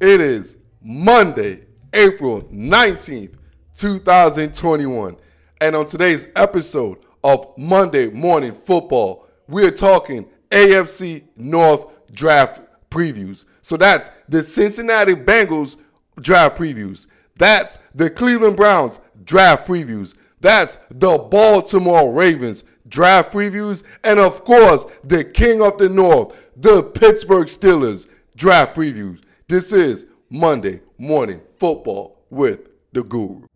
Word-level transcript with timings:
It 0.00 0.22
is 0.22 0.56
Monday, 0.80 1.66
April 1.92 2.40
19th, 2.44 3.34
2021. 3.74 5.16
And 5.60 5.76
on 5.76 5.86
today's 5.86 6.28
episode 6.36 7.00
of 7.22 7.52
Monday 7.58 8.06
Morning 8.08 8.54
Football, 8.54 9.26
we 9.46 9.62
are 9.66 9.70
talking 9.70 10.26
AFC 10.50 11.24
North 11.36 11.84
draft 12.12 12.62
previews. 12.90 13.44
So 13.60 13.76
that's 13.76 14.10
the 14.26 14.42
Cincinnati 14.42 15.12
Bengals 15.12 15.76
draft 16.18 16.56
previews. 16.56 17.06
That's 17.36 17.78
the 17.94 18.08
Cleveland 18.08 18.56
Browns 18.56 19.00
draft 19.24 19.68
previews. 19.68 20.14
That's 20.40 20.78
the 20.88 21.18
Baltimore 21.18 22.10
Ravens 22.10 22.64
draft 22.88 23.34
previews. 23.34 23.84
And 24.02 24.18
of 24.18 24.46
course, 24.46 24.86
the 25.04 25.24
King 25.24 25.60
of 25.60 25.76
the 25.76 25.90
North, 25.90 26.34
the 26.56 26.84
Pittsburgh 26.84 27.48
Steelers 27.48 28.08
draft 28.34 28.74
previews. 28.74 29.20
This 29.50 29.72
is 29.72 30.06
Monday 30.28 30.80
Morning 30.96 31.40
Football 31.56 32.24
with 32.30 32.60
the 32.92 33.02
Guru. 33.02 33.46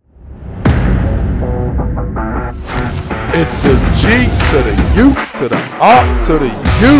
It's 3.32 3.54
the 3.62 3.76
G 3.94 4.26
to 4.50 4.58
the 4.64 4.74
U 4.96 5.14
to 5.38 5.48
the 5.48 5.60
R 5.80 6.04
to 6.26 6.38
the 6.40 6.50
U. 6.82 6.94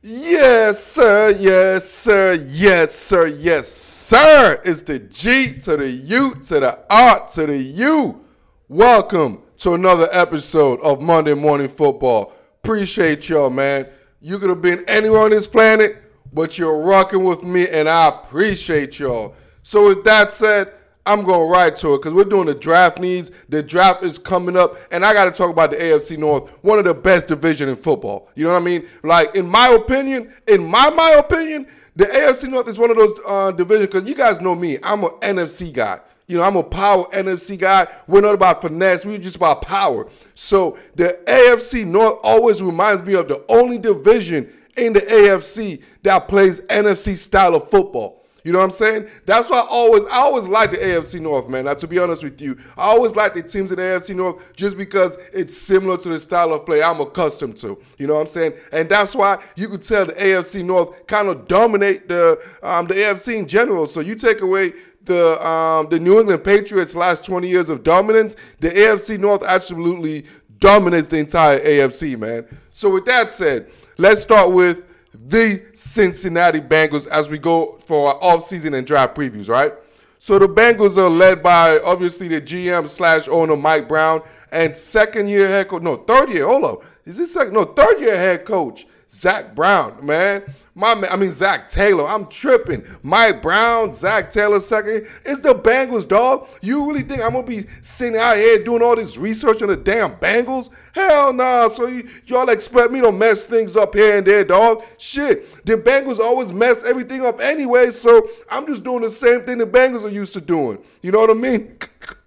Yes, 0.00 0.86
sir. 0.86 1.30
Yes, 1.40 1.90
sir. 1.90 2.34
Yes, 2.34 2.94
sir. 2.94 3.26
Yes, 3.26 3.66
sir. 3.66 4.60
It's 4.64 4.82
the 4.82 5.00
G 5.00 5.54
to 5.58 5.76
the 5.76 5.90
U 5.90 6.36
to 6.36 6.60
the 6.60 6.78
R 6.88 7.26
to 7.34 7.46
the 7.46 7.58
U. 7.58 8.24
Welcome 8.68 9.42
to 9.56 9.74
another 9.74 10.08
episode 10.12 10.78
of 10.82 11.00
Monday 11.00 11.34
Morning 11.34 11.66
Football. 11.66 12.32
Appreciate 12.62 13.28
y'all, 13.28 13.50
man. 13.50 13.88
You 14.24 14.38
could 14.38 14.48
have 14.48 14.62
been 14.62 14.86
anywhere 14.88 15.20
on 15.20 15.32
this 15.32 15.46
planet, 15.46 16.02
but 16.32 16.56
you're 16.56 16.78
rocking 16.78 17.24
with 17.24 17.42
me, 17.42 17.68
and 17.68 17.86
I 17.86 18.08
appreciate 18.08 18.98
y'all. 18.98 19.34
So, 19.62 19.88
with 19.88 20.02
that 20.04 20.32
said, 20.32 20.72
I'm 21.04 21.24
going 21.24 21.50
right 21.50 21.76
to 21.76 21.92
it 21.92 21.98
because 21.98 22.14
we're 22.14 22.24
doing 22.24 22.46
the 22.46 22.54
draft 22.54 22.98
needs. 22.98 23.32
The 23.50 23.62
draft 23.62 24.02
is 24.02 24.16
coming 24.16 24.56
up, 24.56 24.78
and 24.90 25.04
I 25.04 25.12
got 25.12 25.26
to 25.26 25.30
talk 25.30 25.50
about 25.50 25.72
the 25.72 25.76
AFC 25.76 26.16
North, 26.16 26.48
one 26.62 26.78
of 26.78 26.86
the 26.86 26.94
best 26.94 27.28
division 27.28 27.68
in 27.68 27.76
football. 27.76 28.30
You 28.34 28.44
know 28.44 28.54
what 28.54 28.62
I 28.62 28.64
mean? 28.64 28.88
Like 29.02 29.36
in 29.36 29.46
my 29.46 29.68
opinion, 29.68 30.32
in 30.48 30.64
my 30.64 30.88
my 30.88 31.10
opinion, 31.10 31.66
the 31.94 32.06
AFC 32.06 32.48
North 32.48 32.66
is 32.66 32.78
one 32.78 32.90
of 32.90 32.96
those 32.96 33.14
uh, 33.28 33.50
divisions 33.50 33.88
because 33.88 34.08
you 34.08 34.14
guys 34.14 34.40
know 34.40 34.54
me. 34.54 34.78
I'm 34.82 35.04
an 35.04 35.10
NFC 35.20 35.70
guy. 35.70 36.00
You 36.26 36.38
know, 36.38 36.44
I'm 36.44 36.56
a 36.56 36.62
power 36.62 37.04
NFC 37.12 37.58
guy. 37.58 37.86
We're 38.06 38.22
not 38.22 38.34
about 38.34 38.62
finesse. 38.62 39.04
We're 39.04 39.18
just 39.18 39.36
about 39.36 39.62
power. 39.62 40.08
So 40.34 40.78
the 40.94 41.18
AFC 41.26 41.86
North 41.86 42.18
always 42.22 42.62
reminds 42.62 43.02
me 43.02 43.14
of 43.14 43.28
the 43.28 43.44
only 43.48 43.78
division 43.78 44.52
in 44.76 44.94
the 44.94 45.00
AFC 45.00 45.82
that 46.02 46.28
plays 46.28 46.60
NFC 46.62 47.16
style 47.16 47.54
of 47.54 47.68
football. 47.68 48.24
You 48.44 48.52
know 48.52 48.58
what 48.58 48.66
I'm 48.66 48.70
saying? 48.72 49.08
That's 49.24 49.48
why 49.48 49.56
I 49.60 49.66
always 49.70 50.04
I 50.04 50.16
always 50.16 50.46
like 50.46 50.70
the 50.70 50.76
AFC 50.76 51.18
North, 51.18 51.48
man. 51.48 51.64
Now 51.64 51.72
to 51.72 51.88
be 51.88 51.98
honest 51.98 52.22
with 52.22 52.38
you, 52.42 52.58
I 52.76 52.82
always 52.82 53.16
like 53.16 53.32
the 53.32 53.42
teams 53.42 53.72
in 53.72 53.76
the 53.78 53.82
AFC 53.82 54.14
North 54.14 54.54
just 54.54 54.76
because 54.76 55.16
it's 55.32 55.56
similar 55.56 55.96
to 55.96 56.10
the 56.10 56.20
style 56.20 56.52
of 56.52 56.66
play 56.66 56.82
I'm 56.82 57.00
accustomed 57.00 57.56
to. 57.58 57.82
You 57.96 58.06
know 58.06 58.14
what 58.14 58.20
I'm 58.20 58.26
saying? 58.26 58.52
And 58.70 58.86
that's 58.86 59.14
why 59.14 59.42
you 59.56 59.70
could 59.70 59.82
tell 59.82 60.04
the 60.04 60.12
AFC 60.12 60.62
North 60.62 61.06
kind 61.06 61.28
of 61.28 61.48
dominate 61.48 62.06
the 62.06 62.38
um, 62.62 62.86
the 62.86 62.94
AFC 62.94 63.38
in 63.38 63.48
general. 63.48 63.86
So 63.86 64.00
you 64.00 64.14
take 64.14 64.42
away 64.42 64.74
the 65.06 65.46
um, 65.46 65.88
the 65.90 65.98
New 65.98 66.18
England 66.20 66.44
Patriots 66.44 66.94
last 66.94 67.24
20 67.24 67.48
years 67.48 67.68
of 67.68 67.82
dominance, 67.82 68.36
the 68.60 68.70
AFC 68.70 69.18
North 69.18 69.42
absolutely 69.42 70.26
dominates 70.58 71.08
the 71.08 71.18
entire 71.18 71.60
AFC, 71.60 72.18
man. 72.18 72.46
So 72.72 72.92
with 72.92 73.04
that 73.06 73.30
said, 73.30 73.70
let's 73.98 74.22
start 74.22 74.52
with 74.52 74.86
the 75.28 75.62
Cincinnati 75.72 76.60
Bengals 76.60 77.06
as 77.06 77.28
we 77.28 77.38
go 77.38 77.78
for 77.84 78.08
our 78.08 78.22
off-season 78.22 78.74
and 78.74 78.86
draft 78.86 79.14
previews, 79.14 79.48
right? 79.48 79.72
So 80.18 80.38
the 80.38 80.48
Bengals 80.48 80.96
are 80.96 81.10
led 81.10 81.42
by 81.42 81.78
obviously 81.80 82.28
the 82.28 82.40
GM 82.40 82.88
slash 82.88 83.28
owner 83.28 83.56
Mike 83.56 83.88
Brown 83.88 84.22
and 84.52 84.76
second 84.76 85.28
year 85.28 85.48
head 85.48 85.68
coach, 85.68 85.82
no 85.82 85.96
third 85.96 86.30
year. 86.30 86.46
Hold 86.46 86.64
up, 86.64 86.82
is 87.04 87.18
this 87.18 87.32
second? 87.32 87.54
No 87.54 87.64
third 87.64 88.00
year 88.00 88.16
head 88.16 88.44
coach 88.44 88.86
Zach 89.10 89.54
Brown, 89.54 90.04
man. 90.04 90.42
My 90.76 90.94
man, 90.94 91.10
I 91.12 91.16
mean 91.16 91.30
Zac 91.30 91.68
Taylor. 91.68 92.06
I'm 92.06 92.26
tripping. 92.26 92.84
Mike 93.04 93.40
Brown, 93.40 93.92
Zac 93.92 94.30
Taylor 94.30 94.58
second. 94.58 95.06
It's 95.24 95.40
the 95.40 95.54
Bengals, 95.54 96.06
dog. 96.06 96.48
You 96.62 96.88
really 96.88 97.02
think 97.02 97.22
I'm 97.22 97.32
gonna 97.32 97.46
be 97.46 97.66
sitting 97.80 98.18
out 98.18 98.36
here 98.36 98.62
doing 98.64 98.82
all 98.82 98.96
this 98.96 99.16
research 99.16 99.62
on 99.62 99.68
the 99.68 99.76
damn 99.76 100.16
Bengals? 100.16 100.70
Hell 100.92 101.32
nah. 101.32 101.68
So 101.68 101.86
y'all 102.26 102.48
expect 102.48 102.90
me 102.90 103.00
to 103.02 103.12
mess 103.12 103.46
things 103.46 103.76
up 103.76 103.94
here 103.94 104.18
and 104.18 104.26
there, 104.26 104.44
dog? 104.44 104.82
Shit. 104.98 105.64
The 105.64 105.76
Bengals 105.76 106.18
always 106.18 106.52
mess 106.52 106.82
everything 106.84 107.24
up 107.24 107.40
anyway. 107.40 107.92
So 107.92 108.28
I'm 108.50 108.66
just 108.66 108.82
doing 108.82 109.02
the 109.02 109.10
same 109.10 109.42
thing 109.42 109.58
the 109.58 109.66
Bengals 109.66 110.04
are 110.04 110.10
used 110.10 110.32
to 110.32 110.40
doing. 110.40 110.78
You 111.02 111.12
know 111.12 111.20
what 111.20 111.30
I 111.30 111.34
mean? 111.34 111.78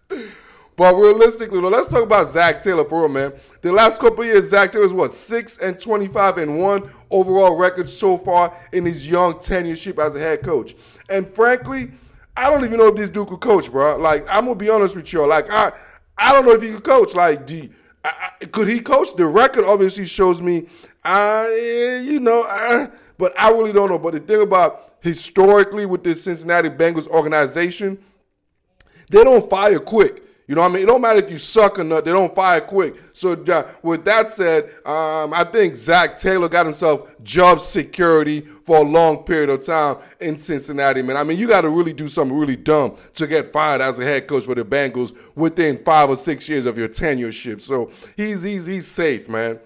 But 0.77 0.93
realistically, 0.93 1.59
let's 1.59 1.87
talk 1.87 2.03
about 2.03 2.27
Zach 2.27 2.61
Taylor 2.61 2.85
for 2.85 2.99
real, 3.01 3.09
man. 3.09 3.33
The 3.61 3.71
last 3.71 3.99
couple 3.99 4.23
years, 4.23 4.49
Zac 4.49 4.71
Taylor's 4.71 4.93
what 4.93 5.13
six 5.13 5.57
and 5.57 5.79
twenty-five 5.79 6.37
and 6.37 6.59
one 6.59 6.89
overall 7.09 7.57
record 7.57 7.89
so 7.89 8.17
far 8.17 8.55
in 8.71 8.85
his 8.85 9.07
young 9.07 9.33
tenureship 9.35 10.03
as 10.03 10.15
a 10.15 10.19
head 10.19 10.43
coach. 10.43 10.75
And 11.09 11.27
frankly, 11.27 11.91
I 12.35 12.49
don't 12.51 12.63
even 12.63 12.77
know 12.77 12.87
if 12.87 12.95
this 12.95 13.09
dude 13.09 13.27
could 13.27 13.39
coach, 13.39 13.71
bro. 13.71 13.97
Like 13.97 14.25
I'm 14.29 14.45
gonna 14.45 14.55
be 14.55 14.69
honest 14.69 14.95
with 14.95 15.11
y'all. 15.11 15.27
like 15.27 15.51
I, 15.51 15.71
I 16.17 16.33
don't 16.33 16.45
know 16.45 16.53
if 16.53 16.61
he 16.61 16.71
could 16.71 16.83
coach. 16.83 17.15
Like, 17.15 17.45
do 17.45 17.69
I, 18.03 18.31
I, 18.41 18.45
could 18.45 18.67
he 18.67 18.79
coach? 18.79 19.15
The 19.15 19.25
record 19.25 19.65
obviously 19.65 20.05
shows 20.05 20.41
me, 20.41 20.67
uh, 21.03 21.47
you 22.03 22.19
know, 22.19 22.45
uh, 22.47 22.87
but 23.17 23.33
I 23.39 23.49
really 23.49 23.73
don't 23.73 23.89
know. 23.89 23.99
But 23.99 24.13
the 24.13 24.19
thing 24.19 24.41
about 24.41 24.93
historically 25.01 25.85
with 25.85 26.03
this 26.03 26.23
Cincinnati 26.23 26.69
Bengals 26.69 27.07
organization, 27.07 27.97
they 29.09 29.23
don't 29.23 29.49
fire 29.49 29.79
quick. 29.79 30.23
You 30.47 30.55
know 30.55 30.61
what 30.61 30.71
I 30.71 30.73
mean? 30.75 30.83
It 30.83 30.85
don't 30.85 31.01
matter 31.01 31.19
if 31.19 31.29
you 31.29 31.37
suck 31.37 31.77
or 31.77 31.83
not. 31.83 32.05
They 32.05 32.11
don't 32.11 32.33
fire 32.33 32.61
quick. 32.61 32.95
So 33.11 33.33
uh, 33.33 33.67
with 33.81 34.05
that 34.05 34.29
said, 34.29 34.65
um, 34.85 35.33
I 35.33 35.43
think 35.43 35.75
Zac 35.75 36.15
Taylor 36.15 36.47
got 36.47 36.65
himself 36.65 37.09
job 37.21 37.59
security 37.59 38.47
for 38.63 38.77
a 38.77 38.81
long 38.81 39.23
period 39.23 39.49
of 39.49 39.65
time 39.65 39.97
in 40.21 40.37
Cincinnati, 40.37 41.01
man. 41.01 41.17
I 41.17 41.25
mean, 41.25 41.37
you 41.37 41.47
got 41.47 41.61
to 41.61 41.69
really 41.69 41.91
do 41.91 42.07
something 42.07 42.37
really 42.37 42.55
dumb 42.55 42.95
to 43.15 43.27
get 43.27 43.51
fired 43.51 43.81
as 43.81 43.99
a 43.99 44.05
head 44.05 44.27
coach 44.27 44.45
for 44.45 44.55
the 44.55 44.63
Bengals 44.63 45.13
within 45.35 45.83
five 45.83 46.09
or 46.09 46.15
six 46.15 46.47
years 46.47 46.65
of 46.65 46.77
your 46.77 46.87
tenureship. 46.87 47.61
So 47.61 47.91
he's 48.15 48.43
he's 48.43 48.65
he's 48.65 48.87
safe, 48.87 49.27
man. 49.27 49.59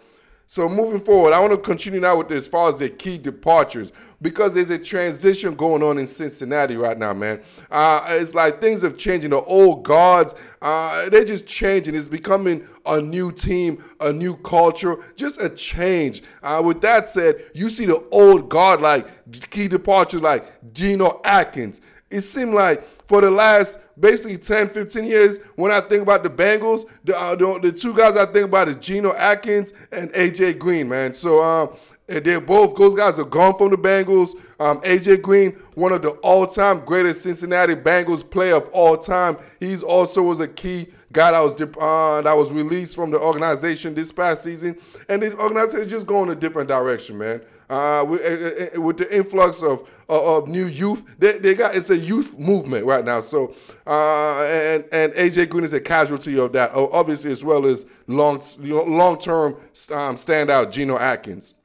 So 0.51 0.67
moving 0.67 0.99
forward, 0.99 1.31
I 1.31 1.39
want 1.39 1.53
to 1.53 1.57
continue 1.57 2.01
now 2.01 2.17
with 2.17 2.27
this 2.27 2.39
as 2.39 2.47
far 2.49 2.67
as 2.67 2.79
the 2.79 2.89
key 2.89 3.17
departures 3.17 3.93
because 4.21 4.53
there's 4.53 4.69
a 4.69 4.77
transition 4.77 5.55
going 5.55 5.81
on 5.81 5.97
in 5.97 6.05
Cincinnati 6.05 6.75
right 6.75 6.97
now, 6.97 7.13
man. 7.13 7.41
Uh, 7.71 8.05
it's 8.09 8.35
like 8.35 8.59
things 8.59 8.81
have 8.81 8.97
changed. 8.97 9.29
The 9.29 9.41
old 9.43 9.83
guards, 9.83 10.35
uh, 10.61 11.07
they're 11.07 11.23
just 11.23 11.47
changing. 11.47 11.95
It's 11.95 12.09
becoming 12.09 12.67
a 12.85 12.99
new 12.99 13.31
team, 13.31 13.81
a 14.01 14.11
new 14.11 14.35
culture, 14.35 14.97
just 15.15 15.41
a 15.41 15.47
change. 15.47 16.21
Uh, 16.43 16.61
with 16.65 16.81
that 16.81 17.07
said, 17.07 17.45
you 17.53 17.69
see 17.69 17.85
the 17.85 18.05
old 18.11 18.49
guard 18.49 18.81
like 18.81 19.07
key 19.51 19.69
departures 19.69 20.21
like 20.21 20.73
Geno 20.73 21.21
Atkins. 21.23 21.79
It 22.09 22.21
seemed 22.21 22.55
like 22.55 23.00
for 23.11 23.19
the 23.19 23.29
last 23.29 23.81
basically 23.99 24.37
10, 24.37 24.69
15 24.69 25.03
years, 25.03 25.39
when 25.55 25.69
I 25.69 25.81
think 25.81 26.01
about 26.03 26.23
the 26.23 26.29
Bengals, 26.29 26.85
the, 27.03 27.13
uh, 27.13 27.35
the, 27.35 27.59
the, 27.61 27.71
two 27.73 27.93
guys 27.93 28.15
I 28.15 28.25
think 28.25 28.45
about 28.45 28.69
is 28.69 28.77
Geno 28.77 29.13
Atkins 29.15 29.73
and 29.91 30.13
AJ 30.13 30.59
Green, 30.59 30.87
man. 30.87 31.13
So 31.13 31.43
um, 31.43 31.75
they're 32.07 32.39
both 32.39 32.77
those 32.77 32.95
guys 32.95 33.19
are 33.19 33.25
gone 33.25 33.57
from 33.57 33.71
the 33.71 33.77
Bengals. 33.77 34.29
Um, 34.61 34.79
AJ 34.83 35.23
Green, 35.23 35.51
one 35.75 35.91
of 35.91 36.03
the 36.03 36.11
all-time 36.21 36.85
greatest 36.85 37.23
Cincinnati 37.23 37.75
Bengals 37.75 38.27
player 38.27 38.55
of 38.55 38.69
all 38.69 38.97
time. 38.97 39.35
He's 39.59 39.83
also 39.83 40.21
was 40.21 40.39
a 40.39 40.47
key 40.47 40.87
guy 41.11 41.31
that 41.31 41.39
was 41.41 41.55
uh, 41.55 42.21
that 42.21 42.33
was 42.33 42.49
released 42.49 42.95
from 42.95 43.11
the 43.11 43.19
organization 43.19 43.93
this 43.93 44.13
past 44.13 44.41
season, 44.41 44.77
and 45.09 45.21
the 45.21 45.37
organization 45.37 45.81
is 45.81 45.91
just 45.91 46.07
going 46.07 46.29
a 46.29 46.35
different 46.35 46.69
direction, 46.69 47.17
man. 47.17 47.41
Uh, 47.69 48.03
with, 48.05 48.21
uh, 48.21 48.77
uh, 48.77 48.81
with, 48.81 48.97
the 48.97 49.15
influx 49.15 49.63
of 49.63 49.87
of 50.15 50.47
new 50.47 50.65
youth, 50.65 51.05
they, 51.19 51.37
they, 51.39 51.55
got 51.55 51.75
it's 51.75 51.89
a 51.89 51.97
youth 51.97 52.37
movement 52.37 52.85
right 52.85 53.05
now. 53.05 53.21
So 53.21 53.55
uh, 53.87 54.43
and 54.43 54.85
and 54.91 55.13
AJ 55.13 55.49
Green 55.49 55.63
is 55.63 55.73
a 55.73 55.79
casualty 55.79 56.39
of 56.39 56.51
that, 56.53 56.71
obviously 56.73 57.31
as 57.31 57.43
well 57.43 57.65
as 57.65 57.85
long 58.07 58.41
long 58.59 59.19
term 59.19 59.53
um, 59.91 60.15
standout 60.15 60.71
Geno 60.71 60.97
Atkins. 60.97 61.55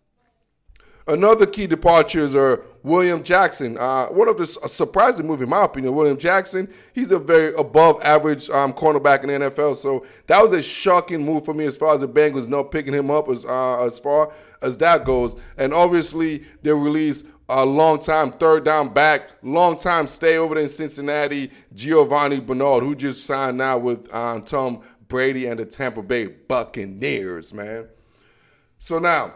Another 1.08 1.46
key 1.46 1.68
departures 1.68 2.34
are 2.34 2.64
William 2.82 3.22
Jackson. 3.22 3.78
Uh, 3.78 4.06
one 4.06 4.28
of 4.28 4.36
the 4.36 4.46
surprising 4.46 5.24
move, 5.24 5.40
in 5.40 5.48
my 5.48 5.64
opinion, 5.64 5.94
William 5.94 6.16
Jackson. 6.16 6.68
He's 6.94 7.12
a 7.12 7.18
very 7.18 7.54
above 7.54 8.00
average 8.02 8.50
um, 8.50 8.72
cornerback 8.72 9.22
in 9.22 9.28
the 9.28 9.50
NFL. 9.50 9.76
So 9.76 10.04
that 10.26 10.42
was 10.42 10.52
a 10.52 10.60
shocking 10.60 11.24
move 11.24 11.44
for 11.44 11.54
me 11.54 11.64
as 11.64 11.76
far 11.76 11.94
as 11.94 12.00
the 12.00 12.08
Bengals 12.08 12.48
not 12.48 12.72
picking 12.72 12.92
him 12.92 13.08
up 13.10 13.28
as 13.28 13.44
uh, 13.44 13.84
as 13.84 14.00
far 14.00 14.32
as 14.62 14.76
that 14.78 15.04
goes. 15.04 15.36
And 15.56 15.72
obviously 15.72 16.44
they 16.62 16.72
released 16.72 17.26
a 17.48 17.64
long 17.64 18.00
time 18.00 18.32
third 18.32 18.64
down 18.64 18.92
back, 18.92 19.30
long 19.42 19.76
time 19.78 20.06
stay 20.06 20.36
over 20.36 20.54
there 20.54 20.64
in 20.64 20.68
Cincinnati, 20.68 21.50
Giovani 21.74 22.40
Bernard, 22.40 22.82
who 22.82 22.94
just 22.94 23.24
signed 23.24 23.58
now 23.58 23.78
with 23.78 24.12
um, 24.12 24.42
Tom 24.42 24.82
Brady 25.08 25.46
and 25.46 25.58
the 25.58 25.64
Tampa 25.64 26.02
Bay 26.02 26.26
Buccaneers, 26.26 27.52
man. 27.52 27.86
So 28.78 28.98
now 28.98 29.34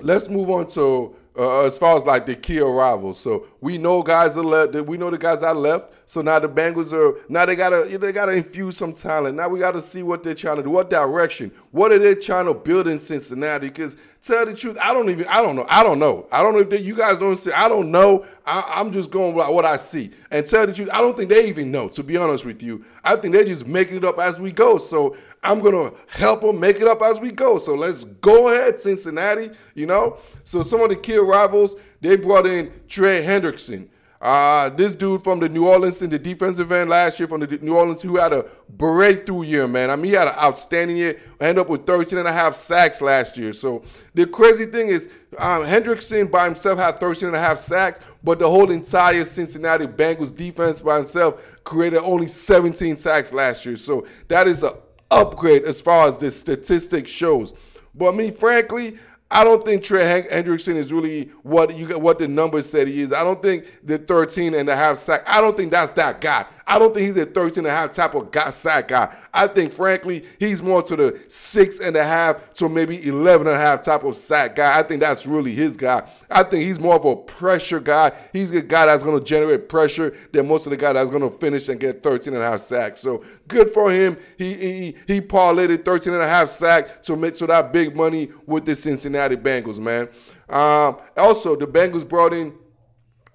let's 0.00 0.28
move 0.28 0.50
on 0.50 0.66
to 0.68 1.16
uh, 1.36 1.64
as 1.64 1.78
far 1.78 1.96
as 1.96 2.04
like 2.04 2.26
the 2.26 2.34
key 2.34 2.58
arrivals. 2.58 3.18
So 3.18 3.46
we 3.60 3.78
know 3.78 4.02
guys 4.02 4.36
are 4.36 4.42
left. 4.44 4.74
We 4.74 4.96
know 4.96 5.10
the 5.10 5.18
guys 5.18 5.40
that 5.40 5.56
left. 5.56 5.92
So 6.04 6.20
now 6.20 6.38
the 6.38 6.48
Bengals 6.48 6.92
are 6.92 7.20
now 7.28 7.46
they 7.46 7.54
gotta 7.54 7.98
they 7.98 8.12
gotta 8.12 8.32
infuse 8.32 8.76
some 8.76 8.92
talent. 8.92 9.36
Now 9.36 9.48
we 9.48 9.58
gotta 9.58 9.82
see 9.82 10.02
what 10.02 10.24
they're 10.24 10.34
trying 10.34 10.56
to 10.56 10.62
do, 10.62 10.70
what 10.70 10.90
direction, 10.90 11.52
what 11.70 11.92
are 11.92 11.98
they 11.98 12.14
trying 12.14 12.46
to 12.46 12.54
build 12.54 12.88
in 12.88 12.98
Cincinnati? 12.98 13.68
Because 13.68 13.96
tell 14.22 14.46
the 14.46 14.54
truth, 14.54 14.78
I 14.80 14.92
don't 14.92 15.08
even 15.10 15.26
I 15.28 15.42
don't 15.42 15.56
know. 15.56 15.66
I 15.68 15.82
don't 15.82 15.98
know. 15.98 16.26
I 16.30 16.42
don't 16.42 16.54
know 16.54 16.60
if 16.60 16.70
they, 16.70 16.80
you 16.80 16.94
guys 16.94 17.18
don't 17.18 17.36
see. 17.36 17.52
I 17.52 17.68
don't 17.68 17.90
know. 17.90 18.26
I, 18.46 18.80
am 18.80 18.92
just 18.92 19.10
going 19.10 19.36
by 19.36 19.48
what 19.48 19.64
I 19.64 19.76
see. 19.76 20.10
And 20.30 20.46
tell 20.46 20.66
the 20.66 20.72
truth, 20.72 20.88
I 20.92 20.98
don't 21.00 21.16
think 21.16 21.28
they 21.28 21.48
even 21.48 21.70
know. 21.70 21.88
To 21.88 22.02
be 22.02 22.16
honest 22.16 22.44
with 22.44 22.62
you, 22.62 22.84
I 23.04 23.16
think 23.16 23.34
they're 23.34 23.44
just 23.44 23.66
making 23.66 23.98
it 23.98 24.04
up 24.04 24.18
as 24.18 24.40
we 24.40 24.52
go. 24.52 24.78
So 24.78 25.16
I'm 25.42 25.60
gonna 25.60 25.92
help 26.08 26.40
them 26.40 26.58
make 26.58 26.76
it 26.76 26.88
up 26.88 27.02
as 27.02 27.20
we 27.20 27.30
go. 27.30 27.58
So 27.58 27.74
let's 27.74 28.04
go 28.04 28.48
ahead, 28.48 28.80
Cincinnati. 28.80 29.50
You 29.74 29.86
know. 29.86 30.18
So 30.44 30.62
some 30.62 30.80
of 30.80 30.88
the 30.88 30.96
key 30.96 31.16
rivals, 31.16 31.76
they 32.00 32.16
brought 32.16 32.46
in 32.46 32.72
Trey 32.88 33.22
Hendrickson. 33.24 33.88
Uh, 34.20 34.68
this 34.70 34.94
dude 34.94 35.22
from 35.22 35.38
the 35.38 35.48
New 35.48 35.68
Orleans 35.68 36.02
in 36.02 36.10
the 36.10 36.18
defensive 36.18 36.72
end 36.72 36.90
last 36.90 37.20
year 37.20 37.28
from 37.28 37.40
the 37.40 37.58
New 37.58 37.76
Orleans 37.76 38.02
who 38.02 38.16
had 38.16 38.32
a 38.32 38.46
breakthrough 38.70 39.42
year, 39.42 39.68
man. 39.68 39.90
I 39.90 39.96
mean, 39.96 40.06
he 40.06 40.12
had 40.12 40.26
an 40.26 40.34
outstanding 40.34 40.96
year. 40.96 41.20
Ended 41.40 41.58
up 41.58 41.68
with 41.68 41.86
13 41.86 42.18
and 42.18 42.26
a 42.26 42.32
half 42.32 42.56
sacks 42.56 43.00
last 43.00 43.36
year. 43.36 43.52
So 43.52 43.84
the 44.14 44.26
crazy 44.26 44.66
thing 44.66 44.88
is, 44.88 45.08
um, 45.38 45.62
Hendrickson 45.62 46.28
by 46.32 46.46
himself 46.46 46.80
had 46.80 46.98
13 46.98 47.28
and 47.28 47.36
a 47.36 47.40
half 47.40 47.58
sacks, 47.58 48.00
but 48.24 48.40
the 48.40 48.48
whole 48.48 48.72
entire 48.72 49.24
Cincinnati 49.24 49.86
Bengals 49.86 50.34
defense 50.34 50.80
by 50.80 50.96
himself 50.96 51.40
created 51.62 52.00
only 52.00 52.26
17 52.26 52.96
sacks 52.96 53.32
last 53.32 53.64
year. 53.64 53.76
So 53.76 54.04
that 54.26 54.48
is 54.48 54.64
an 54.64 54.72
upgrade 55.12 55.62
as 55.62 55.80
far 55.80 56.08
as 56.08 56.18
the 56.18 56.32
statistic 56.32 57.06
shows. 57.06 57.52
But 57.94 58.16
me, 58.16 58.32
frankly, 58.32 58.98
I 59.30 59.44
don't 59.44 59.62
think 59.64 59.84
Trey 59.84 60.26
Hendrickson 60.30 60.76
is 60.76 60.92
really 60.92 61.26
what 61.42 61.76
you 61.76 61.98
what 61.98 62.18
the 62.18 62.26
numbers 62.26 62.68
said 62.68 62.88
he 62.88 63.02
is. 63.02 63.12
I 63.12 63.22
don't 63.22 63.42
think 63.42 63.66
the 63.84 63.98
13 63.98 64.54
and 64.54 64.68
a 64.68 64.76
half 64.76 64.96
sack. 64.96 65.22
I 65.26 65.40
don't 65.40 65.56
think 65.56 65.70
that's 65.70 65.92
that 65.94 66.20
guy. 66.22 66.46
I 66.70 66.78
don't 66.78 66.94
think 66.94 67.06
he's 67.06 67.16
a 67.16 67.24
13 67.24 67.64
and 67.64 67.66
a 67.66 67.70
half 67.70 67.92
type 67.92 68.14
of 68.14 68.30
guy, 68.30 68.50
sack 68.50 68.88
guy. 68.88 69.16
I 69.32 69.46
think, 69.46 69.72
frankly, 69.72 70.26
he's 70.38 70.62
more 70.62 70.82
to 70.82 70.96
the 70.96 71.22
six 71.26 71.80
and 71.80 71.96
a 71.96 72.04
half 72.04 72.52
to 72.54 72.68
maybe 72.68 73.08
11 73.08 73.46
and 73.46 73.56
a 73.56 73.58
half 73.58 73.82
type 73.82 74.04
of 74.04 74.14
sack 74.14 74.56
guy. 74.56 74.78
I 74.78 74.82
think 74.82 75.00
that's 75.00 75.26
really 75.26 75.54
his 75.54 75.78
guy. 75.78 76.06
I 76.30 76.42
think 76.42 76.64
he's 76.64 76.78
more 76.78 76.96
of 76.96 77.06
a 77.06 77.16
pressure 77.16 77.80
guy. 77.80 78.12
He's 78.34 78.50
a 78.50 78.60
guy 78.60 78.84
that's 78.84 79.02
going 79.02 79.18
to 79.18 79.24
generate 79.24 79.70
pressure 79.70 80.14
than 80.30 80.46
most 80.46 80.66
of 80.66 80.70
the 80.70 80.76
guys 80.76 80.92
that's 80.92 81.08
going 81.08 81.22
to 81.22 81.30
finish 81.38 81.70
and 81.70 81.80
get 81.80 82.02
13 82.02 82.34
and 82.34 82.42
a 82.42 82.46
half 82.46 82.60
sacks. 82.60 83.00
So 83.00 83.24
good 83.46 83.70
for 83.70 83.90
him. 83.90 84.18
He 84.36 84.52
he 84.54 84.96
he 85.06 85.20
parlayed 85.22 85.82
13 85.82 86.12
and 86.12 86.22
a 86.22 86.28
half 86.28 86.50
sack 86.50 87.02
to 87.04 87.16
make 87.16 87.36
so 87.36 87.46
that 87.46 87.72
big 87.72 87.96
money 87.96 88.28
with 88.44 88.66
the 88.66 88.74
Cincinnati 88.74 89.36
Bengals, 89.36 89.78
man. 89.78 90.08
Um, 90.50 90.98
also, 91.16 91.56
the 91.56 91.66
Bengals 91.66 92.06
brought 92.06 92.34
in 92.34 92.54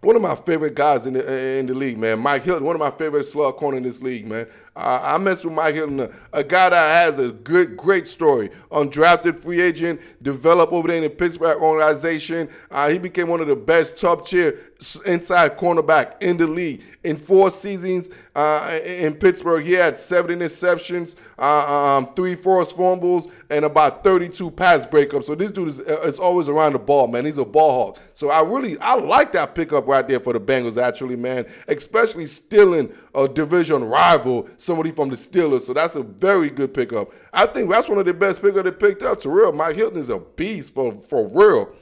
one 0.04 0.16
of 0.16 0.22
my 0.22 0.36
favorite 0.36 0.76
guys 0.76 1.06
in 1.06 1.14
the 1.14 1.58
in 1.60 1.66
the 1.66 1.74
league, 1.74 1.98
man. 1.98 2.20
Mike 2.20 2.44
Hilton, 2.44 2.66
one 2.66 2.76
of 2.76 2.80
my 2.80 2.92
favorite 2.92 3.24
slug 3.24 3.56
corner 3.56 3.78
in 3.78 3.84
this 3.84 4.02
league, 4.02 4.28
man. 4.28 4.48
Uh, 4.76 5.00
I 5.04 5.18
mess 5.20 5.46
with 5.46 5.54
Mike 5.54 5.76
Hilton, 5.76 6.12
a, 6.32 6.44
guy 6.44 6.70
that 6.70 7.06
has 7.06 7.20
a 7.20 7.32
good, 7.32 7.78
great 7.78 8.08
story. 8.08 8.50
Undrafted 8.72 9.36
free 9.36 9.62
agent, 9.62 10.02
developed 10.24 10.74
over 10.74 10.88
there 10.88 10.98
in 10.98 11.04
the 11.04 11.12
Pittsburgh 11.12 11.62
organization. 11.62 12.50
Uh, 12.72 12.90
he 12.90 12.98
became 12.98 13.28
one 13.28 13.40
of 13.40 13.48
the 13.48 13.56
best 13.56 13.98
top 13.98 14.26
tier 14.26 14.60
inside 15.06 15.58
cornerback 15.58 16.22
in 16.22 16.38
the 16.38 16.48
league. 16.48 16.82
In 17.04 17.18
four 17.18 17.52
seasons 17.52 18.10
uh, 18.34 18.80
in 18.86 19.16
Pittsburgh, 19.16 19.64
he 19.64 19.74
had 19.74 19.98
seven 19.98 20.40
interceptions, 20.40 21.18
uh, 21.38 21.98
um, 21.98 22.14
three 22.16 22.34
forced 22.34 22.78
fumbles, 22.78 23.28
and 23.50 23.66
about 23.66 24.06
32 24.06 24.50
pass 24.52 24.86
breakups. 24.86 25.26
So 25.26 25.36
this 25.36 25.52
dude 25.52 25.68
is, 25.68 25.80
uh, 25.82 26.02
is 26.06 26.18
always 26.18 26.48
around 26.48 26.74
the 26.74 26.80
ball, 26.80 27.08
man. 27.08 27.26
He's 27.26 27.38
a 27.38 27.46
ball 27.46 27.72
hawk. 27.72 28.00
So 28.14 28.30
I 28.30 28.42
really 28.42 28.78
I 28.80 28.96
like 28.96 29.34
that 29.34 29.54
pickup 29.54 29.86
right 29.86 30.08
there 30.08 30.22
for 30.22 30.32
the 30.32 30.40
Bengals, 30.40 30.82
actually, 30.82 31.18
man. 31.18 31.46
Especially 31.68 32.26
stealing 32.26 32.94
a 33.14 33.28
division 33.28 33.84
rival, 33.84 34.48
somebody 34.64 34.92
from 34.92 35.10
the 35.10 35.16
Steelers. 35.16 35.62
So 35.62 35.74
that's 35.74 35.96
a 35.96 36.04
very 36.04 36.50
good 36.50 36.74
pickup. 36.74 37.12
I 37.32 37.46
think 37.46 37.70
that's 37.70 37.90
one 37.90 37.98
of 37.98 38.06
the 38.06 38.14
best 38.14 38.42
pickups 38.42 38.64
they 38.64 38.72
picked 38.72 39.04
up. 39.04 39.20
To 39.22 39.30
real, 39.30 39.52
Mike 39.52 39.76
Hilton 39.76 40.00
is 40.00 40.10
a 40.10 40.20
beast 40.20 40.74
for 40.74 40.94
for 41.08 41.28
real. 41.28 41.74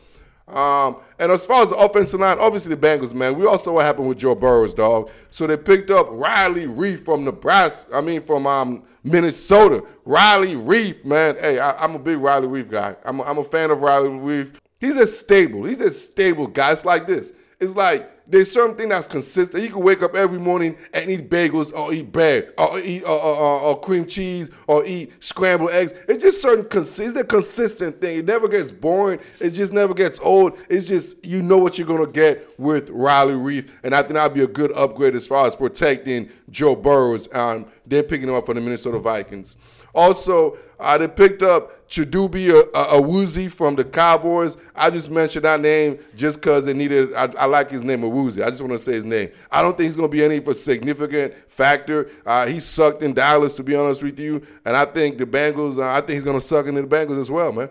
Um, 0.47 0.97
and 1.17 1.31
as 1.31 1.45
far 1.45 1.63
as 1.63 1.69
the 1.69 1.77
offensive 1.77 2.19
line, 2.19 2.37
obviously 2.39 2.75
the 2.75 2.81
Bengals, 2.81 3.13
man. 3.13 3.37
We 3.37 3.45
also 3.45 3.73
what 3.73 3.85
happened 3.85 4.09
with 4.09 4.17
Joe 4.17 4.35
Burrows, 4.35 4.73
dog. 4.73 5.09
So 5.29 5.47
they 5.47 5.55
picked 5.55 5.89
up 5.89 6.07
Riley 6.09 6.65
Reiff 6.65 7.05
from 7.05 7.23
Nebraska. 7.23 7.95
I 7.95 8.01
mean, 8.01 8.21
from 8.21 8.45
um, 8.45 8.83
Minnesota. 9.03 9.83
Riley 10.03 10.55
Reiff, 10.55 11.05
man. 11.05 11.35
Hey, 11.39 11.59
I, 11.59 11.83
am 11.83 11.95
a 11.95 11.99
big 11.99 12.17
Riley 12.17 12.47
Reiff 12.47 12.69
guy. 12.69 12.95
I'm 13.05 13.19
a, 13.19 13.23
I'm 13.23 13.37
a 13.37 13.43
fan 13.43 13.71
of 13.71 13.81
Riley 13.81 14.09
Reiff. 14.09 14.55
He's 14.79 14.97
a 14.97 15.07
stable. 15.07 15.63
He's 15.63 15.79
a 15.79 15.91
stable 15.91 16.47
guy. 16.47 16.71
It's 16.71 16.85
like 16.85 17.07
this. 17.07 17.33
It's 17.59 17.75
like 17.75 18.09
there's 18.31 18.49
something 18.51 18.89
that's 18.89 19.07
consistent. 19.07 19.61
You 19.61 19.69
can 19.69 19.83
wake 19.83 20.01
up 20.01 20.15
every 20.15 20.39
morning 20.39 20.77
and 20.93 21.11
eat 21.11 21.29
bagels 21.29 21.73
or 21.77 21.93
eat 21.93 22.11
bread 22.11 22.53
or 22.57 22.79
eat 22.79 23.03
uh, 23.03 23.13
uh, 23.13 23.33
uh, 23.33 23.59
or 23.61 23.79
cream 23.81 24.05
cheese 24.07 24.49
or 24.67 24.85
eat 24.85 25.11
scrambled 25.19 25.71
eggs. 25.71 25.93
It's 26.07 26.23
just 26.23 26.41
certain 26.41 26.65
consistent, 26.65 27.17
it's 27.17 27.25
a 27.25 27.27
consistent 27.27 27.99
thing. 27.99 28.19
It 28.19 28.25
never 28.25 28.47
gets 28.47 28.71
boring. 28.71 29.19
It 29.39 29.51
just 29.51 29.73
never 29.73 29.93
gets 29.93 30.19
old. 30.19 30.57
It's 30.69 30.87
just 30.87 31.23
you 31.25 31.41
know 31.41 31.57
what 31.57 31.77
you're 31.77 31.87
gonna 31.87 32.07
get 32.07 32.57
with 32.57 32.89
Riley 32.89 33.33
Reiff, 33.33 33.69
and 33.83 33.93
I 33.93 34.01
think 34.01 34.13
that'd 34.13 34.33
be 34.33 34.43
a 34.43 34.47
good 34.47 34.71
upgrade 34.71 35.15
as 35.15 35.27
far 35.27 35.45
as 35.45 35.55
protecting 35.55 36.29
Joe 36.49 36.75
Burrows. 36.75 37.27
Um, 37.33 37.65
they're 37.85 38.03
picking 38.03 38.29
him 38.29 38.35
up 38.35 38.45
for 38.45 38.53
the 38.53 38.61
Minnesota 38.61 38.99
Vikings. 38.99 39.57
Also, 39.93 40.57
uh, 40.79 40.97
they 40.97 41.07
picked 41.07 41.43
up 41.43 41.80
Chidobe 41.91 42.49
Awuzie 42.71 43.51
from 43.51 43.75
the 43.75 43.83
Cowboys. 43.83 44.55
I 44.73 44.89
just 44.89 45.11
mentioned 45.11 45.43
that 45.43 45.59
name 45.59 45.99
just 46.15 46.39
because 46.39 46.65
it 46.67 46.77
needed. 46.77 47.13
I, 47.13 47.25
I, 47.37 47.45
like 47.45 47.69
his 47.69 47.83
name, 47.83 48.01
Awuzie. 48.01 48.45
I 48.45 48.49
just 48.49 48.61
want 48.61 48.71
to 48.71 48.79
say 48.79 48.93
his 48.93 49.03
name. 49.03 49.29
I 49.51 49.61
don't 49.61 49.75
think 49.77 49.87
he's 49.87 49.97
going 49.97 50.09
to 50.09 50.11
be 50.11 50.23
any 50.23 50.37
a 50.37 50.55
significant 50.55 51.33
factor. 51.49 52.09
Uh, 52.25 52.47
he 52.47 52.61
sucked 52.61 53.03
in 53.03 53.13
Dallas, 53.13 53.55
to 53.55 53.63
be 53.63 53.75
honest 53.75 54.01
with 54.01 54.17
you, 54.17 54.41
and 54.63 54.77
I 54.77 54.85
think 54.85 55.17
the 55.17 55.25
Bengals. 55.25 55.79
Uh, 55.79 55.91
I 55.91 55.99
think 55.99 56.11
he's 56.11 56.23
going 56.23 56.39
to 56.39 56.45
suck 56.45 56.65
in 56.65 56.75
the 56.75 56.83
Bengals 56.83 57.19
as 57.19 57.29
well, 57.29 57.51
man. 57.51 57.69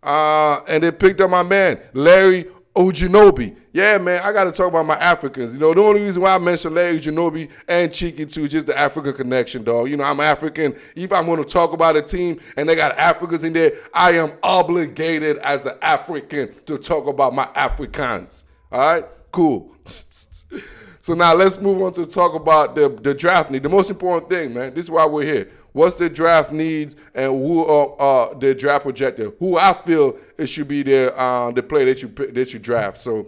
Uh, 0.00 0.60
and 0.68 0.84
they 0.84 0.92
picked 0.92 1.20
up 1.20 1.28
my 1.28 1.42
man 1.42 1.80
Larry 1.92 2.46
Ogunjobi. 2.76 3.56
Yeah, 3.72 3.98
man, 3.98 4.22
I 4.22 4.32
got 4.32 4.44
to 4.44 4.52
talk 4.52 4.68
about 4.68 4.86
my 4.86 4.96
Africans. 4.96 5.54
You 5.54 5.60
know, 5.60 5.72
the 5.72 5.80
only 5.80 6.02
reason 6.02 6.22
why 6.22 6.34
I 6.34 6.38
mentioned 6.38 6.74
Larry 6.74 7.00
Ogunjobi 7.00 7.50
and 7.66 7.92
Cheeky 7.92 8.26
too, 8.26 8.44
is 8.44 8.50
just 8.50 8.66
the 8.66 8.78
Africa 8.78 9.12
connection, 9.12 9.64
dog. 9.64 9.88
You 9.88 9.96
know, 9.96 10.04
I'm 10.04 10.20
African. 10.20 10.76
If 10.94 11.12
I'm 11.12 11.26
going 11.26 11.42
to 11.42 11.50
talk 11.50 11.72
about 11.72 11.96
a 11.96 12.02
team 12.02 12.40
and 12.56 12.68
they 12.68 12.74
got 12.74 12.96
Africans 12.98 13.44
in 13.44 13.54
there, 13.54 13.72
I 13.94 14.12
am 14.12 14.32
obligated 14.42 15.38
as 15.38 15.64
an 15.66 15.76
African 15.80 16.54
to 16.66 16.76
talk 16.76 17.06
about 17.06 17.34
my 17.34 17.48
Africans. 17.54 18.44
All 18.70 18.80
right, 18.80 19.04
cool. 19.32 19.74
so 21.00 21.14
now 21.14 21.34
let's 21.34 21.58
move 21.58 21.80
on 21.82 21.92
to 21.92 22.04
talk 22.04 22.34
about 22.34 22.74
the 22.74 22.88
the 22.88 23.14
draft 23.14 23.50
need. 23.50 23.62
The 23.62 23.68
most 23.70 23.88
important 23.88 24.28
thing, 24.28 24.52
man. 24.52 24.74
This 24.74 24.86
is 24.86 24.90
why 24.90 25.06
we're 25.06 25.24
here 25.24 25.50
what's 25.76 25.96
the 25.96 26.08
draft 26.08 26.52
needs, 26.52 26.96
and 27.14 27.32
who 27.32 27.64
are 27.64 27.94
uh, 28.00 28.34
the 28.34 28.54
draft 28.54 28.84
projected. 28.84 29.34
Who 29.38 29.58
I 29.58 29.74
feel 29.74 30.18
it 30.38 30.46
should 30.46 30.68
be 30.68 30.82
the 30.82 31.16
uh, 31.16 31.50
the 31.50 31.62
player 31.62 31.84
that 31.84 32.02
you 32.02 32.08
that 32.08 32.52
you 32.52 32.58
draft. 32.58 32.98
So 32.98 33.26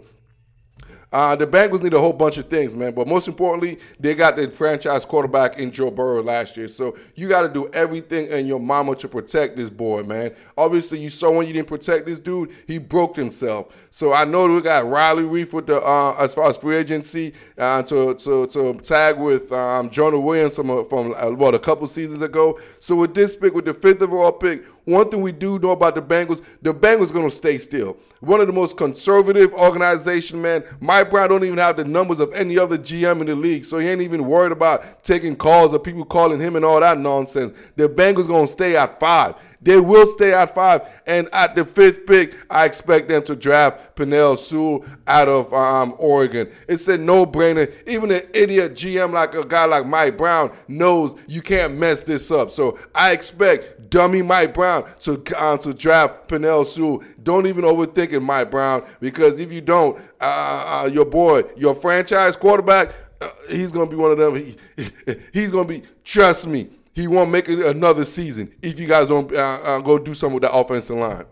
uh, 1.11 1.35
the 1.35 1.47
Bengals 1.47 1.81
need 1.81 1.93
a 1.93 1.99
whole 1.99 2.13
bunch 2.13 2.37
of 2.37 2.47
things, 2.47 2.75
man. 2.75 2.93
But 2.93 3.07
most 3.07 3.27
importantly, 3.27 3.79
they 3.99 4.13
got 4.13 4.35
the 4.35 4.49
franchise 4.51 5.05
quarterback 5.05 5.57
in 5.57 5.71
Joe 5.71 5.89
Burrow 5.89 6.21
last 6.21 6.55
year. 6.55 6.67
So 6.67 6.97
you 7.15 7.27
got 7.27 7.41
to 7.41 7.49
do 7.49 7.69
everything 7.73 8.27
in 8.27 8.45
your 8.45 8.59
mama 8.59 8.95
to 8.97 9.07
protect 9.07 9.57
this 9.57 9.69
boy, 9.69 10.03
man. 10.03 10.35
Obviously, 10.57 10.99
you 10.99 11.09
saw 11.09 11.31
when 11.31 11.47
you 11.47 11.53
didn't 11.53 11.67
protect 11.67 12.05
this 12.05 12.19
dude, 12.19 12.51
he 12.67 12.77
broke 12.77 13.15
himself. 13.15 13.73
So 13.89 14.13
I 14.13 14.23
know 14.23 14.47
we 14.47 14.61
got 14.61 14.87
Riley 14.87 15.23
Reiff 15.23 15.51
with 15.51 15.65
the 15.65 15.81
uh, 15.81 16.15
as 16.19 16.33
far 16.35 16.47
as 16.47 16.57
free 16.57 16.75
agency 16.75 17.33
uh, 17.57 17.81
to, 17.83 18.13
to 18.13 18.45
to 18.47 18.73
tag 18.75 19.17
with 19.17 19.51
um, 19.51 19.89
Jonah 19.89 20.19
Williams 20.19 20.55
from 20.55 20.85
from 20.85 21.15
uh, 21.17 21.31
what 21.31 21.55
a 21.55 21.59
couple 21.59 21.87
seasons 21.87 22.21
ago. 22.21 22.59
So 22.79 22.95
with 22.95 23.15
this 23.15 23.35
pick, 23.35 23.55
with 23.55 23.65
the 23.65 23.73
fifth 23.73 24.01
overall 24.03 24.31
pick, 24.31 24.63
one 24.85 25.09
thing 25.09 25.21
we 25.21 25.31
do 25.31 25.59
know 25.59 25.71
about 25.71 25.95
the 25.95 26.01
Bengals, 26.01 26.43
the 26.61 26.73
Bengals 26.73 27.13
going 27.13 27.29
to 27.29 27.35
stay 27.35 27.57
still. 27.57 27.97
One 28.21 28.41
of 28.41 28.47
the 28.47 28.53
most 28.53 28.75
conservative 28.75 29.53
organization, 29.53 30.41
man. 30.41 30.63
Mike 30.81 31.09
Brown 31.09 31.29
don't 31.29 31.43
even 31.43 31.57
have 31.57 31.77
the 31.77 31.85
numbers 31.85 32.19
of 32.19 32.33
any 32.33 32.57
other 32.57 32.77
GM 32.77 33.21
in 33.21 33.27
the 33.27 33.35
league, 33.35 33.63
so 33.63 33.77
he 33.77 33.87
ain't 33.87 34.01
even 34.01 34.25
worried 34.25 34.51
about 34.51 35.03
taking 35.03 35.35
calls 35.35 35.73
or 35.73 35.79
people 35.79 36.03
calling 36.03 36.39
him 36.39 36.55
and 36.55 36.65
all 36.65 36.79
that 36.81 36.97
nonsense. 36.97 37.53
The 37.75 37.87
Bengals 37.87 38.27
going 38.27 38.45
to 38.45 38.51
stay 38.51 38.75
at 38.75 38.99
five. 38.99 39.35
They 39.61 39.79
will 39.79 40.05
stay 40.05 40.33
at 40.33 40.55
five. 40.55 40.81
And 41.05 41.27
at 41.33 41.55
the 41.55 41.65
fifth 41.65 42.05
pick, 42.05 42.35
I 42.49 42.65
expect 42.65 43.09
them 43.09 43.23
to 43.23 43.35
draft 43.35 43.95
Penei 43.95 44.37
Sewell 44.37 44.85
out 45.07 45.27
of 45.27 45.53
um, 45.53 45.95
Oregon. 45.97 46.49
It's 46.67 46.87
a 46.87 46.97
no-brainer. 46.97 47.71
Even 47.87 48.11
an 48.11 48.21
idiot 48.33 48.73
GM 48.73 49.11
like 49.11 49.33
a 49.33 49.45
guy 49.45 49.65
like 49.65 49.85
Mike 49.85 50.17
Brown 50.17 50.51
knows 50.67 51.15
you 51.27 51.41
can't 51.41 51.75
mess 51.75 52.03
this 52.03 52.31
up. 52.31 52.51
So 52.51 52.79
I 52.95 53.11
expect 53.11 53.78
dummy 53.89 54.21
Mike 54.21 54.53
Brown 54.53 54.85
to 54.99 55.21
uh, 55.37 55.57
to 55.57 55.73
draft 55.73 56.27
Penei 56.27 56.65
Sewell. 56.65 57.03
Don't 57.21 57.47
even 57.47 57.63
overthink 57.65 58.13
it, 58.13 58.19
Mike 58.19 58.51
Brown, 58.51 58.83
because 58.99 59.39
if 59.39 59.51
you 59.51 59.61
don't, 59.61 59.97
uh, 60.19 60.23
uh, 60.23 60.81
uh 60.83 60.85
your 60.87 61.05
boy, 61.05 61.41
your 61.55 61.75
franchise 61.75 62.35
quarterback, 62.35 62.93
uh, 63.21 63.29
he's 63.49 63.71
gonna 63.71 63.89
be 63.89 63.95
one 63.95 64.11
of 64.11 64.17
them. 64.17 64.35
He, 64.35 64.57
he's 65.33 65.51
gonna 65.51 65.67
be. 65.67 65.83
Trust 66.03 66.47
me 66.47 66.69
he 66.99 67.07
won't 67.07 67.31
make 67.31 67.47
it 67.47 67.59
another 67.59 68.03
season 68.03 68.53
if 68.61 68.79
you 68.79 68.87
guys 68.87 69.07
don't 69.07 69.33
uh, 69.33 69.79
go 69.79 69.97
do 69.97 70.13
something 70.13 70.35
with 70.35 70.43
the 70.43 70.51
offensive 70.51 70.97
line. 70.97 71.25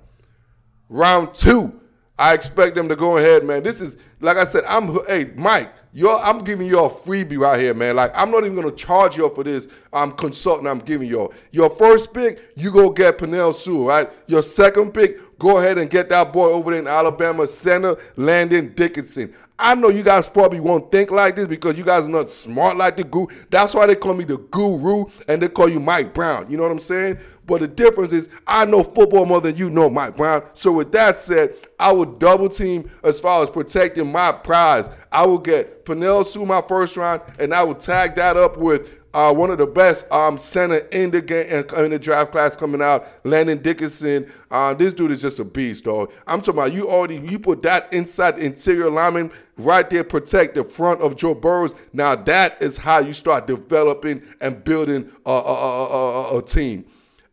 Round 0.90 1.34
two, 1.34 1.82
I 2.18 2.34
expect 2.34 2.76
them 2.76 2.88
to 2.88 2.96
go 2.96 3.18
ahead, 3.18 3.44
man. 3.44 3.64
This 3.64 3.82
is 3.82 3.98
like 4.22 4.38
I 4.38 4.46
said. 4.46 4.64
I'm 4.66 4.98
hey 5.08 5.34
Mike. 5.36 5.74
Y'all, 5.98 6.22
I'm 6.24 6.44
giving 6.44 6.68
you 6.68 6.78
a 6.78 6.88
freebie 6.88 7.40
right 7.40 7.60
here, 7.60 7.74
man. 7.74 7.96
Like 7.96 8.12
I'm 8.14 8.30
not 8.30 8.46
even 8.46 8.56
gonna 8.56 8.70
charge 8.70 9.18
you 9.18 9.28
for 9.34 9.44
this. 9.44 9.66
Um, 9.92 10.12
I'm 10.12 10.12
consulting. 10.12 10.68
I'm 10.68 10.78
giving 10.78 11.08
you 11.08 11.34
your 11.50 11.72
first 11.72 12.14
pick. 12.14 12.52
You 12.56 12.72
go 12.72 12.92
get 12.92 13.18
Penei 13.18 13.52
Sewell, 13.52 13.88
right? 13.88 14.08
Your 14.28 14.44
second 14.44 14.94
pick, 14.94 15.40
go 15.40 15.58
ahead 15.58 15.80
and 15.80 15.90
get 15.90 16.08
that 16.10 16.32
boy 16.32 16.52
over 16.52 16.70
there 16.70 16.82
in 16.82 16.88
Alabama, 16.88 17.48
center 17.48 17.96
Landon 18.16 18.76
Dickinson. 18.76 19.34
I 19.58 19.74
know 19.74 19.90
you 19.90 20.04
guys 20.04 20.30
probably 20.30 20.60
won't 20.60 20.92
think 20.92 21.10
like 21.10 21.36
this 21.36 21.48
because 21.48 21.80
you 21.80 21.84
guys 21.84 22.06
are 22.06 22.12
not 22.12 22.30
smart 22.30 22.78
like 22.78 22.96
the 22.96 23.04
guru. 23.04 23.26
That's 23.50 23.74
why 23.74 23.88
they 23.88 23.96
call 23.96 24.14
me 24.14 24.24
the 24.24 24.38
guru 24.38 25.06
and 25.28 25.42
they 25.42 25.50
call 25.50 25.68
you 25.68 25.80
Mike 25.80 26.14
Brown. 26.14 26.46
You 26.48 26.58
know 26.58 26.64
what 26.64 26.72
I'm 26.74 26.80
saying? 26.80 27.18
But 27.48 27.62
the 27.62 27.68
difference 27.68 28.12
is 28.12 28.30
I 28.46 28.66
know 28.66 28.84
football 28.84 29.26
more 29.26 29.42
than 29.42 29.56
you 29.56 29.70
know 29.70 29.90
Mike 29.90 30.18
Brown. 30.18 30.44
So 30.54 30.72
with 30.74 30.92
that 30.92 31.18
said, 31.18 31.56
I 31.80 31.92
will 31.94 32.06
double 32.06 32.50
team 32.50 32.92
as 33.04 33.20
far 33.20 33.42
as 33.42 33.50
protecting 33.50 34.12
my 34.12 34.34
prize. 34.34 34.90
I 35.12 35.26
will 35.26 35.38
get 35.38 35.86
Penei 35.86 36.26
Sewell 36.26 36.46
my 36.46 36.62
first 36.62 36.98
round, 36.98 37.22
and 37.40 37.54
I 37.54 37.64
will 37.64 37.76
tag 37.76 38.16
that 38.16 38.36
up 38.36 38.58
with 38.58 38.92
uh, 39.14 39.34
one 39.34 39.50
of 39.50 39.58
the 39.58 39.66
best 39.66 40.10
um, 40.12 40.38
center 40.38 40.78
in 40.92 41.10
the 41.10 41.22
game 41.22 41.48
in 41.78 41.92
the 41.92 41.98
draft 41.98 42.32
class 42.32 42.56
coming 42.56 42.82
out, 42.82 43.08
Landon 43.24 43.62
Dickinson. 43.62 44.30
Uh, 44.52 44.74
this 44.74 44.94
dude 44.94 45.12
is 45.12 45.22
just 45.22 45.40
a 45.40 45.46
beast, 45.46 45.86
dog. 45.86 46.12
I'm 46.28 46.42
talking 46.42 46.60
about 46.60 46.74
you 46.74 46.90
already 46.90 47.18
you 47.18 47.40
put 47.40 47.62
that 47.64 47.92
inside 47.94 48.40
interior 48.40 48.90
lineman 48.90 49.32
right 49.58 49.90
there, 49.90 50.04
protect 50.04 50.56
the 50.56 50.64
front 50.64 51.02
of 51.02 51.16
Joe 51.16 51.34
Burrows. 51.34 51.74
Now 51.94 52.16
that 52.16 52.62
is 52.62 52.78
how 52.78 53.00
you 53.00 53.14
start 53.14 53.48
developing 53.48 54.22
and 54.42 54.64
building 54.64 55.10
a, 55.26 55.32
a, 55.32 55.86
a, 56.34 56.38
a 56.38 56.42
team. 56.42 56.86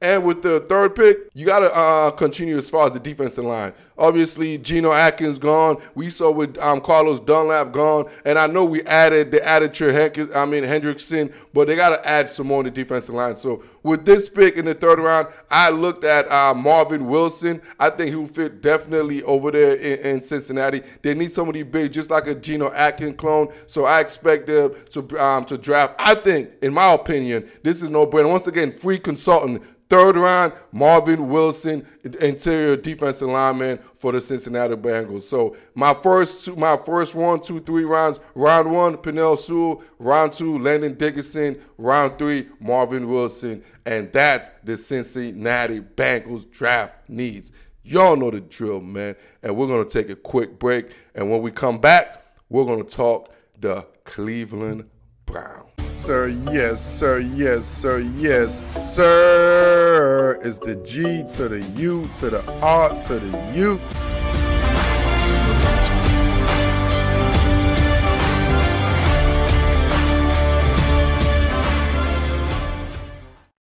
And 0.04 0.23
with 0.23 0.42
the 0.42 0.61
third 0.61 0.94
pick, 0.94 1.16
you 1.32 1.46
got 1.46 1.61
to 1.61 1.75
uh, 1.75 2.11
continue 2.11 2.58
as 2.58 2.68
far 2.68 2.87
as 2.87 2.92
the 2.92 3.00
defensive 3.00 3.46
line. 3.46 3.73
Obviously, 3.96 4.58
Geno 4.58 4.92
Atkins 4.92 5.38
gone. 5.38 5.80
We 5.94 6.10
saw 6.10 6.30
with 6.30 6.58
um, 6.58 6.80
Carlos 6.80 7.20
Dunlap 7.20 7.72
gone, 7.72 8.10
and 8.24 8.38
I 8.38 8.48
know 8.48 8.64
we 8.64 8.82
added 8.82 9.30
the 9.30 9.44
added 9.46 9.72
Henk- 9.72 10.34
I 10.34 10.44
mean 10.46 10.64
Hendrickson, 10.64 11.32
but 11.52 11.68
they 11.68 11.76
got 11.76 11.90
to 11.90 12.08
add 12.08 12.28
some 12.28 12.48
more 12.48 12.58
on 12.58 12.64
the 12.64 12.70
defensive 12.72 13.14
line. 13.14 13.36
So 13.36 13.62
with 13.84 14.04
this 14.04 14.28
pick 14.28 14.56
in 14.56 14.64
the 14.64 14.74
third 14.74 14.98
round, 14.98 15.28
I 15.48 15.70
looked 15.70 16.04
at 16.04 16.30
uh, 16.30 16.54
Marvin 16.54 17.06
Wilson. 17.06 17.62
I 17.78 17.90
think 17.90 18.10
he 18.10 18.16
will 18.16 18.26
fit 18.26 18.60
definitely 18.60 19.22
over 19.22 19.52
there 19.52 19.76
in, 19.76 20.16
in, 20.16 20.22
Cincinnati. 20.22 20.82
They 21.02 21.14
need 21.14 21.30
somebody 21.30 21.62
big, 21.62 21.92
just 21.92 22.10
like 22.10 22.26
a 22.26 22.34
Geno 22.34 22.72
Atkins 22.72 23.16
clone. 23.16 23.52
So 23.66 23.84
I 23.84 24.00
expect 24.00 24.48
them 24.48 24.74
to 24.90 25.22
um, 25.22 25.44
to 25.44 25.56
draft. 25.56 25.94
I 26.00 26.16
think, 26.16 26.50
in 26.62 26.74
my 26.74 26.92
opinion, 26.92 27.48
this 27.62 27.80
is 27.80 27.90
no 27.90 28.06
brainer. 28.06 28.30
Once 28.30 28.48
again, 28.48 28.72
free 28.72 28.98
consultant 28.98 29.62
Third 29.90 30.16
round, 30.16 30.54
Marvin 30.72 31.28
Wilson, 31.28 31.86
interior 32.04 32.76
defensive 32.76 33.28
lineman 33.28 33.78
for 33.94 34.12
the 34.12 34.20
Cincinnati 34.20 34.76
Bengals. 34.76 35.23
So 35.23 35.56
my 35.75 35.94
first 35.94 36.44
two, 36.44 36.56
my 36.56 36.76
first 36.76 37.14
one, 37.14 37.40
two, 37.40 37.61
three 37.61 37.84
rounds. 37.84 38.20
Round 38.34 38.70
one, 38.70 38.96
Penei 38.96 39.38
Sewell. 39.38 39.82
Round 39.99 40.32
two, 40.32 40.58
Landon 40.58 40.94
Dickinson. 40.94 41.61
Round 41.78 42.18
three, 42.18 42.49
Marvin 42.61 43.08
Wilson. 43.08 43.64
And 43.87 44.12
that's 44.12 44.50
the 44.62 44.76
Cincinnati 44.76 45.80
Bengals 45.80 46.50
draft 46.50 47.08
needs. 47.08 47.52
Y'all 47.82 48.16
know 48.16 48.30
the 48.30 48.40
drill, 48.40 48.80
man. 48.80 49.16
And 49.42 49.56
we're 49.56 49.66
gonna 49.66 49.84
take 49.84 50.11
a 50.11 50.16
quick 50.16 50.58
break. 50.58 50.90
And 51.14 51.30
when 51.30 51.42
we 51.42 51.50
come 51.50 51.78
back, 51.78 52.23
we're 52.49 52.64
gonna 52.64 52.84
talk 52.84 53.32
the 53.58 53.87
Cleveland 54.04 54.88
Browns 55.26 55.63
sir, 55.94 56.28
yes, 56.28 56.84
sir, 56.84 57.20
yes, 57.20 57.66
sir, 57.66 58.00
yes, 58.00 58.94
sir. 58.94 60.40
It's 60.42 60.58
the 60.58 60.76
G 60.76 61.24
to 61.30 61.48
the 61.48 61.60
U 61.76 62.10
to 62.18 62.30
the 62.30 62.60
R 62.60 63.00
to 63.02 63.18
the 63.20 63.52
U. 63.54 63.80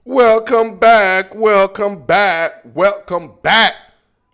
Welcome 0.04 0.78
back, 0.78 1.34
welcome 1.34 2.04
back, 2.04 2.62
welcome 2.74 3.32
back. 3.42 3.74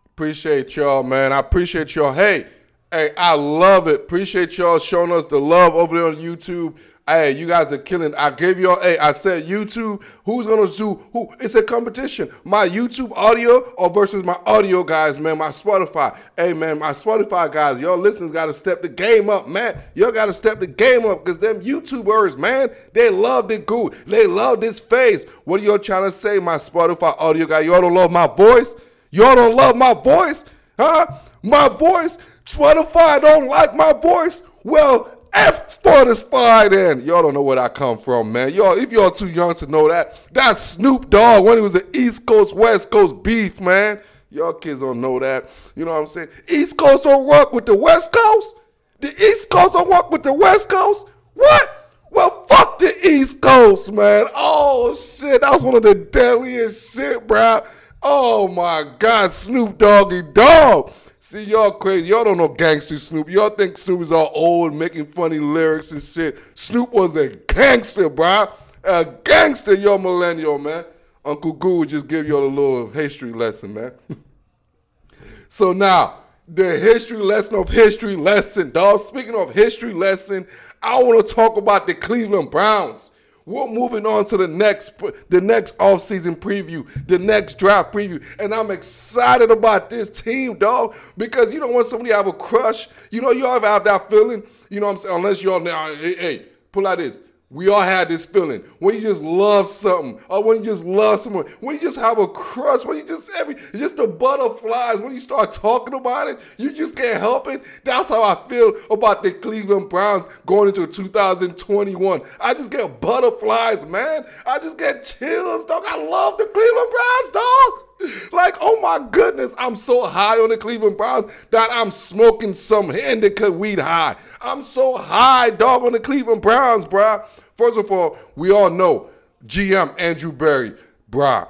Appreciate 0.07 0.77
y'all, 0.77 1.03
man. 1.03 1.33
I 1.33 1.39
appreciate 1.39 1.95
y'all. 1.95 2.13
Hey, 2.13 2.47
hey, 2.91 3.11
I 3.17 3.35
love 3.35 3.89
it. 3.89 3.97
Appreciate 3.97 4.59
y'all 4.59 4.79
showing 4.79 5.13
us 5.13 5.27
the 5.27 5.39
love 5.39 5.75
over 5.75 5.97
there 5.97 6.07
on 6.07 6.17
YouTube. 6.17 6.75
Hey, 7.07 7.33
you 7.33 7.47
guys 7.47 7.71
are 7.71 7.77
killing. 7.77 8.15
I 8.15 8.31
gave 8.31 8.59
y'all. 8.59 8.81
Hey, 8.81 8.97
I 8.97 9.13
said 9.13 9.45
YouTube. 9.45 10.03
Who's 10.25 10.47
gonna 10.47 10.67
do? 10.75 11.05
Who? 11.13 11.29
It's 11.39 11.55
a 11.55 11.63
competition. 11.63 12.31
My 12.45 12.67
YouTube 12.67 13.13
audio 13.13 13.61
or 13.77 13.91
versus 13.91 14.25
my 14.25 14.39
audio 14.47 14.83
guys, 14.83 15.21
man. 15.21 15.37
My 15.37 15.49
Spotify. 15.49 16.17
Hey, 16.35 16.55
man, 16.55 16.79
my 16.79 16.93
Spotify 16.93 17.53
guys. 17.53 17.79
Y'all 17.79 17.99
listeners 17.99 18.33
got 18.33 18.47
to 18.47 18.55
step 18.55 18.81
the 18.81 18.89
game 18.89 19.29
up, 19.29 19.47
man. 19.47 19.79
Y'all 19.95 20.13
got 20.13 20.27
to 20.27 20.33
step 20.33 20.61
the 20.61 20.67
game 20.67 21.05
up 21.05 21.23
because 21.23 21.39
them 21.39 21.61
YouTubers, 21.61 22.39
man, 22.39 22.71
they 22.95 23.11
love 23.11 23.49
the 23.49 23.59
good. 23.59 23.95
They 24.07 24.27
love 24.27 24.63
this 24.63 24.81
face. 24.81 25.27
What 25.45 25.61
are 25.61 25.65
y'all 25.65 25.79
trying 25.79 26.05
to 26.05 26.11
say, 26.11 26.39
my 26.39 26.57
Spotify 26.57 27.15
audio 27.19 27.45
guy? 27.47 27.61
Y'all 27.61 27.83
don't 27.83 27.93
love 27.93 28.13
my 28.13 28.29
voice. 28.29 28.77
Y'all 29.11 29.37
don't 29.37 29.55
love 29.55 29.77
my 29.77 29.93
voice, 29.93 30.47
huh? 30.79 31.19
My 31.43 31.69
voice. 31.69 32.17
Spotify 32.47 33.21
don't 33.21 33.47
like 33.47 33.77
my 33.77 33.93
voice. 33.93 34.43
Well, 34.63 35.14
F 35.35 35.83
for 35.83 36.05
the 36.05 36.15
spy 36.15 36.69
then. 36.69 37.01
Y'all 37.05 37.23
don't 37.23 37.35
know 37.35 37.43
where 37.43 37.59
I 37.59 37.69
come 37.69 37.99
from, 37.99 38.33
man. 38.33 38.55
Y'all, 38.55 38.79
if 38.79 38.93
y'all 38.93 39.11
too 39.11 39.29
young 39.29 39.55
to 39.57 39.67
know 39.67 39.89
that, 39.89 40.19
that's 40.33 40.63
Snoop 40.63 41.11
Dogg 41.11 41.45
when 41.45 41.57
he 41.57 41.63
was 41.63 41.73
the 41.73 41.87
East 41.97 42.25
Coast, 42.25 42.55
West 42.55 42.91
Coast 42.91 43.23
beef, 43.23 43.61
man. 43.61 44.01
Y'all 44.31 44.53
kids 44.53 44.81
don't 44.81 45.01
know 45.01 45.19
that. 45.19 45.51
You 45.77 45.85
know 45.85 45.93
what 45.93 45.99
I'm 45.99 46.07
saying? 46.07 46.29
East 46.49 46.77
Coast 46.77 47.05
don't 47.05 47.27
work 47.27 47.53
with 47.53 47.67
the 47.67 47.77
West 47.77 48.13
Coast? 48.13 48.57
The 49.01 49.09
East 49.23 49.51
Coast 49.51 49.75
don't 49.75 49.89
work 49.89 50.11
with 50.11 50.23
the 50.23 50.33
West 50.33 50.69
Coast? 50.69 51.07
What? 51.35 51.71
Well, 52.11 52.47
fuck 52.49 52.79
the 52.79 53.07
East 53.07 53.41
Coast, 53.41 53.93
man. 53.93 54.27
Oh, 54.35 54.95
shit. 54.95 55.41
That 55.41 55.53
was 55.53 55.63
one 55.63 55.75
of 55.75 55.83
the 55.83 55.95
deadliest 55.95 56.95
shit, 56.95 57.27
bro. 57.27 57.65
Oh, 58.03 58.49
my 58.49 58.85
God. 58.99 59.33
Snoop 59.33 59.79
Doggy 59.79 60.23
Dogg. 60.33 60.93
See, 61.27 61.45
y'all 61.45 61.71
crazy. 61.71 62.09
Y'all 62.09 62.23
don't 62.23 62.37
know 62.37 62.49
gangster 62.49 62.99
Snoop. 62.99 63.31
Y'all 63.31 63.49
think 63.49 63.79
Snoop 63.79 64.03
is 64.03 64.13
all 64.13 64.31
old, 64.35 64.75
making 64.75 65.07
funny 65.07 65.39
lyrics 65.39 65.91
and 65.91 66.03
shit. 66.03 66.37
Snoop 66.55 66.93
was 66.93 67.17
a 67.17 67.31
gangster, 67.31 68.11
bro. 68.11 68.53
A 68.85 69.07
gangster, 69.25 69.73
y'all 69.73 69.97
millennial, 69.97 70.59
man. 70.59 70.85
Uncle 71.25 71.55
Goo 71.55 71.87
just 71.87 72.09
give 72.09 72.29
y'all 72.29 72.45
a 72.45 72.47
little 72.47 72.91
history 72.91 73.33
lesson, 73.33 73.73
man. 73.73 73.93
so 75.49 75.73
now, 75.73 76.19
the 76.47 76.79
history 76.79 77.17
lesson 77.17 77.55
of 77.55 77.71
history 77.71 78.17
lesson, 78.17 78.71
dog. 78.71 79.01
Speaking 79.01 79.35
of 79.35 79.55
history 79.55 79.95
lesson, 79.95 80.47
I 80.83 81.03
want 81.03 81.27
to 81.27 81.35
talk 81.35 81.57
about 81.57 81.87
the 81.87 81.95
Cleveland 81.95 82.51
Browns. 82.51 83.13
We're 83.47 83.67
moving 83.67 84.07
on 84.07 84.25
to 84.27 84.39
the 84.39 84.49
next 84.49 84.99
the 85.29 85.41
next 85.41 85.77
offseason 85.77 86.37
preview, 86.37 86.87
the 87.07 87.19
next 87.19 87.59
draft 87.59 87.93
preview. 87.93 88.23
And 88.39 88.55
I'm 88.55 88.71
excited 88.71 89.51
about 89.51 89.91
this 89.91 90.09
team, 90.09 90.57
dog, 90.57 90.95
because 91.19 91.53
you 91.53 91.61
don't 91.61 91.75
want 91.75 91.87
somebody 91.87 92.11
to 92.11 92.17
have 92.17 92.27
a 92.27 92.33
crush. 92.33 92.89
You 93.11 93.21
know, 93.21 93.33
you 93.33 93.47
ever 93.47 93.67
have 93.67 93.85
that 93.85 94.09
feeling, 94.09 94.45
you 94.71 94.81
know 94.81 94.87
what 94.87 94.93
I'm 94.93 94.99
saying? 94.99 95.17
Unless 95.17 95.43
you're 95.43 95.61
now, 95.61 95.95
hey, 95.95 96.15
hey, 96.15 96.47
pull 96.73 96.87
out 96.87 96.99
this. 96.99 97.21
We 97.51 97.69
all 97.69 97.83
had 97.83 98.09
this 98.09 98.25
feeling 98.25 98.63
when 98.79 98.95
you 98.95 99.03
just 99.03 99.23
love 99.23 99.69
something, 99.69 100.19
or 100.29 100.43
when 100.43 100.59
you 100.59 100.65
just 100.65 100.85
love 100.85 101.21
someone, 101.21 101.47
when 101.61 101.77
you 101.77 101.81
just 101.83 101.99
have 101.99 102.19
a 102.19 102.27
crush, 102.27 102.85
when 102.85 102.97
you 102.97 103.07
just 103.07 103.31
every 103.39 103.57
just 103.75 103.97
the 103.97 104.09
butterflies. 104.09 105.01
When 105.01 105.13
you 105.13 105.21
start 105.21 105.53
talking 105.53 105.95
about 105.95 106.29
it, 106.29 106.41
you 106.57 106.73
just 106.73 106.97
can't 106.97 107.21
help 107.21 107.47
it. 107.49 107.63
That's 107.85 108.09
how 108.09 108.23
I 108.23 108.49
feel 108.49 108.73
about 108.91 109.23
the 109.23 109.31
Cleveland 109.31 109.91
Browns 109.91 110.27
going 110.47 110.69
into 110.69 110.87
2021. 110.87 112.23
I 112.41 112.55
just 112.55 112.71
get 112.71 113.01
butterflies, 113.01 113.85
man. 113.85 114.25
I 114.47 114.59
just 114.59 114.79
get 114.79 115.05
chills, 115.05 115.67
dog. 115.67 115.85
I 115.87 115.97
love 115.97 116.39
the 116.39 116.47
Cleveland 116.47 116.91
Browns, 116.91 117.31
dog. 117.31 117.85
Like, 118.33 118.57
oh 118.61 118.81
my 118.81 119.07
goodness, 119.11 119.55
I'm 119.59 119.77
so 119.77 120.07
high 120.07 120.37
on 120.37 120.49
the 120.49 120.57
Cleveland 120.57 120.97
Browns 120.97 121.27
that 121.51 121.69
I'm 121.73 121.91
smoking 121.91 122.55
some 122.55 122.91
indica 122.91 123.51
weed 123.51 123.79
high. 123.79 124.17
I'm 124.41 124.63
so 124.63 124.97
high, 124.97 125.51
dog, 125.51 125.85
on 125.85 125.93
the 125.93 126.01
Cleveland 126.01 126.43
Browns, 126.43 126.85
bruh. 126.85 127.25
First 127.55 127.79
of 127.79 127.91
all, 127.91 128.19
we 128.37 128.51
all 128.51 128.71
know 128.71 129.11
GM 129.47 129.99
Andrew 129.99 130.33
Berry, 130.33 130.75
bruh. 131.11 131.49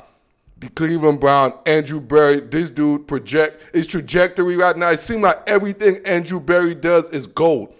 The 0.58 0.70
Cleveland 0.70 1.20
Brown, 1.20 1.52
Andrew 1.66 2.00
Berry, 2.00 2.40
this 2.40 2.70
dude 2.70 3.06
project 3.06 3.74
his 3.74 3.86
trajectory 3.86 4.56
right 4.56 4.76
now. 4.76 4.90
It 4.90 5.00
seems 5.00 5.20
like 5.20 5.42
everything 5.46 6.00
Andrew 6.06 6.40
Berry 6.40 6.74
does 6.74 7.10
is 7.10 7.26
gold. 7.26 7.74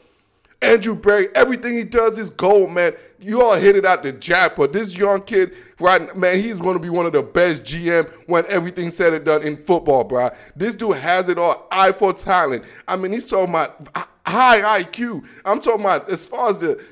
Andrew 0.61 0.95
Berry, 0.95 1.29
everything 1.35 1.77
he 1.77 1.85
does 1.85 2.19
is 2.19 2.31
gold, 2.31 2.73
man. 2.73 2.95
You 3.25 3.41
all 3.41 3.55
hit 3.55 3.75
it 3.75 3.87
out 3.87 4.03
the 4.03 4.13
jackpot. 4.13 4.75
This 4.75 4.95
young 4.95 5.23
kid, 5.23 5.57
right, 5.81 6.15
man, 6.15 6.39
he's 6.39 6.61
going 6.61 6.75
to 6.75 6.83
be 6.83 6.91
one 6.91 7.07
of 7.07 7.15
the 7.15 7.23
best 7.23 7.63
GM 7.63 8.07
when 8.27 8.45
everything's 8.51 8.95
said 8.95 9.15
and 9.15 9.25
done 9.25 9.43
in 9.43 9.57
football, 9.57 10.05
bro. 10.05 10.31
This 10.55 10.75
dude 10.75 10.99
has 10.99 11.31
it 11.31 11.39
all. 11.39 11.67
Eye 11.71 11.93
for 11.93 12.13
talent. 12.13 12.65
I 12.87 12.97
mean, 12.97 13.13
he's 13.13 13.27
talking 13.27 13.49
about 13.49 13.89
high 14.27 14.83
IQ. 14.83 15.25
I'm 15.47 15.59
talking 15.59 15.81
about 15.81 16.11
as 16.11 16.27
far 16.27 16.51
as 16.51 16.59
the 16.59 16.85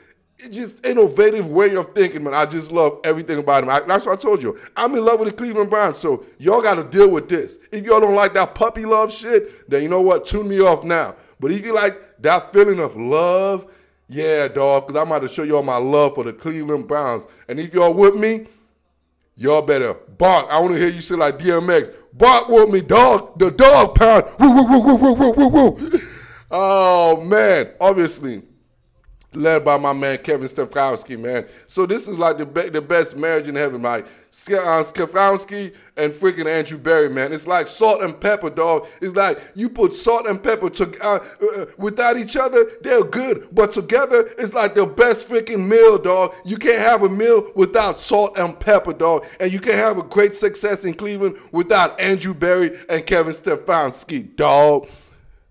just 0.51 0.87
innovative 0.87 1.49
way 1.49 1.77
of 1.77 1.95
thinking, 1.95 2.25
man. 2.25 2.33
I 2.33 2.47
just 2.47 2.73
love 2.73 3.01
everything 3.05 3.39
about 3.39 3.65
him. 3.65 3.69
I, 3.69 3.81
that's 3.81 4.07
what 4.07 4.19
I 4.19 4.23
told 4.23 4.43
you. 4.43 4.59
I'm 4.75 4.95
in 4.95 5.05
love 5.05 5.21
with 5.21 5.29
the 5.29 5.37
Cleveland 5.37 5.69
Browns, 5.69 5.99
so 5.99 6.25
y'all 6.39 6.63
got 6.63 6.77
to 6.77 6.85
deal 6.85 7.11
with 7.11 7.29
this. 7.29 7.59
If 7.71 7.85
y'all 7.85 8.01
don't 8.01 8.15
like 8.15 8.33
that 8.33 8.55
puppy 8.55 8.87
love 8.87 9.13
shit, 9.13 9.69
then 9.69 9.83
you 9.83 9.91
know 9.91 10.01
what? 10.01 10.25
Tune 10.25 10.49
me 10.49 10.63
off 10.63 10.83
now. 10.83 11.15
But 11.39 11.53
if 11.53 11.63
you 11.63 11.75
like 11.75 11.95
that 12.21 12.55
feeling 12.55 12.81
of 12.81 12.97
love, 12.97 13.71
yeah, 14.13 14.49
dog, 14.49 14.87
because 14.87 15.01
I'm 15.01 15.07
about 15.09 15.23
to 15.23 15.29
show 15.29 15.43
y'all 15.43 15.63
my 15.63 15.79
love 15.79 16.15
for 16.15 16.25
the 16.25 16.33
Cleveland 16.33 16.87
Browns. 16.87 17.27
And 17.49 17.59
if 17.59 17.73
y'all 17.73 17.95
with 17.95 18.15
me, 18.15 18.47
y'all 19.37 19.63
better 19.63 19.95
bark. 19.95 20.49
I 20.51 20.61
want 20.61 20.75
to 20.75 20.79
hear 20.79 20.89
you 20.89 21.01
say 21.01 21.15
like 21.15 21.39
DMX. 21.39 21.95
Bark 22.13 22.49
with 22.49 22.69
me, 22.69 22.83
dog. 22.83 23.39
The 23.39 23.51
dog 23.51 23.95
pound. 23.95 24.25
Woo, 24.39 24.55
woo, 24.55 24.65
woo, 24.65 24.97
woo, 24.97 25.13
woo, 25.15 25.33
woo, 25.33 25.49
woo. 25.49 26.01
Oh, 26.51 27.23
man. 27.23 27.73
Obviously, 27.81 28.43
led 29.33 29.65
by 29.65 29.79
my 29.79 29.95
man 29.95 30.19
Kevin 30.19 30.47
Stefanski, 30.47 31.19
man. 31.19 31.47
So 31.67 31.87
this 31.87 32.07
is 32.07 32.19
like 32.19 32.39
the 32.39 32.47
be- 32.47 32.69
the 32.69 32.83
best 32.83 33.17
marriage 33.17 33.49
in 33.49 33.55
heaven, 33.55 33.81
like 33.81 34.05
uh, 34.05 34.09
Stefanski 34.33 35.75
and 35.99 36.11
freaking 36.11 36.47
Andrew 36.47 36.79
Berry, 36.79 37.11
man. 37.11 37.35
It's 37.35 37.47
like 37.47 37.69
salt 37.69 38.03
and 38.03 38.19
pepper, 38.19 38.49
dog. 38.49 38.89
It's 39.03 39.15
like 39.15 39.39
you 39.55 39.69
put 39.69 39.93
salt 39.93 40.27
and 40.27 40.43
pepper 40.43 40.71
to 40.71 41.05
uh, 41.05 41.19
uh, 41.57 41.67
without 41.77 42.17
each 42.17 42.35
other, 42.37 42.65
they're 42.81 43.05
good, 43.05 43.49
but 43.53 43.73
together 43.73 44.31
it's 44.39 44.55
like 44.55 44.75
the 44.75 44.87
best 44.87 45.29
freaking 45.29 45.69
meal, 45.69 45.99
dog. 45.99 46.35
You 46.47 46.57
can't 46.57 46.81
have 46.81 47.03
a 47.03 47.11
meal 47.11 47.53
without 47.55 48.01
salt 48.01 48.39
and 48.39 48.59
pepper, 48.59 48.95
dog, 48.95 49.27
and 49.39 49.53
you 49.53 49.61
can't 49.61 49.77
have 49.77 49.99
a 49.99 50.03
great 50.03 50.35
success 50.35 50.87
in 50.87 50.95
Cleveland 50.95 51.37
without 51.53 52.01
Andrew 52.01 52.33
Berry 52.33 52.81
and 52.89 53.05
Kevin 53.05 53.35
Stefanski, 53.35 54.35
dog. 54.35 54.89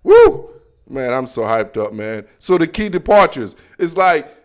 Woo! 0.03 0.49
Man, 0.89 1.13
I'm 1.13 1.27
so 1.27 1.43
hyped 1.43 1.77
up, 1.77 1.93
man. 1.93 2.25
So 2.39 2.57
the 2.57 2.67
key 2.67 2.89
departures 2.89 3.55
it's 3.77 3.95
like, 3.95 4.40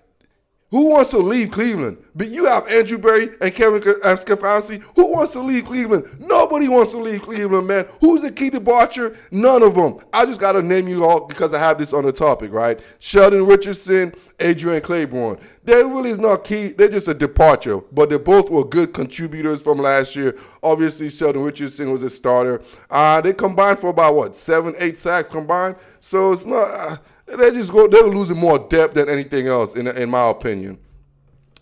who 0.71 0.91
wants 0.91 1.11
to 1.11 1.19
leave 1.19 1.53
Cleveland? 1.53 1.97
But 2.17 2.29
you 2.29 2.47
have 2.47 2.67
Andrew 2.67 2.99
Berry 2.99 3.29
and 3.41 3.55
Kevin 3.55 3.81
Stefanski. 3.83 4.83
Who 4.97 5.13
wants 5.13 5.33
to 5.35 5.41
leave 5.41 5.67
Cleveland? 5.67 6.17
Nobody 6.19 6.69
wants 6.69 6.91
to 6.91 6.99
leave 6.99 7.23
Cleveland, 7.23 7.69
man. 7.69 7.87
Who's 8.01 8.23
the 8.23 8.33
key 8.33 8.51
departure? 8.51 9.17
None 9.31 9.63
of 9.63 9.77
them. 9.77 10.01
I 10.13 10.27
just 10.27 10.41
got 10.41 10.53
to 10.53 10.63
name 10.63 10.89
you 10.89 11.05
all 11.05 11.27
because 11.27 11.55
I 11.55 11.61
have 11.61 11.79
this 11.79 11.93
on 11.93 12.05
the 12.05 12.11
topic, 12.11 12.53
right? 12.53 12.81
Sheldon 12.99 13.47
Richardson, 13.47 14.13
Adrian 14.41 14.83
Clayborn. 14.83 15.39
They 15.63 15.85
really 15.85 16.11
is 16.11 16.19
not 16.19 16.43
key. 16.43 16.69
They're 16.69 16.89
just 16.89 17.07
a 17.07 17.15
departure, 17.15 17.79
but 17.93 18.11
they 18.11 18.19
both 18.19 18.51
were 18.51 18.65
good 18.65 18.93
contributors 18.93 19.63
from 19.63 19.79
last 19.79 20.17
year. 20.17 20.37
Obviously, 20.65 21.11
Sheldon 21.11 21.43
Richardson 21.43 21.93
was 21.93 22.03
a 22.03 22.11
starter. 22.11 22.61
Uh, 22.91 23.21
they 23.21 23.33
combined 23.33 23.79
for 23.79 23.91
about 23.91 24.17
what 24.17 24.35
seven, 24.37 24.75
eight 24.79 24.99
sacks 24.99 25.29
combined. 25.29 25.77
So 26.01 26.33
it's 26.33 26.45
not. 26.45 26.71
Uh, 26.71 26.97
they 27.27 27.51
just 27.51 27.73
go. 27.73 27.89
They're 27.89 28.05
losing 28.05 28.39
more 28.39 28.59
depth 28.59 28.95
than 28.95 29.09
anything 29.09 29.49
else, 29.49 29.75
in 29.75 29.89
in 29.89 30.11
my 30.11 30.29
opinion. 30.29 30.79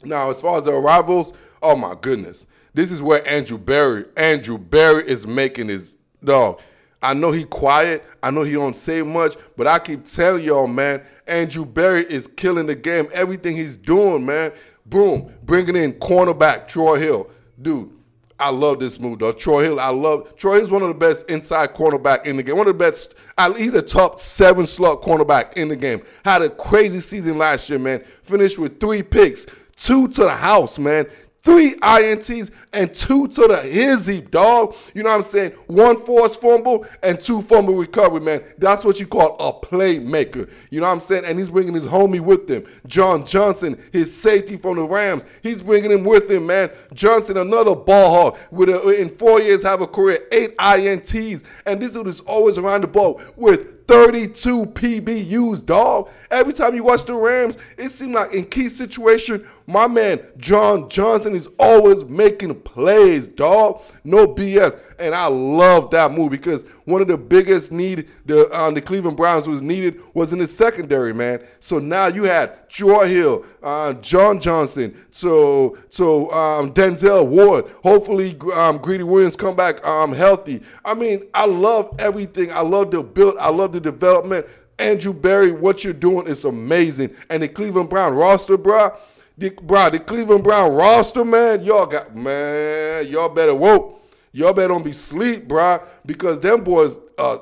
Now, 0.05 0.31
as 0.31 0.41
far 0.41 0.59
as 0.59 0.67
the 0.67 0.73
arrivals, 0.73 1.33
oh 1.63 1.77
my 1.77 1.97
goodness, 2.01 2.47
this 2.75 2.93
is 2.93 3.01
where 3.01 3.27
Andrew 3.27 3.59
Berry, 3.59 4.05
Andrew 4.17 4.59
Berry 4.59 5.09
is 5.09 5.27
making 5.27 5.69
his 5.69 5.95
dog. 6.23 6.61
I 7.03 7.15
know 7.15 7.33
he 7.33 7.45
quiet. 7.45 8.05
I 8.23 8.31
know 8.31 8.43
he 8.43 8.53
don't 8.53 8.77
say 8.77 9.03
much, 9.03 9.37
but 9.57 9.67
I 9.67 9.79
keep 9.79 10.05
telling 10.05 10.45
y'all, 10.45 10.67
man, 10.67 11.03
Andrew 11.27 11.65
Berry 11.65 12.05
is 12.05 12.27
killing 12.27 12.67
the 12.67 12.75
game. 12.75 13.09
Everything 13.13 13.57
he's 13.57 13.77
doing, 13.77 14.25
man. 14.25 14.53
Boom, 14.87 15.33
bringing 15.45 15.77
in 15.77 15.93
cornerback 15.95 16.69
Troy 16.69 16.99
Hill, 16.99 17.31
dude. 17.61 17.91
I 18.39 18.51
love 18.51 18.81
this 18.81 18.99
move, 18.99 19.21
though. 19.21 19.33
Troy 19.33 19.65
Hill, 19.65 19.81
I 19.81 19.89
love. 19.89 20.37
Troy 20.37 20.57
Hill's 20.57 20.71
one 20.71 20.83
of 20.83 20.89
the 20.89 20.95
best 20.95 21.31
inside 21.31 21.73
cornerback 21.73 22.27
in 22.27 22.37
the 22.37 22.43
game. 22.43 22.57
One 22.57 22.67
of 22.67 22.77
the 22.77 22.85
best. 22.85 23.15
He's 23.57 23.75
a 23.75 23.83
top 23.83 24.19
seven 24.19 24.67
slot 24.67 25.03
cornerback 25.03 25.55
in 25.55 25.69
the 25.69 25.77
game. 25.77 26.03
Had 26.25 26.43
a 26.43 26.51
crazy 26.51 27.01
season 27.01 27.39
last 27.39 27.69
year, 27.69 27.79
man. 27.79 28.03
Finished 28.23 28.59
with 28.59 28.81
three 28.81 29.03
picks, 29.03 29.47
two 29.77 30.09
to 30.09 30.23
the 30.23 30.35
house, 30.35 30.79
man 30.79 31.07
three 31.45 31.75
INTs 31.75 32.51
and 32.73 32.93
two 32.95 33.29
to 33.29 33.47
the 33.47 33.61
hizzy, 33.61 34.21
dog. 34.21 34.75
You 34.95 35.03
know 35.03 35.11
what 35.11 35.17
I'm 35.17 35.23
saying? 35.23 35.53
One 35.67 36.01
forced 36.05 36.41
fumble 36.41 36.87
and 37.03 37.21
two 37.21 37.43
fumble 37.43 37.75
recovery, 37.75 38.21
man. 38.21 38.43
That's 38.59 38.85
what 38.85 38.99
you 38.99 39.07
call 39.07 39.37
a 39.39 39.53
playmaker. 39.65 40.51
You 40.71 40.81
know 40.81 40.87
what 40.87 40.95
I'm 40.95 41.01
saying? 41.01 41.25
And 41.27 41.39
he's 41.39 41.51
bringing 41.51 41.75
his 41.75 41.85
homie 41.85 42.21
with 42.21 42.49
him. 42.49 42.67
John 42.87 43.27
Johnson, 43.27 43.81
his 43.93 44.15
safety 44.15 44.57
from 44.57 44.77
the 44.77 44.85
Rams. 44.85 45.27
He's 45.43 45.63
bringing 45.63 45.93
him 45.93 46.05
with 46.05 46.31
him, 46.31 46.47
man. 46.47 46.71
Johnson, 46.95 47.37
another 47.37 47.77
ball 47.77 48.11
hog. 48.11 48.39
With 48.51 48.71
a, 48.71 49.01
in 49.01 49.11
four 49.11 49.41
years, 49.41 49.63
have 49.63 49.83
a 49.83 49.87
career, 49.87 50.21
eight 50.33 50.57
INTs. 50.57 51.45
And 51.67 51.81
this 51.81 51.93
dude 51.93 52.07
is 52.07 52.21
always 52.21 52.57
around 52.57 52.81
the 52.81 52.89
ball 52.89 53.21
with 53.37 53.87
32 53.87 54.67
PBUs, 54.67 55.65
dog. 55.65 56.09
Every 56.35 56.53
time 56.53 56.75
you 56.75 56.83
watch 56.83 57.05
the 57.05 57.15
Rams, 57.15 57.57
it 57.79 57.91
seemed 57.91 58.15
like 58.15 58.35
in 58.35 58.45
key 58.47 58.69
situation, 58.69 59.47
my 59.69 59.87
man 59.87 60.21
John 60.37 60.89
Johnson 60.89 61.33
is 61.33 61.49
always 61.61 62.05
making 62.05 62.61
plays, 62.63 63.29
dog. 63.29 63.83
No 64.03 64.27
BS. 64.27 64.79
And 64.99 65.15
I 65.15 65.27
love 65.27 65.91
that 65.91 66.13
move 66.13 66.31
because 66.31 66.65
one 66.85 67.01
of 67.01 67.09
the 67.09 67.17
biggest 67.17 67.73
need 67.73 68.09
the 68.27 68.53
um, 68.57 68.75
the 68.75 68.81
Cleveland 68.81 69.17
Browns 69.17 69.49
was 69.49 69.63
needed 69.63 70.01
was 70.13 70.33
in 70.33 70.39
the 70.39 70.47
secondary, 70.47 71.13
man. 71.15 71.41
So 71.61 71.79
now 71.79 72.07
you 72.09 72.25
had 72.25 72.69
Troy 72.69 73.09
Hill, 73.09 73.45
uh, 73.63 73.95
John 73.95 74.41
Johnson, 74.41 74.95
so 75.11 75.79
so 75.91 76.31
um, 76.33 76.75
Denzel 76.75 77.27
Ward. 77.27 77.67
Hopefully, 77.83 78.37
um, 78.55 78.79
Greedy 78.79 79.05
Williams 79.05 79.37
come 79.37 79.57
back 79.57 79.85
um, 79.87 80.13
healthy. 80.13 80.63
I 80.85 80.95
mean, 80.95 81.25
I 81.33 81.47
love 81.47 81.95
everything. 81.99 82.53
I 82.53 82.61
love 82.61 82.91
the 82.91 83.03
build. 83.03 83.37
I 83.39 83.49
love 83.51 83.73
the 83.73 83.81
development. 83.81 84.47
Andrew 84.79 85.13
Berry, 85.13 85.53
what 85.53 85.85
you're 85.85 85.93
doing 85.93 86.27
is 86.27 86.45
amazing. 86.45 87.15
And 87.31 87.43
the 87.43 87.49
Cleveland 87.49 87.91
Brown 87.91 88.15
roster, 88.15 88.57
bro. 88.57 88.97
The, 89.37 89.51
bro, 89.51 89.91
the 89.91 89.99
Cleveland 89.99 90.45
Brown 90.45 90.75
roster, 90.75 91.25
man, 91.25 91.63
y'all 91.63 91.87
got, 91.87 92.15
man, 92.15 93.09
y'all 93.09 93.29
better 93.29 93.55
whoa 93.55 93.95
y'all 94.35 94.53
better 94.53 94.69
don't 94.69 94.85
be 94.85 94.93
sleep, 94.93 95.49
bro, 95.49 95.81
because 96.05 96.41
them 96.41 96.63
boys, 96.63 96.99
uh, 97.17 97.39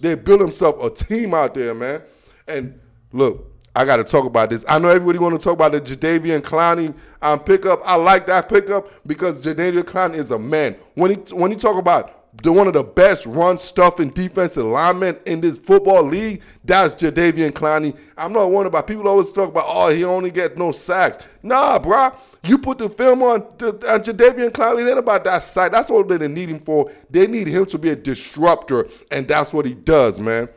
they 0.00 0.14
build 0.14 0.40
themselves 0.40 0.82
a 0.82 1.04
team 1.04 1.34
out 1.34 1.54
there, 1.54 1.74
man. 1.74 2.00
And 2.48 2.80
look, 3.12 3.52
I 3.74 3.84
got 3.84 3.96
to 3.96 4.04
talk 4.04 4.24
about 4.24 4.48
this. 4.48 4.64
I 4.66 4.78
know 4.78 4.88
everybody 4.88 5.18
want 5.18 5.38
to 5.38 5.44
talk 5.44 5.52
about 5.54 5.72
the 5.72 5.80
Jadeveon 5.80 6.40
Clowney 6.40 6.94
um, 7.20 7.40
pickup. 7.40 7.82
I 7.84 7.96
like 7.96 8.26
that 8.26 8.48
pickup 8.48 8.88
because 9.06 9.42
Jadeveon 9.42 9.82
Clowney 9.82 10.14
is 10.14 10.30
a 10.30 10.38
man. 10.38 10.76
When 10.94 11.10
he 11.10 11.16
when 11.34 11.50
he 11.50 11.56
talk 11.58 11.76
about 11.76 12.25
one 12.44 12.68
of 12.68 12.74
the 12.74 12.82
best 12.84 13.26
run 13.26 13.58
stuffing 13.58 14.10
defensive 14.10 14.64
linemen 14.64 15.18
in 15.26 15.40
this 15.40 15.58
football 15.58 16.02
league, 16.02 16.42
that's 16.64 16.94
Jadeveon 16.94 17.50
Clowney. 17.52 17.96
I'm 18.16 18.32
not 18.32 18.50
worried 18.50 18.66
about 18.66 18.86
people 18.86 19.08
always 19.08 19.32
talk 19.32 19.48
about 19.48 19.64
oh 19.68 19.88
he 19.88 20.04
only 20.04 20.30
get 20.30 20.56
no 20.56 20.72
sacks. 20.72 21.18
Nah, 21.42 21.78
bro. 21.78 22.12
You 22.44 22.58
put 22.58 22.78
the 22.78 22.88
film 22.88 23.22
on 23.22 23.42
uh, 23.42 23.98
Jadeveon 23.98 24.50
Clowney, 24.50 24.84
then 24.84 24.98
about 24.98 25.24
that 25.24 25.42
side. 25.42 25.72
That's 25.72 25.90
what 25.90 26.08
they 26.08 26.28
need 26.28 26.48
him 26.48 26.60
for. 26.60 26.92
They 27.10 27.26
need 27.26 27.48
him 27.48 27.66
to 27.66 27.78
be 27.78 27.90
a 27.90 27.96
disruptor, 27.96 28.86
and 29.10 29.26
that's 29.26 29.52
what 29.52 29.66
he 29.66 29.74
does, 29.74 30.20
man. 30.20 30.48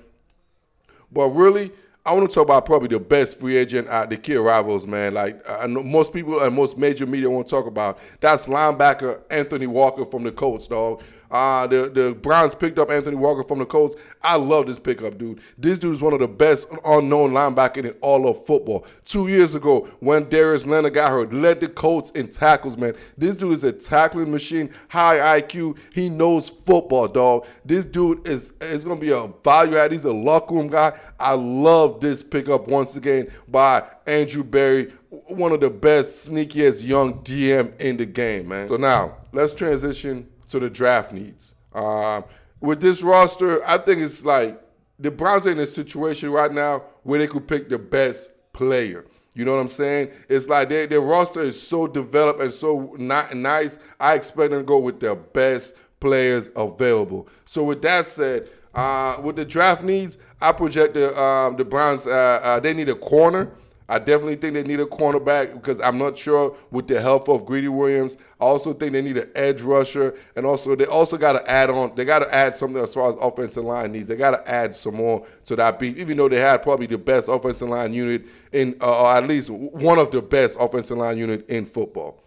But 1.12 1.30
really, 1.30 1.72
I 2.06 2.14
want 2.14 2.30
to 2.30 2.34
talk 2.34 2.46
about 2.46 2.66
probably 2.66 2.88
the 2.88 3.00
best 3.00 3.40
free 3.40 3.58
agent 3.58 3.88
at 3.88 4.10
the 4.10 4.18
key 4.18 4.36
rivals, 4.36 4.88
man. 4.88 5.14
Like 5.14 5.44
know 5.68 5.84
most 5.84 6.14
people 6.14 6.40
and 6.40 6.56
most 6.56 6.78
major 6.78 7.06
media 7.06 7.30
want 7.30 7.48
to 7.48 7.52
talk 7.52 7.66
about. 7.66 8.00
That's 8.20 8.46
linebacker 8.46 9.22
Anthony 9.30 9.68
Walker 9.68 10.06
from 10.06 10.24
the 10.24 10.32
Colts, 10.32 10.68
dog. 10.68 11.02
Uh, 11.32 11.68
the, 11.68 11.90
the 11.90 12.14
Browns 12.14 12.56
picked 12.56 12.80
up 12.80 12.90
Anthony 12.90 13.16
Walker 13.16 13.44
from 13.44 13.60
the 13.60 13.66
Colts. 13.66 13.96
I 14.24 14.36
love 14.36 14.68
this 14.68 14.80
pickup, 14.80 15.18
dude. 15.18 15.42
This 15.58 15.78
dude 15.78 15.94
is 15.94 16.02
one 16.02 16.14
of 16.14 16.20
the 16.20 16.28
best 16.28 16.68
unknown 16.86 17.32
linebackers 17.32 17.86
in 17.86 17.92
all 18.02 18.28
of 18.28 18.44
football. 18.46 18.86
Two 19.06 19.28
years 19.28 19.54
ago, 19.54 19.90
when 20.00 20.28
Darius 20.28 20.66
Leonard 20.66 20.96
got 20.96 21.12
hurt, 21.12 21.32
led 21.32 21.62
the 21.62 21.68
Colts 21.68 22.10
in 22.12 22.30
tackles, 22.30 22.78
man. 22.78 22.96
This 23.18 23.36
dude 23.36 23.54
is 23.54 23.64
a 23.64 23.72
tackling 23.72 24.32
machine, 24.32 24.72
high 24.88 25.40
IQ. 25.40 25.78
He 25.94 26.10
knows 26.10 26.50
football, 26.50 27.08
dog. 27.08 27.46
This 27.64 27.86
dude 27.86 28.28
is, 28.28 28.54
is 28.62 28.84
to 28.84 28.96
be 28.96 29.12
a 29.12 29.28
value 29.44 29.78
add. 29.78 29.92
He's 29.92 30.06
a 30.06 30.14
locker 30.14 30.56
room 30.56 30.68
guy. 30.68 30.98
I 31.20 31.36
love 31.36 32.02
this 32.02 32.24
pickup 32.24 32.68
once 32.68 32.96
again 32.96 33.32
by 33.48 33.84
Andrew 34.08 34.44
Berry, 34.44 34.92
one 35.10 35.52
of 35.52 35.60
the 35.60 35.70
best, 35.70 36.30
sneakiest 36.30 36.86
young 36.86 37.22
DM 37.24 37.80
in 37.80 37.98
the 37.98 38.06
game, 38.06 38.48
man. 38.48 38.68
So 38.68 38.78
now, 38.78 39.18
let's 39.32 39.54
transition 39.54 40.28
to 40.50 40.60
the 40.60 40.70
draft 40.70 41.12
needs. 41.14 41.56
Um, 41.74 42.26
with 42.62 42.82
this 42.82 43.02
roster, 43.02 43.66
I 43.68 43.78
think 43.78 44.02
it's 44.02 44.26
like 44.26 44.62
the 45.00 45.12
Browns 45.12 45.48
are 45.48 45.52
in 45.52 45.60
a 45.60 45.68
situation 45.68 46.30
right 46.32 46.52
now 46.52 46.84
where 47.04 47.20
they 47.20 47.28
could 47.28 47.48
pick 47.48 47.70
the 47.70 47.80
best 47.80 48.32
player. 48.54 49.06
You 49.34 49.46
know 49.46 49.54
what 49.54 49.62
I'm 49.62 49.68
saying? 49.70 50.12
It's 50.28 50.50
like 50.50 50.70
their, 50.70 50.88
their 50.88 51.02
roster 51.02 51.42
is 51.42 51.62
so 51.62 51.88
developed 51.88 52.42
and 52.42 52.54
so 52.54 52.96
not 52.98 53.36
nice. 53.36 53.80
I 54.00 54.16
expect 54.16 54.52
them 54.52 54.60
to 54.60 54.66
go 54.66 54.80
with 54.80 55.00
their 55.00 55.16
best 55.16 55.76
players 56.00 56.50
available. 56.56 57.30
So 57.46 57.64
with 57.64 57.82
that 57.84 58.06
said, 58.06 58.50
uh, 58.74 59.18
with 59.24 59.36
the 59.36 59.46
draft 59.46 59.84
needs, 59.84 60.18
I 60.42 60.52
project 60.52 60.94
the 60.94 61.20
um, 61.20 61.58
the 61.58 61.66
Browns. 61.66 62.06
Uh, 62.06 62.12
uh, 62.12 62.60
they 62.60 62.74
need 62.74 62.90
a 62.90 62.96
corner. 62.96 63.52
I 63.90 63.98
definitely 63.98 64.36
think 64.36 64.54
they 64.54 64.62
need 64.62 64.80
a 64.80 64.86
cornerback 64.86 65.56
because 65.56 65.82
I'm 65.82 65.98
not 65.98 66.16
sure 66.16 66.56
with 66.70 66.88
the 66.88 67.02
health 67.02 67.28
of 67.28 67.44
Greedy 67.44 67.70
Williams. 67.70 68.18
I 68.40 68.46
also 68.46 68.72
think 68.72 68.94
they 68.94 69.02
need 69.02 69.18
an 69.18 69.32
edge 69.34 69.64
rusher, 69.64 70.16
and 70.36 70.46
also 70.46 70.76
they 70.76 70.86
also 70.86 71.18
got 71.18 71.34
to 71.34 71.50
add 71.50 71.72
on. 71.72 71.96
They 71.96 72.06
got 72.06 72.20
to 72.20 72.34
add 72.34 72.56
something 72.56 72.82
as 72.82 72.94
far 72.94 73.10
as 73.10 73.16
offensive 73.20 73.64
line 73.64 73.92
needs. 73.92 74.08
They 74.08 74.16
got 74.16 74.32
to 74.32 74.48
add 74.48 74.76
some 74.76 74.94
more 74.94 75.26
to 75.46 75.56
that 75.56 75.80
beat, 75.80 75.98
even 75.98 76.18
though 76.18 76.30
they 76.30 76.40
had 76.40 76.62
probably 76.62 76.86
the 76.86 77.00
best 77.00 77.30
offensive 77.30 77.68
line 77.68 77.92
unit 77.92 78.28
in, 78.52 78.78
uh, 78.80 79.02
or 79.02 79.18
at 79.18 79.28
least 79.28 79.50
one 79.50 79.98
of 79.98 80.12
the 80.12 80.22
best 80.22 80.56
offensive 80.60 80.98
line 80.98 81.18
unit 81.18 81.50
in 81.50 81.66
football. 81.66 82.22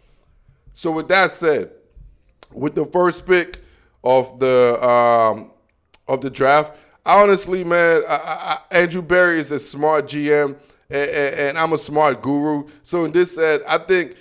So 0.75 0.91
with 0.91 1.07
that 1.09 1.31
said, 1.31 1.71
with 2.51 2.75
the 2.75 2.87
first 2.87 3.25
pick 3.25 3.61
of 4.03 4.41
the 4.41 4.85
um, 4.85 5.53
of 6.09 6.23
the 6.23 6.31
draft, 6.31 6.77
honestly, 7.07 7.63
man, 7.63 8.03
I, 8.09 8.15
I, 8.15 8.61
Andrew 8.73 9.01
Berry 9.01 9.39
is 9.39 9.53
a 9.53 9.61
smart 9.61 10.07
GM 10.07 10.57
and, 10.95 11.35
and, 11.41 11.59
I'm 11.59 11.73
a 11.73 11.79
smart 11.79 12.23
guru. 12.23 12.69
So 12.83 13.05
in 13.05 13.13
this 13.13 13.35
set, 13.35 13.63
I 13.69 13.79
think 13.79 14.17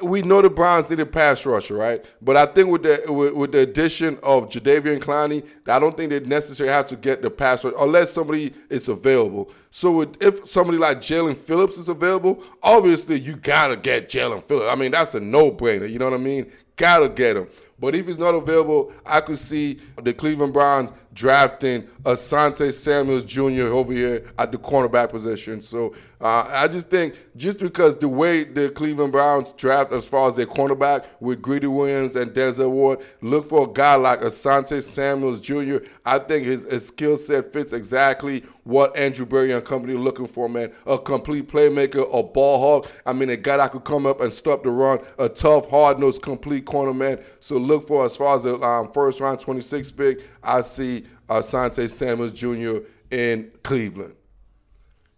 we 0.00 0.22
know 0.22 0.42
the 0.42 0.50
Browns 0.50 0.90
need 0.90 0.98
a 0.98 1.06
pass 1.06 1.46
rusher, 1.46 1.74
right? 1.74 2.04
But 2.20 2.36
I 2.36 2.46
think 2.46 2.70
with 2.70 2.82
the 2.82 3.12
with, 3.12 3.34
with, 3.34 3.52
the 3.52 3.60
addition 3.60 4.18
of 4.22 4.48
Jadeveon 4.48 4.98
Clowney, 4.98 5.46
I 5.66 5.78
don't 5.78 5.96
think 5.96 6.10
they 6.10 6.20
necessarily 6.20 6.72
have 6.72 6.88
to 6.88 6.96
get 6.96 7.22
the 7.22 7.30
pass 7.30 7.64
rusher 7.64 7.76
unless 7.78 8.10
somebody 8.10 8.52
is 8.68 8.88
available. 8.88 9.52
So 9.70 9.92
with, 9.92 10.22
if 10.22 10.48
somebody 10.48 10.78
like 10.78 10.98
Jaelan 10.98 11.36
Phillips 11.36 11.78
is 11.78 11.88
available, 11.88 12.42
obviously 12.62 13.20
you 13.20 13.36
gotta 13.36 13.76
get 13.76 14.08
Jaelan 14.08 14.42
Phillips. 14.42 14.72
I 14.72 14.74
mean, 14.74 14.90
that's 14.90 15.14
a 15.14 15.20
no-brainer. 15.20 15.88
You 15.88 15.98
know 15.98 16.06
what 16.06 16.14
I 16.14 16.22
mean? 16.22 16.50
Gotta 16.76 17.08
get 17.08 17.36
him. 17.36 17.48
But 17.78 17.94
if 17.94 18.06
he's 18.06 18.18
not 18.18 18.34
available, 18.34 18.92
I 19.06 19.20
could 19.20 19.38
see 19.38 19.78
the 20.02 20.12
Cleveland 20.12 20.52
Browns 20.52 20.90
drafting 21.18 21.82
Asante 22.04 22.72
Samuels 22.72 23.24
Jr. 23.24 23.74
over 23.74 23.92
here 23.92 24.24
at 24.38 24.52
the 24.52 24.56
cornerback 24.56 25.10
position. 25.10 25.60
So 25.60 25.92
uh, 26.20 26.48
I 26.48 26.68
just 26.68 26.88
think 26.90 27.16
just 27.36 27.58
because 27.58 27.98
the 27.98 28.08
way 28.08 28.44
the 28.44 28.70
Cleveland 28.70 29.10
Browns 29.10 29.52
draft 29.52 29.92
as 29.92 30.06
far 30.06 30.28
as 30.28 30.36
their 30.36 30.46
cornerback 30.46 31.06
with 31.18 31.42
Greedy 31.42 31.66
Williams 31.66 32.14
and 32.14 32.30
Denzel 32.32 32.70
Ward, 32.70 33.00
look 33.20 33.48
for 33.48 33.68
a 33.68 33.72
guy 33.72 33.96
like 33.96 34.20
Asante 34.20 34.80
Samuels 34.80 35.40
Jr. 35.40 35.78
I 36.06 36.20
think 36.20 36.46
his, 36.46 36.64
his 36.64 36.86
skill 36.86 37.16
set 37.16 37.52
fits 37.52 37.72
exactly 37.72 38.44
what 38.64 38.94
Andrew 38.96 39.24
Berry 39.24 39.52
and 39.52 39.64
company 39.64 39.94
are 39.94 39.98
looking 39.98 40.26
for, 40.26 40.48
man. 40.48 40.70
A 40.86 40.98
complete 40.98 41.48
playmaker, 41.48 42.06
a 42.12 42.22
ball 42.22 42.58
hawk. 42.60 42.90
I 43.06 43.12
mean, 43.12 43.30
a 43.30 43.36
guy 43.36 43.56
that 43.56 43.72
could 43.72 43.84
come 43.84 44.04
up 44.04 44.20
and 44.20 44.32
stop 44.32 44.62
the 44.62 44.70
run, 44.70 44.98
a 45.18 45.28
tough, 45.28 45.70
hard-nosed, 45.70 46.20
complete 46.20 46.64
corner, 46.66 46.92
man. 46.92 47.18
So 47.40 47.56
look 47.56 47.86
for 47.88 48.04
as 48.04 48.16
far 48.16 48.36
as 48.36 48.42
the 48.42 48.60
um, 48.60 48.92
first 48.92 49.20
round 49.20 49.40
26 49.40 49.90
pick, 49.92 50.18
I 50.48 50.62
see 50.62 51.04
Asante 51.28 51.88
Samuels 51.90 52.32
Jr. 52.32 52.78
in 53.10 53.50
Cleveland. 53.62 54.14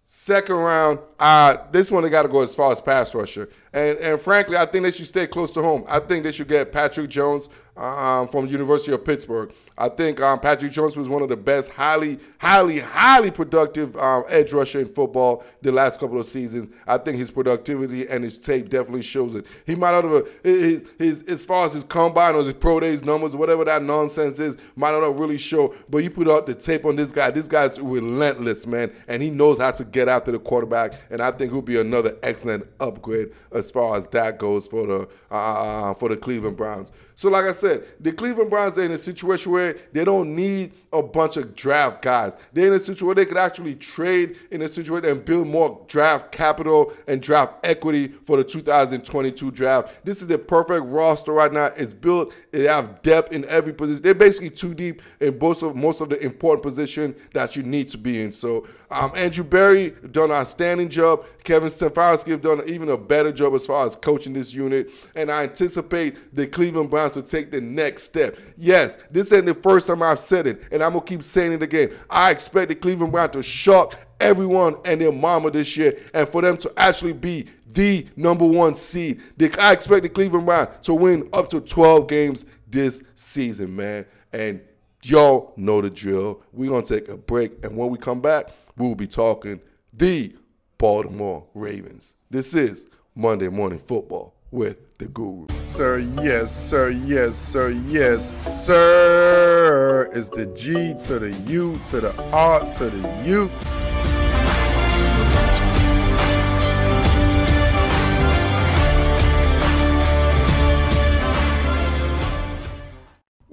Second 0.04 0.56
round, 0.56 0.98
uh, 1.20 1.56
this 1.70 1.88
one 1.88 2.02
they 2.02 2.10
got 2.10 2.22
to 2.22 2.28
go 2.28 2.42
as 2.42 2.52
far 2.52 2.72
as 2.72 2.80
pass 2.80 3.14
rusher. 3.14 3.48
And, 3.72 3.96
and 3.98 4.20
frankly, 4.20 4.56
I 4.56 4.66
think 4.66 4.82
they 4.82 4.90
should 4.90 5.06
stay 5.06 5.28
close 5.28 5.54
to 5.54 5.62
home. 5.62 5.84
I 5.86 6.00
think 6.00 6.24
they 6.24 6.32
should 6.32 6.48
get 6.48 6.72
Patrick 6.72 7.08
Jones 7.08 7.48
um, 7.76 8.28
from 8.28 8.46
University 8.46 8.92
of 8.92 9.04
Pittsburgh. 9.04 9.52
I 9.80 9.88
think 9.88 10.20
um, 10.20 10.38
Patrick 10.40 10.72
Jones 10.72 10.94
was 10.94 11.08
one 11.08 11.22
of 11.22 11.30
the 11.30 11.36
best, 11.38 11.72
highly, 11.72 12.18
highly, 12.36 12.80
highly 12.80 13.30
productive 13.30 13.96
um, 13.96 14.24
edge 14.28 14.52
rusher 14.52 14.80
in 14.80 14.86
football 14.86 15.42
the 15.62 15.72
last 15.72 15.98
couple 15.98 16.20
of 16.20 16.26
seasons. 16.26 16.68
I 16.86 16.98
think 16.98 17.16
his 17.16 17.30
productivity 17.30 18.06
and 18.06 18.22
his 18.22 18.38
tape 18.38 18.68
definitely 18.68 19.02
shows 19.02 19.34
it. 19.34 19.46
He 19.64 19.74
might 19.74 19.92
not 19.92 20.04
have 20.04 20.28
his, 20.42 20.84
his 20.98 21.22
as 21.22 21.46
far 21.46 21.64
as 21.64 21.72
his 21.72 21.84
combine 21.84 22.34
or 22.34 22.38
his 22.38 22.52
pro 22.52 22.78
days 22.78 23.02
numbers, 23.04 23.34
whatever 23.34 23.64
that 23.64 23.82
nonsense 23.82 24.38
is, 24.38 24.58
might 24.76 24.90
not 24.90 25.18
really 25.18 25.38
show. 25.38 25.74
But 25.88 25.98
you 25.98 26.10
put 26.10 26.28
out 26.28 26.46
the 26.46 26.54
tape 26.54 26.84
on 26.84 26.96
this 26.96 27.10
guy. 27.10 27.30
This 27.30 27.48
guy's 27.48 27.80
relentless, 27.80 28.66
man, 28.66 28.92
and 29.08 29.22
he 29.22 29.30
knows 29.30 29.58
how 29.58 29.70
to 29.70 29.84
get 29.84 30.08
after 30.08 30.30
the 30.30 30.38
quarterback. 30.38 31.00
And 31.10 31.22
I 31.22 31.30
think 31.30 31.52
he'll 31.52 31.62
be 31.62 31.80
another 31.80 32.18
excellent 32.22 32.66
upgrade 32.80 33.32
as 33.52 33.70
far 33.70 33.96
as 33.96 34.08
that 34.08 34.38
goes 34.38 34.66
for 34.66 34.86
the 34.86 35.08
uh, 35.30 35.34
uh 35.34 35.94
for 35.94 36.10
the 36.10 36.18
Cleveland 36.18 36.58
Browns. 36.58 36.92
So, 37.20 37.28
like 37.28 37.44
I 37.44 37.52
said, 37.52 37.84
the 38.00 38.12
Cleveland 38.12 38.48
Browns 38.48 38.78
are 38.78 38.82
in 38.82 38.92
a 38.92 38.96
situation 38.96 39.52
where 39.52 39.76
they 39.92 40.06
don't 40.06 40.34
need 40.34 40.72
a 40.90 41.02
bunch 41.02 41.36
of 41.36 41.54
draft 41.54 42.00
guys. 42.00 42.38
They're 42.54 42.68
in 42.68 42.72
a 42.72 42.78
situation 42.78 43.06
where 43.06 43.14
they 43.14 43.26
could 43.26 43.36
actually 43.36 43.74
trade 43.74 44.38
in 44.50 44.62
a 44.62 44.68
situation 44.68 45.06
and 45.06 45.22
build 45.22 45.46
more 45.46 45.84
draft 45.86 46.32
capital 46.32 46.94
and 47.06 47.20
draft 47.22 47.56
equity 47.62 48.08
for 48.08 48.38
the 48.38 48.44
2022 48.44 49.50
draft. 49.50 50.02
This 50.02 50.22
is 50.22 50.28
the 50.28 50.38
perfect 50.38 50.86
roster 50.86 51.32
right 51.32 51.52
now. 51.52 51.66
It's 51.76 51.92
built. 51.92 52.32
They 52.52 52.62
have 52.62 53.02
depth 53.02 53.34
in 53.34 53.44
every 53.50 53.74
position. 53.74 54.02
They're 54.02 54.14
basically 54.14 54.48
too 54.48 54.72
deep 54.72 55.02
in 55.20 55.38
most 55.38 55.62
of 55.62 55.76
most 55.76 56.00
of 56.00 56.08
the 56.08 56.18
important 56.24 56.62
position 56.62 57.14
that 57.34 57.54
you 57.54 57.62
need 57.62 57.90
to 57.90 57.98
be 57.98 58.22
in. 58.22 58.32
So 58.32 58.66
um, 58.90 59.12
Andrew 59.14 59.44
Berry 59.44 59.90
done 60.10 60.30
an 60.30 60.36
outstanding 60.36 60.88
job. 60.88 61.26
Kevin 61.44 61.68
Stefanski 61.68 62.30
have 62.30 62.42
done 62.42 62.62
even 62.66 62.88
a 62.90 62.96
better 62.96 63.32
job 63.32 63.54
as 63.54 63.66
far 63.66 63.86
as 63.86 63.96
coaching 63.96 64.32
this 64.32 64.52
unit. 64.52 64.90
And 65.14 65.30
I 65.30 65.44
anticipate 65.44 66.34
the 66.34 66.46
Cleveland 66.46 66.90
Browns 66.90 67.14
to 67.14 67.22
take 67.22 67.50
the 67.50 67.60
next 67.60 68.04
step. 68.04 68.36
Yes, 68.56 68.98
this 69.10 69.32
ain't 69.32 69.46
the 69.46 69.54
first 69.54 69.86
time 69.86 70.02
I've 70.02 70.20
said 70.20 70.46
it, 70.46 70.62
and 70.70 70.82
I'm 70.82 70.92
gonna 70.92 71.04
keep 71.04 71.22
saying 71.22 71.52
it 71.52 71.62
again. 71.62 71.92
I 72.08 72.30
expect 72.30 72.68
the 72.68 72.74
Cleveland 72.74 73.12
Browns 73.12 73.32
to 73.32 73.42
shock 73.42 73.98
everyone 74.20 74.76
and 74.84 75.00
their 75.00 75.12
mama 75.12 75.50
this 75.50 75.76
year, 75.76 75.98
and 76.14 76.28
for 76.28 76.42
them 76.42 76.56
to 76.58 76.72
actually 76.76 77.14
be 77.14 77.48
the 77.66 78.06
number 78.16 78.46
one 78.46 78.74
seed. 78.74 79.20
I 79.58 79.72
expect 79.72 80.02
the 80.02 80.08
Cleveland 80.08 80.46
Browns 80.46 80.68
to 80.82 80.94
win 80.94 81.28
up 81.32 81.48
to 81.50 81.60
12 81.60 82.08
games 82.08 82.44
this 82.68 83.02
season, 83.14 83.74
man. 83.74 84.04
And 84.32 84.60
y'all 85.02 85.54
know 85.56 85.80
the 85.80 85.90
drill. 85.90 86.42
We're 86.52 86.70
gonna 86.70 86.84
take 86.84 87.08
a 87.08 87.16
break, 87.16 87.64
and 87.64 87.76
when 87.76 87.90
we 87.90 87.98
come 87.98 88.20
back, 88.20 88.50
we 88.76 88.86
will 88.86 88.94
be 88.94 89.06
talking 89.06 89.60
the 89.92 90.34
Baltimore 90.80 91.44
Ravens. 91.52 92.14
This 92.30 92.54
is 92.54 92.88
Monday 93.14 93.50
Morning 93.50 93.78
Football 93.78 94.34
with 94.50 94.96
the 94.96 95.08
Guru. 95.08 95.46
Sir, 95.66 95.98
yes, 95.98 96.56
sir, 96.56 96.88
yes, 96.88 97.36
sir, 97.36 97.68
yes, 97.68 98.64
sir. 98.64 100.10
It's 100.14 100.30
the 100.30 100.46
G 100.46 100.94
to 101.02 101.18
the 101.18 101.32
U 101.48 101.78
to 101.90 102.00
the 102.00 102.30
R 102.32 102.60
to 102.72 102.88
the 102.88 103.24
U. 103.26 103.50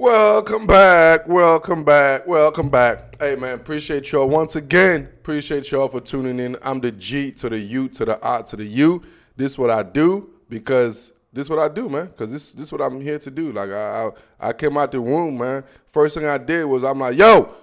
Welcome 0.09 0.65
back, 0.65 1.27
welcome 1.27 1.83
back, 1.83 2.25
welcome 2.25 2.69
back. 2.69 3.17
Hey 3.19 3.35
man, 3.35 3.55
appreciate 3.55 4.09
y'all 4.09 4.29
once 4.29 4.55
again. 4.55 5.03
Appreciate 5.19 5.69
y'all 5.69 5.89
for 5.89 5.99
tuning 5.99 6.39
in. 6.39 6.55
I'm 6.63 6.79
the 6.79 6.93
G 6.93 7.29
to 7.33 7.49
the 7.49 7.59
U 7.59 7.89
to 7.89 8.05
the 8.05 8.21
R 8.21 8.41
to 8.43 8.55
the 8.55 8.63
U. 8.63 9.03
This 9.35 9.51
is 9.51 9.57
what 9.57 9.69
I 9.69 9.83
do 9.83 10.29
because 10.47 11.11
this 11.33 11.47
is 11.47 11.49
what 11.49 11.59
I 11.59 11.67
do, 11.67 11.89
man. 11.89 12.05
Because 12.05 12.31
this 12.31 12.53
this 12.53 12.67
is 12.67 12.71
what 12.71 12.79
I'm 12.79 13.01
here 13.01 13.19
to 13.19 13.29
do. 13.29 13.51
Like 13.51 13.69
I, 13.69 14.05
I 14.39 14.47
I 14.47 14.53
came 14.53 14.77
out 14.77 14.93
the 14.93 15.01
womb, 15.01 15.39
man. 15.39 15.65
First 15.87 16.15
thing 16.15 16.25
I 16.25 16.37
did 16.37 16.63
was 16.63 16.85
I'm 16.85 16.99
like, 16.99 17.17
yo, 17.17 17.53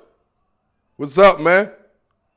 what's 0.96 1.16
up, 1.16 1.40
man? 1.40 1.70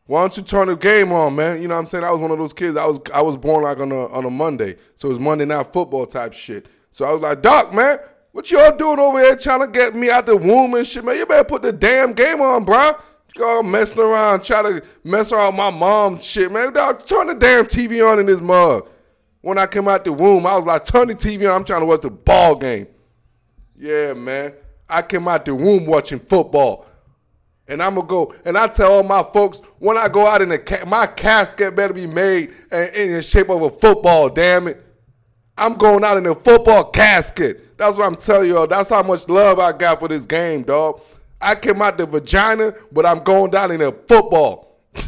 Why 0.05 0.21
don't 0.21 0.37
you 0.37 0.43
turn 0.43 0.69
the 0.69 0.77
game 0.77 1.11
on, 1.11 1.35
man? 1.35 1.61
You 1.61 1.67
know 1.67 1.75
what 1.75 1.81
I'm 1.81 1.85
saying? 1.85 2.05
I 2.05 2.11
was 2.11 2.21
one 2.21 2.31
of 2.31 2.37
those 2.37 2.53
kids. 2.53 2.77
I 2.77 2.85
was 2.85 3.01
I 3.13 3.21
was 3.21 3.35
born 3.35 3.65
like 3.65 3.79
on 3.79 3.91
a 3.91 4.05
on 4.07 4.23
a 4.23 4.29
Monday, 4.29 4.77
so 4.95 5.09
it 5.09 5.11
was 5.11 5.19
Monday 5.19 5.43
night 5.43 5.73
football 5.73 6.05
type 6.05 6.31
shit. 6.31 6.67
So 6.91 7.03
I 7.03 7.11
was 7.11 7.19
like, 7.19 7.41
Doc, 7.41 7.73
man, 7.73 7.99
what 8.37 8.51
y'all 8.51 8.77
doing 8.77 8.99
over 8.99 9.17
here 9.17 9.35
trying 9.35 9.61
to 9.61 9.67
get 9.67 9.95
me 9.95 10.11
out 10.11 10.27
the 10.27 10.37
womb 10.37 10.75
and 10.75 10.85
shit, 10.85 11.03
man? 11.03 11.17
You 11.17 11.25
better 11.25 11.43
put 11.43 11.63
the 11.63 11.71
damn 11.71 12.13
game 12.13 12.39
on, 12.39 12.65
bro. 12.65 12.93
Go 13.33 13.63
messing 13.63 13.97
around, 13.97 14.43
try 14.43 14.61
to 14.61 14.83
mess 15.03 15.31
around 15.31 15.55
my 15.55 15.71
mom 15.71 16.19
shit, 16.19 16.51
man. 16.51 16.71
Dog, 16.71 17.03
turn 17.07 17.25
the 17.25 17.33
damn 17.33 17.65
TV 17.65 18.07
on 18.07 18.19
in 18.19 18.27
this 18.27 18.39
mug. 18.39 18.89
When 19.41 19.57
I 19.57 19.65
came 19.65 19.87
out 19.87 20.05
the 20.05 20.13
womb, 20.13 20.45
I 20.45 20.55
was 20.55 20.65
like, 20.65 20.85
turn 20.85 21.07
the 21.07 21.15
TV 21.15 21.49
on. 21.49 21.55
I'm 21.55 21.63
trying 21.63 21.79
to 21.79 21.87
watch 21.87 22.01
the 22.01 22.11
ball 22.11 22.55
game. 22.55 22.85
Yeah, 23.75 24.13
man. 24.13 24.53
I 24.87 25.01
came 25.01 25.27
out 25.27 25.43
the 25.43 25.55
womb 25.55 25.87
watching 25.87 26.19
football. 26.19 26.85
And 27.67 27.81
I'm 27.81 27.95
gonna 27.95 28.05
go, 28.05 28.35
and 28.45 28.55
I 28.55 28.67
tell 28.67 28.93
all 28.93 29.03
my 29.03 29.23
folks 29.23 29.61
when 29.79 29.97
I 29.97 30.09
go 30.09 30.27
out 30.27 30.43
in 30.43 30.49
the 30.49 30.59
ca- 30.59 30.85
my 30.85 31.07
casket 31.07 31.75
better 31.75 31.93
be 31.93 32.05
made 32.05 32.51
in, 32.71 32.89
in 32.93 33.11
the 33.13 33.23
shape 33.23 33.49
of 33.49 33.63
a 33.63 33.69
football. 33.71 34.29
Damn 34.29 34.67
it, 34.67 34.86
I'm 35.57 35.73
going 35.73 36.03
out 36.03 36.17
in 36.17 36.25
a 36.27 36.35
football 36.35 36.91
casket. 36.91 37.77
That's 37.77 37.97
what 37.97 38.05
I'm 38.05 38.15
telling 38.15 38.49
y'all. 38.49 38.67
That's 38.67 38.89
how 38.89 39.01
much 39.01 39.27
love 39.27 39.59
I 39.59 39.71
got 39.71 39.99
for 39.99 40.07
this 40.07 40.25
game, 40.25 40.63
dog. 40.63 41.01
I 41.41 41.55
came 41.55 41.81
out 41.81 41.97
the 41.97 42.05
vagina, 42.05 42.73
but 42.91 43.05
I'm 43.05 43.23
going 43.23 43.51
down 43.51 43.71
in 43.71 43.81
a 43.81 43.91
football. 43.91 44.77
hey, 44.95 45.03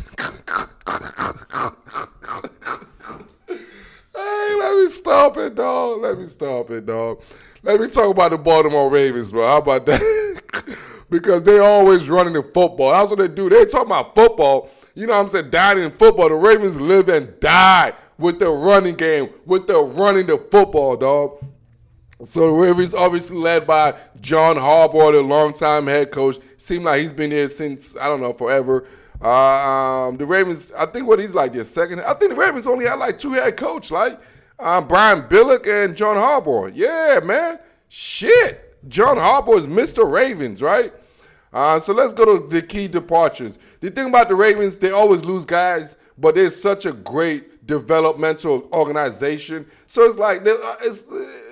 let 4.15 4.77
me 4.77 4.87
stop 4.87 5.37
it, 5.37 5.55
dog. 5.55 6.01
Let 6.01 6.19
me 6.19 6.25
stop 6.27 6.69
it, 6.71 6.85
dog. 6.85 7.21
Let 7.61 7.79
me 7.79 7.87
talk 7.87 8.09
about 8.09 8.31
the 8.31 8.37
Baltimore 8.37 8.89
Ravens, 8.89 9.31
bro. 9.31 9.47
How 9.47 9.57
about 9.57 9.85
that? 9.85 10.41
because 11.09 11.43
they 11.43 11.59
always 11.59 12.09
running 12.09 12.33
the 12.33 12.43
football. 12.43 12.91
That's 12.91 13.09
what 13.09 13.19
they 13.19 13.27
do. 13.27 13.49
They 13.49 13.65
talk 13.65 13.85
about 13.85 14.15
football. 14.15 14.69
You 14.95 15.07
know 15.07 15.13
what 15.13 15.21
I'm 15.21 15.29
saying? 15.29 15.49
Dying 15.49 15.79
in 15.79 15.91
football. 15.91 16.29
The 16.29 16.35
Ravens 16.35 16.79
live 16.79 17.09
and 17.09 17.39
die 17.39 17.93
with 18.19 18.37
the 18.37 18.49
running 18.49 18.95
game, 18.95 19.29
with 19.45 19.65
the 19.65 19.79
running 19.79 20.27
the 20.27 20.37
football, 20.37 20.95
dog. 20.95 21.43
So 22.23 22.41
the 22.41 22.51
Ravens 22.51 22.93
obviously 22.93 23.37
led 23.37 23.65
by 23.65 23.95
John 24.19 24.57
Harbaugh, 24.57 25.13
the 25.13 25.21
longtime 25.21 25.87
head 25.87 26.11
coach. 26.11 26.37
Seemed 26.57 26.83
like 26.83 27.01
he's 27.01 27.13
been 27.13 27.31
here 27.31 27.47
since 27.47 27.95
I 27.95 28.07
don't 28.07 28.19
know 28.19 28.33
forever. 28.33 28.85
Uh, 29.21 30.07
um, 30.07 30.17
the 30.17 30.25
Ravens, 30.25 30.71
I 30.77 30.85
think 30.85 31.07
what 31.07 31.19
he's 31.19 31.33
like 31.33 31.53
their 31.53 31.63
second. 31.63 32.01
I 32.01 32.13
think 32.13 32.31
the 32.31 32.37
Ravens 32.37 32.67
only 32.67 32.85
had 32.85 32.99
like 32.99 33.17
two 33.17 33.33
head 33.33 33.55
coach, 33.55 33.89
like 33.89 34.19
um, 34.59 34.87
Brian 34.87 35.23
Billick 35.23 35.65
and 35.67 35.95
John 35.95 36.15
Harbaugh. 36.15 36.71
Yeah, 36.73 37.21
man. 37.23 37.59
Shit. 37.87 38.65
John 38.87 39.15
Harbaugh 39.17 39.57
is 39.57 39.67
Mr. 39.67 40.09
Ravens, 40.09 40.61
right? 40.61 40.93
Uh, 41.51 41.79
so 41.79 41.93
let's 41.93 42.13
go 42.13 42.37
to 42.37 42.47
the 42.47 42.61
key 42.61 42.87
departures. 42.87 43.57
The 43.79 43.89
thing 43.89 44.09
about 44.09 44.29
the 44.29 44.35
Ravens, 44.35 44.77
they 44.77 44.91
always 44.91 45.25
lose 45.25 45.45
guys, 45.45 45.97
but 46.17 46.35
they're 46.35 46.49
such 46.49 46.85
a 46.85 46.91
great 46.91 47.58
developmental 47.69 48.67
organization. 48.73 49.63
So 49.85 50.03
it's 50.03 50.17
like 50.17 50.43
they, 50.43 50.51
uh, 50.51 50.75
it's, 50.81 51.05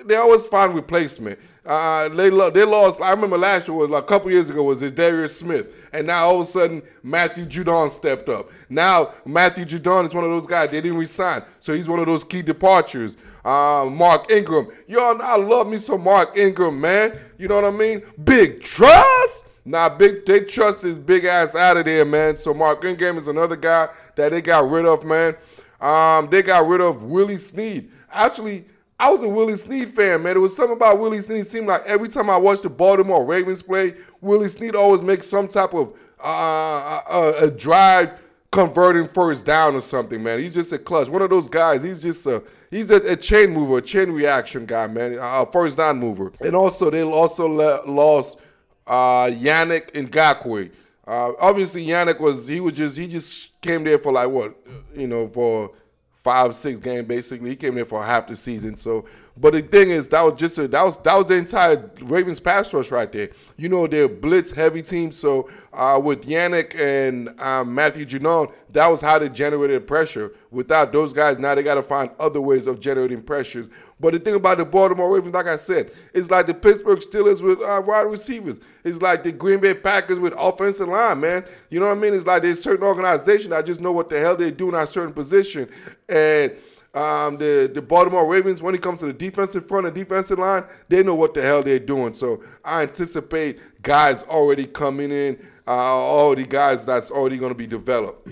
they 0.04 0.16
always 0.16 0.48
find 0.48 0.74
replacement. 0.74 1.38
Uh, 1.64 2.08
they 2.08 2.28
they 2.28 2.64
lost. 2.64 3.00
I 3.00 3.10
remember 3.10 3.38
last 3.38 3.68
year 3.68 3.76
was 3.76 3.88
like 3.88 4.02
a 4.02 4.06
couple 4.06 4.30
years 4.30 4.50
ago 4.50 4.64
was 4.64 4.82
it 4.82 4.96
Darius 4.96 5.38
Smith, 5.38 5.68
and 5.92 6.06
now 6.06 6.26
all 6.26 6.40
of 6.40 6.40
a 6.40 6.44
sudden 6.50 6.82
Matthew 7.02 7.44
Judon 7.44 7.90
stepped 7.90 8.28
up. 8.28 8.50
Now 8.68 9.14
Matthew 9.24 9.64
Judon 9.64 10.06
is 10.06 10.14
one 10.14 10.24
of 10.24 10.30
those 10.30 10.46
guys 10.46 10.70
they 10.70 10.80
didn't 10.80 10.98
resign, 10.98 11.42
so 11.60 11.72
he's 11.72 11.88
one 11.88 12.00
of 12.00 12.06
those 12.06 12.24
key 12.24 12.42
departures. 12.42 13.16
Uh, 13.44 13.88
Mark 13.90 14.30
Ingram, 14.30 14.68
y'all, 14.88 15.22
I 15.22 15.36
love 15.36 15.68
me 15.68 15.78
some 15.78 16.02
Mark 16.02 16.36
Ingram, 16.36 16.80
man. 16.80 17.16
You 17.38 17.48
know 17.48 17.54
what 17.54 17.64
I 17.64 17.70
mean? 17.70 18.02
Big 18.24 18.60
trust. 18.62 19.44
Now, 19.64 19.90
big 19.90 20.24
they 20.24 20.40
trust 20.40 20.82
his 20.82 20.98
big 20.98 21.26
ass 21.26 21.54
out 21.54 21.76
of 21.76 21.84
there, 21.84 22.06
man. 22.06 22.38
So 22.38 22.54
Mark 22.54 22.82
Ingram 22.84 23.18
is 23.18 23.28
another 23.28 23.56
guy 23.56 23.88
that 24.16 24.32
they 24.32 24.40
got 24.40 24.68
rid 24.70 24.86
of, 24.86 25.04
man. 25.04 25.36
Um, 25.80 26.28
they 26.30 26.42
got 26.42 26.66
rid 26.66 26.80
of 26.80 27.04
Willie 27.04 27.36
Snead. 27.36 27.90
Actually, 28.10 28.64
I 28.98 29.10
was 29.10 29.22
a 29.22 29.28
Willie 29.28 29.56
Snead 29.56 29.90
fan, 29.90 30.22
man. 30.22 30.36
It 30.36 30.40
was 30.40 30.56
something 30.56 30.76
about 30.76 30.98
Willie 30.98 31.20
Snead. 31.20 31.40
It 31.40 31.46
seemed 31.46 31.68
like 31.68 31.84
every 31.86 32.08
time 32.08 32.28
I 32.28 32.36
watched 32.36 32.62
the 32.62 32.70
Baltimore 32.70 33.24
Ravens 33.24 33.62
play, 33.62 33.94
Willie 34.20 34.48
Snead 34.48 34.74
always 34.74 35.02
makes 35.02 35.28
some 35.28 35.46
type 35.46 35.72
of 35.72 35.94
uh, 36.20 36.22
uh, 36.22 37.02
uh, 37.08 37.32
a 37.42 37.50
drive 37.50 38.10
converting 38.50 39.06
first 39.06 39.44
down 39.44 39.74
or 39.76 39.80
something, 39.80 40.22
man. 40.22 40.40
He's 40.40 40.54
just 40.54 40.72
a 40.72 40.78
clutch. 40.78 41.08
One 41.08 41.22
of 41.22 41.30
those 41.30 41.48
guys. 41.48 41.82
He's 41.82 42.00
just 42.00 42.26
a 42.26 42.42
he's 42.70 42.90
a, 42.90 42.96
a 43.12 43.16
chain 43.16 43.50
mover, 43.50 43.78
a 43.78 43.82
chain 43.82 44.10
reaction 44.10 44.66
guy, 44.66 44.88
man. 44.88 45.18
A 45.20 45.46
first 45.46 45.76
down 45.76 46.00
mover. 46.00 46.32
And 46.40 46.56
also 46.56 46.90
they 46.90 47.02
also 47.02 47.46
le- 47.46 47.88
lost 47.88 48.40
uh, 48.86 49.26
Yannick 49.26 49.92
Ngakoue. 49.92 50.70
Uh, 51.06 51.32
obviously, 51.38 51.86
Yannick 51.86 52.20
was 52.20 52.46
he 52.48 52.60
was 52.60 52.74
just 52.74 52.96
he 52.96 53.06
just 53.06 53.47
came 53.60 53.84
there 53.84 53.98
for 53.98 54.12
like 54.12 54.28
what 54.28 54.56
you 54.94 55.06
know 55.06 55.28
for 55.28 55.72
five, 56.14 56.54
six 56.54 56.78
game 56.78 57.06
basically. 57.06 57.50
He 57.50 57.56
came 57.56 57.74
there 57.74 57.84
for 57.84 58.04
half 58.04 58.26
the 58.26 58.36
season. 58.36 58.76
So, 58.76 59.06
but 59.40 59.52
the 59.52 59.62
thing 59.62 59.90
is, 59.90 60.08
that 60.08 60.22
was 60.22 60.34
just 60.34 60.58
a, 60.58 60.66
that 60.68 60.82
was 60.82 60.98
that 60.98 61.14
was 61.14 61.26
the 61.26 61.34
entire 61.34 61.90
Ravens 62.02 62.40
pass 62.40 62.72
rush 62.74 62.90
right 62.90 63.10
there. 63.12 63.30
You 63.56 63.68
know, 63.68 63.86
they're 63.86 64.08
blitz 64.08 64.50
heavy 64.50 64.82
team. 64.82 65.12
So 65.12 65.48
uh, 65.72 66.00
with 66.02 66.26
Yannick 66.26 66.74
and 66.74 67.38
um, 67.40 67.72
Matthew 67.72 68.04
Judon, 68.04 68.52
that 68.72 68.88
was 68.88 69.00
how 69.00 69.18
they 69.18 69.28
generated 69.28 69.86
pressure. 69.86 70.32
Without 70.50 70.92
those 70.92 71.12
guys, 71.12 71.38
now 71.38 71.54
they 71.54 71.62
got 71.62 71.74
to 71.74 71.82
find 71.82 72.10
other 72.18 72.40
ways 72.40 72.66
of 72.66 72.80
generating 72.80 73.22
pressures. 73.22 73.68
But 74.00 74.12
the 74.12 74.18
thing 74.18 74.34
about 74.34 74.58
the 74.58 74.64
Baltimore 74.64 75.14
Ravens, 75.14 75.34
like 75.34 75.46
I 75.46 75.56
said, 75.56 75.92
it's 76.14 76.30
like 76.30 76.46
the 76.46 76.54
Pittsburgh 76.54 77.00
Steelers 77.00 77.42
with 77.42 77.60
uh, 77.60 77.82
wide 77.84 78.02
receivers. 78.02 78.60
It's 78.84 79.02
like 79.02 79.24
the 79.24 79.32
Green 79.32 79.60
Bay 79.60 79.74
Packers 79.74 80.18
with 80.18 80.34
offensive 80.36 80.88
line, 80.88 81.20
man. 81.20 81.44
You 81.70 81.80
know 81.80 81.86
what 81.86 81.98
I 81.98 82.00
mean? 82.00 82.14
It's 82.14 82.26
like 82.26 82.42
there's 82.42 82.62
certain 82.62 82.84
organization 82.84 83.50
that 83.50 83.66
just 83.66 83.80
know 83.80 83.92
what 83.92 84.08
the 84.08 84.18
hell 84.18 84.36
they're 84.36 84.50
doing 84.50 84.74
at 84.74 84.84
a 84.84 84.86
certain 84.86 85.12
position. 85.12 85.68
And 86.08 86.52
um, 86.98 87.36
the, 87.36 87.70
the 87.72 87.80
Baltimore 87.80 88.26
Ravens, 88.26 88.60
when 88.60 88.74
it 88.74 88.82
comes 88.82 88.98
to 89.00 89.06
the 89.06 89.12
defensive 89.12 89.66
front 89.66 89.86
and 89.86 89.94
defensive 89.94 90.38
line, 90.38 90.64
they 90.88 91.04
know 91.04 91.14
what 91.14 91.32
the 91.32 91.40
hell 91.40 91.62
they're 91.62 91.78
doing. 91.78 92.12
So 92.12 92.42
I 92.64 92.82
anticipate 92.82 93.60
guys 93.82 94.24
already 94.24 94.66
coming 94.66 95.12
in, 95.12 95.38
uh, 95.66 95.70
all 95.70 96.34
the 96.34 96.44
guys 96.44 96.84
that's 96.84 97.12
already 97.12 97.38
going 97.38 97.52
to 97.52 97.58
be 97.58 97.68
developed. 97.68 98.28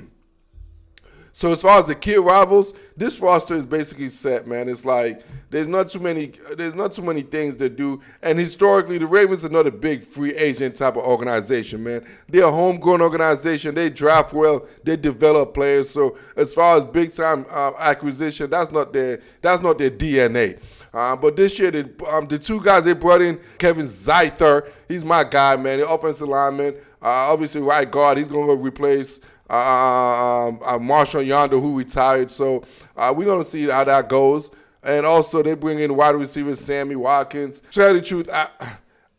So 1.37 1.53
as 1.53 1.61
far 1.61 1.79
as 1.79 1.87
the 1.87 1.95
kid 1.95 2.21
rivals, 2.21 2.73
this 2.97 3.21
roster 3.21 3.53
is 3.53 3.67
basically 3.67 4.09
set, 4.09 4.47
man. 4.47 4.71
It's 4.71 4.87
like 4.87 5.23
there's 5.51 5.67
not 5.67 5.89
too 5.89 6.01
many 6.01 6.33
there's 6.57 6.75
not 6.75 6.93
too 6.93 7.03
many 7.03 7.21
things 7.21 7.57
to 7.57 7.69
do. 7.69 8.01
And 8.23 8.39
historically, 8.39 8.97
the 8.97 9.07
Ravens 9.07 9.45
are 9.45 9.51
not 9.51 9.67
a 9.67 9.71
big 9.71 10.03
free 10.03 10.35
agent 10.35 10.77
type 10.77 10.97
of 10.97 11.05
organization, 11.05 11.85
man. 11.85 12.07
They're 12.27 12.45
a 12.45 12.51
homegrown 12.51 13.03
organization. 13.03 13.75
They 13.75 13.91
draft 13.91 14.33
well. 14.33 14.67
They 14.83 14.97
develop 14.97 15.53
players. 15.53 15.91
So 15.91 16.17
as 16.37 16.55
far 16.55 16.79
as 16.79 16.85
big 16.85 17.13
time 17.13 17.45
uh, 17.51 17.73
acquisition, 17.79 18.49
that's 18.49 18.73
not 18.73 18.95
their 18.95 19.21
that's 19.43 19.61
not 19.61 19.77
their 19.77 19.91
DNA. 19.91 20.59
Uh, 20.95 21.17
but 21.17 21.37
this 21.37 21.59
year, 21.59 21.71
the, 21.71 22.07
um, 22.09 22.27
the 22.29 22.39
two 22.39 22.63
guys 22.63 22.87
they 22.87 22.95
brought 22.95 23.21
in, 23.21 23.39
Kevin 23.59 23.85
Zeitler, 23.85 24.71
he's 24.89 25.05
my 25.05 25.23
guy, 25.23 25.55
man. 25.57 25.81
The 25.81 25.87
offensive 25.87 26.29
lineman, 26.29 26.77
uh, 27.03 27.31
obviously 27.31 27.61
right 27.61 27.91
guard. 27.91 28.17
He's 28.17 28.29
gonna 28.29 28.47
go 28.47 28.55
replace 28.55 29.21
um, 29.49 30.61
uh, 30.65 30.79
Marshal 30.81 31.23
Yanda, 31.23 31.61
who 31.61 31.79
retired. 31.79 32.31
So 32.31 32.65
uh, 32.97 33.13
we're 33.17 33.25
going 33.25 33.41
to 33.41 33.45
see 33.45 33.67
how 33.69 33.85
that 33.85 34.09
goes. 34.09 34.51
And 34.83 35.05
also, 35.05 35.43
they 35.43 35.55
bring 35.55 35.81
in 35.81 35.95
wide 35.97 36.15
receiver 36.15 36.55
Sammy 36.55 36.97
Watkins. 36.97 37.61
To 37.61 37.71
tell 37.71 37.95
the 37.95 38.03
truth, 38.03 38.29
I, 38.33 38.49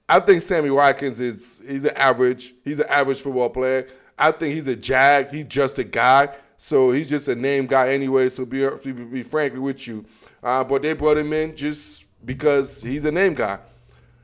I 0.09 0.19
think 0.19 0.41
Sammy 0.41 0.69
Watkins 0.69 1.19
is 1.19 1.61
he's 1.67 1.85
an 1.85 1.95
average. 1.95 2.55
He's 2.63 2.79
an 2.79 2.87
average 2.89 3.21
football 3.21 3.49
player. 3.49 3.87
I 4.17 4.31
think 4.31 4.55
he's 4.55 4.67
a 4.67 4.75
jag. 4.75 5.29
He's 5.29 5.45
just 5.45 5.77
a 5.79 5.83
guy. 5.83 6.29
So 6.57 6.91
he's 6.91 7.09
just 7.09 7.27
a 7.27 7.35
name 7.35 7.67
guy 7.67 7.89
anyway. 7.89 8.29
So 8.29 8.45
be, 8.45 8.67
be, 8.91 9.23
frankly 9.23 9.59
with 9.59 9.87
you. 9.87 10.05
Uh, 10.41 10.63
but 10.63 10.81
they 10.81 10.93
brought 10.93 11.17
him 11.17 11.31
in 11.33 11.55
just 11.55 12.05
because 12.25 12.81
he's 12.81 13.05
a 13.05 13.11
name 13.11 13.33
guy. 13.33 13.59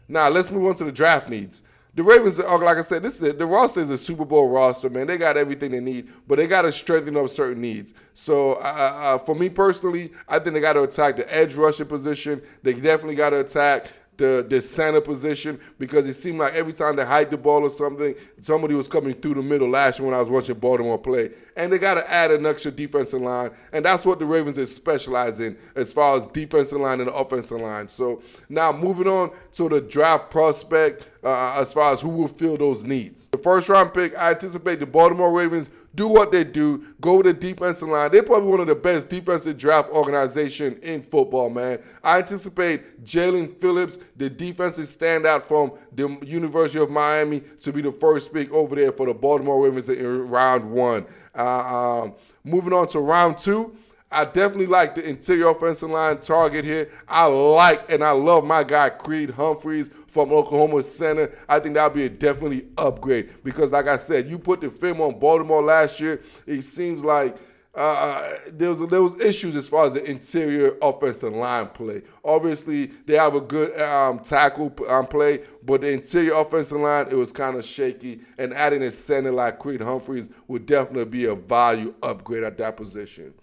Now 0.08 0.30
let's 0.30 0.50
move 0.50 0.66
on 0.66 0.76
to 0.76 0.86
the 0.86 0.92
draft 0.92 1.30
needs 1.30 1.62
the 1.96 2.02
Ravens 2.02 2.40
like 2.40 2.78
I 2.78 2.82
said, 2.82 3.04
this 3.04 3.22
is 3.22 3.36
the 3.36 3.46
roster 3.46 3.80
is 3.80 3.92
a 3.92 3.98
Super 3.98 4.26
Bowl 4.26 4.50
roster, 4.50 4.90
man. 4.90 5.06
They 5.06 5.18
got 5.18 5.38
everything 5.38 5.72
they 5.72 5.80
need, 5.80 6.10
but 6.28 6.38
they 6.38 6.48
got 6.48 6.64
to 6.64 6.72
strengthen 6.72 7.16
up 7.16 7.30
certain 7.30 7.62
needs. 7.62 7.94
So 8.16 8.54
uh, 8.54 8.58
uh, 8.58 9.18
for 9.20 9.36
me 9.36 9.50
personally, 9.50 10.12
I 10.28 10.40
think 10.40 10.56
they 10.56 10.62
got 10.62 10.74
to 10.74 10.84
attack 10.84 11.18
the 11.18 11.36
edge 11.36 11.54
rushing 11.54 11.86
position. 11.86 12.42
They 12.64 12.74
definitely 12.74 13.16
got 13.16 13.30
to 13.32 13.42
attack 13.42 13.88
the 14.18 14.46
the 14.48 14.62
center 14.62 15.02
position 15.02 15.60
because 15.80 16.08
it 16.08 16.14
seemed 16.14 16.40
like 16.40 16.54
every 16.54 16.74
time 16.74 16.96
they 16.96 17.06
hide 17.06 17.32
the 17.32 17.38
ball 17.38 17.64
or 17.64 17.70
something, 17.70 18.16
somebody 18.42 18.76
was 18.76 18.88
coming 18.88 19.14
through 19.14 19.36
the 19.36 19.42
middle 19.42 19.70
last 19.70 20.00
year 20.00 20.08
when 20.08 20.16
I 20.16 20.20
was 20.20 20.30
watching 20.30 20.56
Baltimore 20.56 20.98
play. 20.98 21.32
And 21.56 21.72
they 21.72 21.78
got 21.78 21.96
to 21.96 22.12
add 22.12 22.32
an 22.32 22.46
extra 22.48 22.72
defensive 22.72 23.22
line, 23.22 23.52
and 23.72 23.86
that's 23.86 24.06
what 24.06 24.18
the 24.20 24.26
Ravens 24.26 24.58
is 24.58 24.74
specialized 24.74 25.42
as 25.76 25.94
far 25.94 26.16
as 26.16 26.26
defensive 26.28 26.80
line 26.80 27.00
and 27.00 27.10
offensive 27.10 27.62
line. 27.62 27.88
So 27.88 28.24
now 28.50 28.72
moving 28.72 29.08
on 29.08 29.32
to 29.54 29.70
the 29.70 29.82
draft 29.82 30.32
prospect 30.32 31.08
uh, 31.24 31.56
as 31.60 31.74
far 31.74 31.94
as 31.94 32.02
who 32.02 32.10
will 32.10 32.28
fill 32.28 32.58
those 32.58 32.84
needs. 32.84 33.28
The 33.28 33.38
first 33.38 33.70
round 33.70 33.94
pick, 33.94 34.18
I 34.18 34.32
anticipate 34.32 34.80
the 34.80 34.88
Baltimore 34.88 35.32
Ravens 35.32 35.70
do 35.96 36.08
what 36.08 36.32
they 36.32 36.44
do, 36.44 36.86
go 37.02 37.22
to 37.22 37.34
the 37.34 37.40
defensive 37.40 37.88
line. 37.88 38.12
They're 38.12 38.24
probably 38.24 38.50
one 38.50 38.60
of 38.60 38.68
the 38.68 38.76
best 38.76 39.10
defensive 39.10 39.58
draft 39.58 39.90
organization 39.92 40.80
in 40.82 41.02
football, 41.02 41.50
man. 41.50 41.80
I 42.04 42.20
anticipate 42.20 43.04
Jaelan 43.06 43.58
Phillips, 43.58 44.00
the 44.18 44.30
defensive 44.30 44.86
standout 44.86 45.46
from 45.46 45.74
the 45.94 46.18
University 46.26 46.80
of 46.80 46.90
Miami, 46.90 47.42
to 47.60 47.72
be 47.72 47.82
the 47.82 47.92
first 47.92 48.34
pick 48.34 48.52
over 48.52 48.76
there 48.76 48.92
for 48.92 49.06
the 49.06 49.14
Baltimore 49.14 49.64
Ravens 49.64 49.90
in 49.90 50.30
round 50.30 50.70
one. 50.70 51.06
Uh, 51.36 52.02
um, 52.04 52.16
moving 52.44 52.74
on 52.74 52.88
to 52.90 53.00
round 53.00 53.38
two. 53.38 53.76
I 54.12 54.26
definitely 54.26 54.68
like 54.68 54.94
the 54.94 55.08
interior 55.08 55.50
offensive 55.50 55.90
line 55.90 56.20
target 56.20 56.64
here. 56.66 56.92
I 57.08 57.26
like 57.26 57.92
and 57.92 58.04
I 58.04 58.12
love 58.12 58.46
my 58.46 58.64
guy 58.64 58.90
Creed 58.90 59.32
Humphreys 59.32 59.90
from 60.14 60.32
Oklahoma 60.32 60.84
Center. 60.84 61.32
I 61.50 61.60
think 61.60 61.74
that'll 61.74 61.90
be 61.90 62.06
a 62.06 62.10
definitely 62.10 62.68
upgrade 62.78 63.32
because, 63.44 63.72
like 63.72 63.88
I 63.88 63.98
said, 63.98 64.28
you 64.28 64.38
put 64.38 64.62
the 64.62 64.70
film 64.70 65.02
on 65.02 65.18
Baltimore 65.18 65.64
last 65.64 66.00
year. 66.00 66.22
It 66.46 66.62
seems 66.62 67.04
like 67.04 67.36
uh, 67.76 67.80
uh, 67.80 68.38
there 68.52 68.70
was 68.70 68.88
there 68.88 69.02
was 69.02 69.20
issues 69.20 69.56
as 69.56 69.68
far 69.68 69.88
as 69.88 69.96
the 69.96 70.08
interior 70.08 70.78
offensive 70.84 71.34
line 71.34 71.68
play. 71.70 72.04
Obviously, 72.24 72.92
they 73.08 73.16
have 73.16 73.34
a 73.34 73.42
good 73.42 73.80
um, 73.82 74.20
tackle 74.20 74.72
um, 74.88 75.08
play, 75.08 75.40
but 75.64 75.82
the 75.82 75.92
interior 75.92 76.36
offensive 76.36 76.78
line 76.78 77.08
it 77.10 77.16
was 77.16 77.32
kind 77.32 77.58
of 77.58 77.66
shaky. 77.66 78.22
And 78.38 78.54
adding 78.54 78.84
a 78.84 78.92
center 78.92 79.32
like 79.32 79.58
Creed 79.58 79.82
Humphreys 79.82 80.30
would 80.48 80.68
definitely 80.68 81.06
be 81.06 81.26
a 81.26 81.34
value 81.34 81.96
upgrade 82.04 82.44
at 82.44 82.60
that 82.60 82.78
position. 82.78 83.34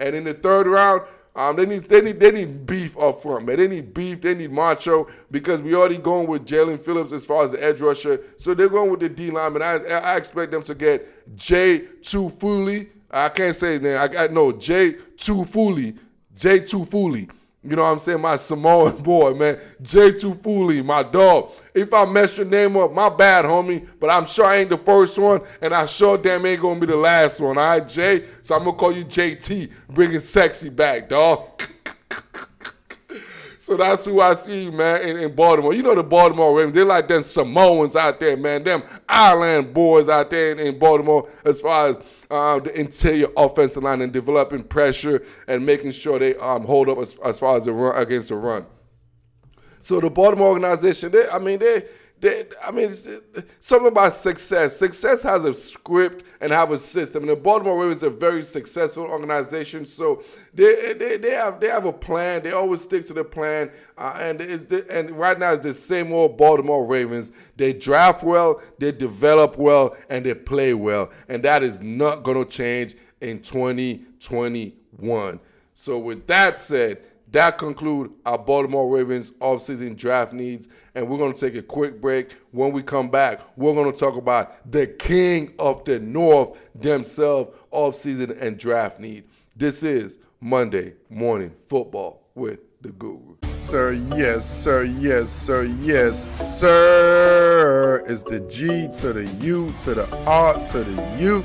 And 0.00 0.16
in 0.16 0.24
the 0.24 0.34
third 0.34 0.66
round, 0.66 1.02
um, 1.36 1.56
they 1.56 1.64
need 1.64 1.88
they 1.88 2.00
need 2.00 2.18
they 2.18 2.32
need 2.32 2.66
beef 2.66 2.98
up 2.98 3.22
front, 3.22 3.46
man. 3.46 3.56
They 3.56 3.68
need 3.68 3.94
beef. 3.94 4.20
They 4.20 4.34
need 4.34 4.50
macho 4.50 5.08
because 5.30 5.62
we 5.62 5.74
already 5.74 5.98
going 5.98 6.26
with 6.26 6.44
Jaelan 6.44 6.80
Phillips 6.80 7.12
as 7.12 7.24
far 7.24 7.44
as 7.44 7.52
the 7.52 7.62
edge 7.62 7.80
rusher. 7.80 8.20
So 8.36 8.52
they're 8.52 8.68
going 8.68 8.90
with 8.90 9.00
the 9.00 9.08
D 9.08 9.30
lineman. 9.30 9.62
I, 9.62 9.76
I 9.76 10.16
expect 10.16 10.50
them 10.50 10.62
to 10.64 10.74
get 10.74 11.36
Jay 11.36 11.84
Tufele. 12.02 12.88
I 13.10 13.28
can't 13.28 13.54
say 13.54 13.78
that. 13.78 14.16
I, 14.16 14.24
I 14.24 14.28
no 14.28 14.50
Jay 14.52 14.94
Tufele. 15.16 15.96
Jay 16.36 16.60
Tufele. 16.60 17.30
You 17.62 17.76
know 17.76 17.82
what 17.82 17.90
I'm 17.90 17.98
saying? 17.98 18.20
My 18.20 18.36
Samoan 18.36 18.96
boy, 19.02 19.34
man. 19.34 19.58
Jay 19.82 20.12
Tufele, 20.12 20.84
my 20.84 21.02
dog. 21.02 21.50
If 21.74 21.92
I 21.92 22.06
mess 22.06 22.36
your 22.38 22.46
name 22.46 22.76
up, 22.76 22.92
my 22.92 23.10
bad, 23.10 23.44
homie. 23.44 23.86
But 24.00 24.10
I'm 24.10 24.24
sure 24.24 24.46
I 24.46 24.56
ain't 24.56 24.70
the 24.70 24.78
first 24.78 25.18
one, 25.18 25.42
and 25.60 25.74
I 25.74 25.86
sure 25.86 26.16
damn 26.16 26.44
ain't 26.46 26.62
gonna 26.62 26.80
be 26.80 26.86
the 26.86 26.96
last 26.96 27.40
one, 27.40 27.58
all 27.58 27.66
right, 27.66 27.86
Jay? 27.86 28.26
So 28.40 28.54
I'm 28.54 28.64
gonna 28.64 28.76
call 28.76 28.92
you 28.92 29.04
JT, 29.04 29.70
bringing 29.90 30.20
sexy 30.20 30.70
back, 30.70 31.08
dog. 31.08 31.62
So 33.70 33.76
that's 33.76 34.06
who 34.06 34.20
I 34.20 34.34
see, 34.34 34.68
man, 34.68 35.02
in, 35.02 35.16
in 35.18 35.32
Baltimore. 35.32 35.72
You 35.72 35.84
know 35.84 35.94
the 35.94 36.02
Baltimore 36.02 36.56
Ravens. 36.56 36.74
They're 36.74 36.84
like 36.84 37.06
them 37.06 37.22
Samoans 37.22 37.94
out 37.94 38.18
there, 38.18 38.36
man. 38.36 38.64
Them 38.64 38.82
island 39.08 39.72
boys 39.72 40.08
out 40.08 40.28
there 40.28 40.50
in, 40.50 40.58
in 40.58 40.76
Baltimore 40.76 41.28
as 41.44 41.60
far 41.60 41.86
as 41.86 42.00
uh, 42.30 42.58
the 42.60 42.78
interior 42.78 43.26
offensive 43.36 43.82
line 43.82 44.02
and 44.02 44.12
developing 44.12 44.62
pressure 44.62 45.24
and 45.48 45.64
making 45.64 45.92
sure 45.92 46.18
they 46.18 46.36
um, 46.36 46.64
hold 46.64 46.88
up 46.88 46.98
as, 46.98 47.18
as 47.24 47.38
far 47.38 47.56
as 47.56 47.64
the 47.64 47.72
run 47.72 48.00
against 48.00 48.28
the 48.28 48.36
run. 48.36 48.64
So 49.80 50.00
the 50.00 50.10
Baltimore 50.10 50.48
organization, 50.48 51.10
they, 51.10 51.28
I 51.28 51.38
mean, 51.38 51.58
they 51.58 51.84
they, 52.20 52.44
I 52.62 52.70
mean, 52.70 52.94
something 53.60 53.88
about 53.88 54.12
success. 54.12 54.76
Success 54.76 55.22
has 55.22 55.44
a 55.44 55.54
script 55.54 56.26
and 56.42 56.52
have 56.52 56.70
a 56.70 56.76
system. 56.76 57.22
And 57.22 57.30
the 57.30 57.36
Baltimore 57.36 57.80
Ravens 57.80 58.04
are 58.04 58.08
a 58.08 58.10
very 58.10 58.42
successful 58.42 59.04
organization, 59.04 59.86
so 59.86 60.22
they, 60.52 60.92
they, 60.92 61.16
they 61.16 61.30
have 61.30 61.60
they 61.60 61.68
have 61.68 61.86
a 61.86 61.92
plan. 61.92 62.42
They 62.42 62.52
always 62.52 62.82
stick 62.82 63.06
to 63.06 63.14
the 63.14 63.24
plan. 63.24 63.70
Uh, 63.96 64.16
and 64.18 64.40
it's 64.40 64.64
the, 64.64 64.86
and 64.90 65.12
right 65.12 65.38
now 65.38 65.52
it's 65.52 65.62
the 65.62 65.72
same 65.72 66.12
old 66.12 66.36
Baltimore 66.36 66.86
Ravens. 66.86 67.32
They 67.56 67.72
draft 67.72 68.22
well, 68.22 68.60
they 68.78 68.92
develop 68.92 69.56
well, 69.56 69.96
and 70.10 70.24
they 70.24 70.34
play 70.34 70.74
well. 70.74 71.10
And 71.28 71.42
that 71.44 71.62
is 71.62 71.80
not 71.80 72.22
going 72.22 72.44
to 72.44 72.50
change 72.50 72.96
in 73.22 73.40
2021. 73.40 75.40
So 75.74 75.98
with 75.98 76.26
that 76.26 76.58
said, 76.58 77.02
that 77.32 77.58
conclude 77.58 78.12
our 78.26 78.38
Baltimore 78.38 78.88
Ravens 78.88 79.30
offseason 79.32 79.96
draft 79.96 80.32
needs. 80.32 80.68
And 80.94 81.08
we're 81.08 81.18
going 81.18 81.32
to 81.32 81.40
take 81.40 81.56
a 81.56 81.62
quick 81.62 82.00
break. 82.00 82.32
When 82.50 82.72
we 82.72 82.82
come 82.82 83.08
back, 83.08 83.40
we're 83.56 83.74
going 83.74 83.92
to 83.92 83.98
talk 83.98 84.16
about 84.16 84.70
the 84.70 84.86
king 84.86 85.54
of 85.58 85.84
the 85.84 86.00
North 86.00 86.58
themselves 86.74 87.56
offseason 87.72 88.40
and 88.40 88.58
draft 88.58 88.98
need. 88.98 89.24
This 89.54 89.82
is 89.82 90.18
Monday 90.40 90.94
Morning 91.08 91.52
Football 91.68 92.22
with 92.34 92.60
the 92.80 92.88
Guru. 92.90 93.36
Sir, 93.58 93.92
yes, 93.92 94.48
sir, 94.48 94.84
yes, 94.84 95.30
sir, 95.30 95.64
yes, 95.64 96.58
sir. 96.58 98.02
It's 98.08 98.22
the 98.22 98.40
G 98.40 98.88
to 99.00 99.12
the 99.12 99.26
U 99.44 99.72
to 99.84 99.94
the 99.94 100.16
R 100.26 100.54
to 100.66 100.82
the 100.82 101.16
U. 101.18 101.44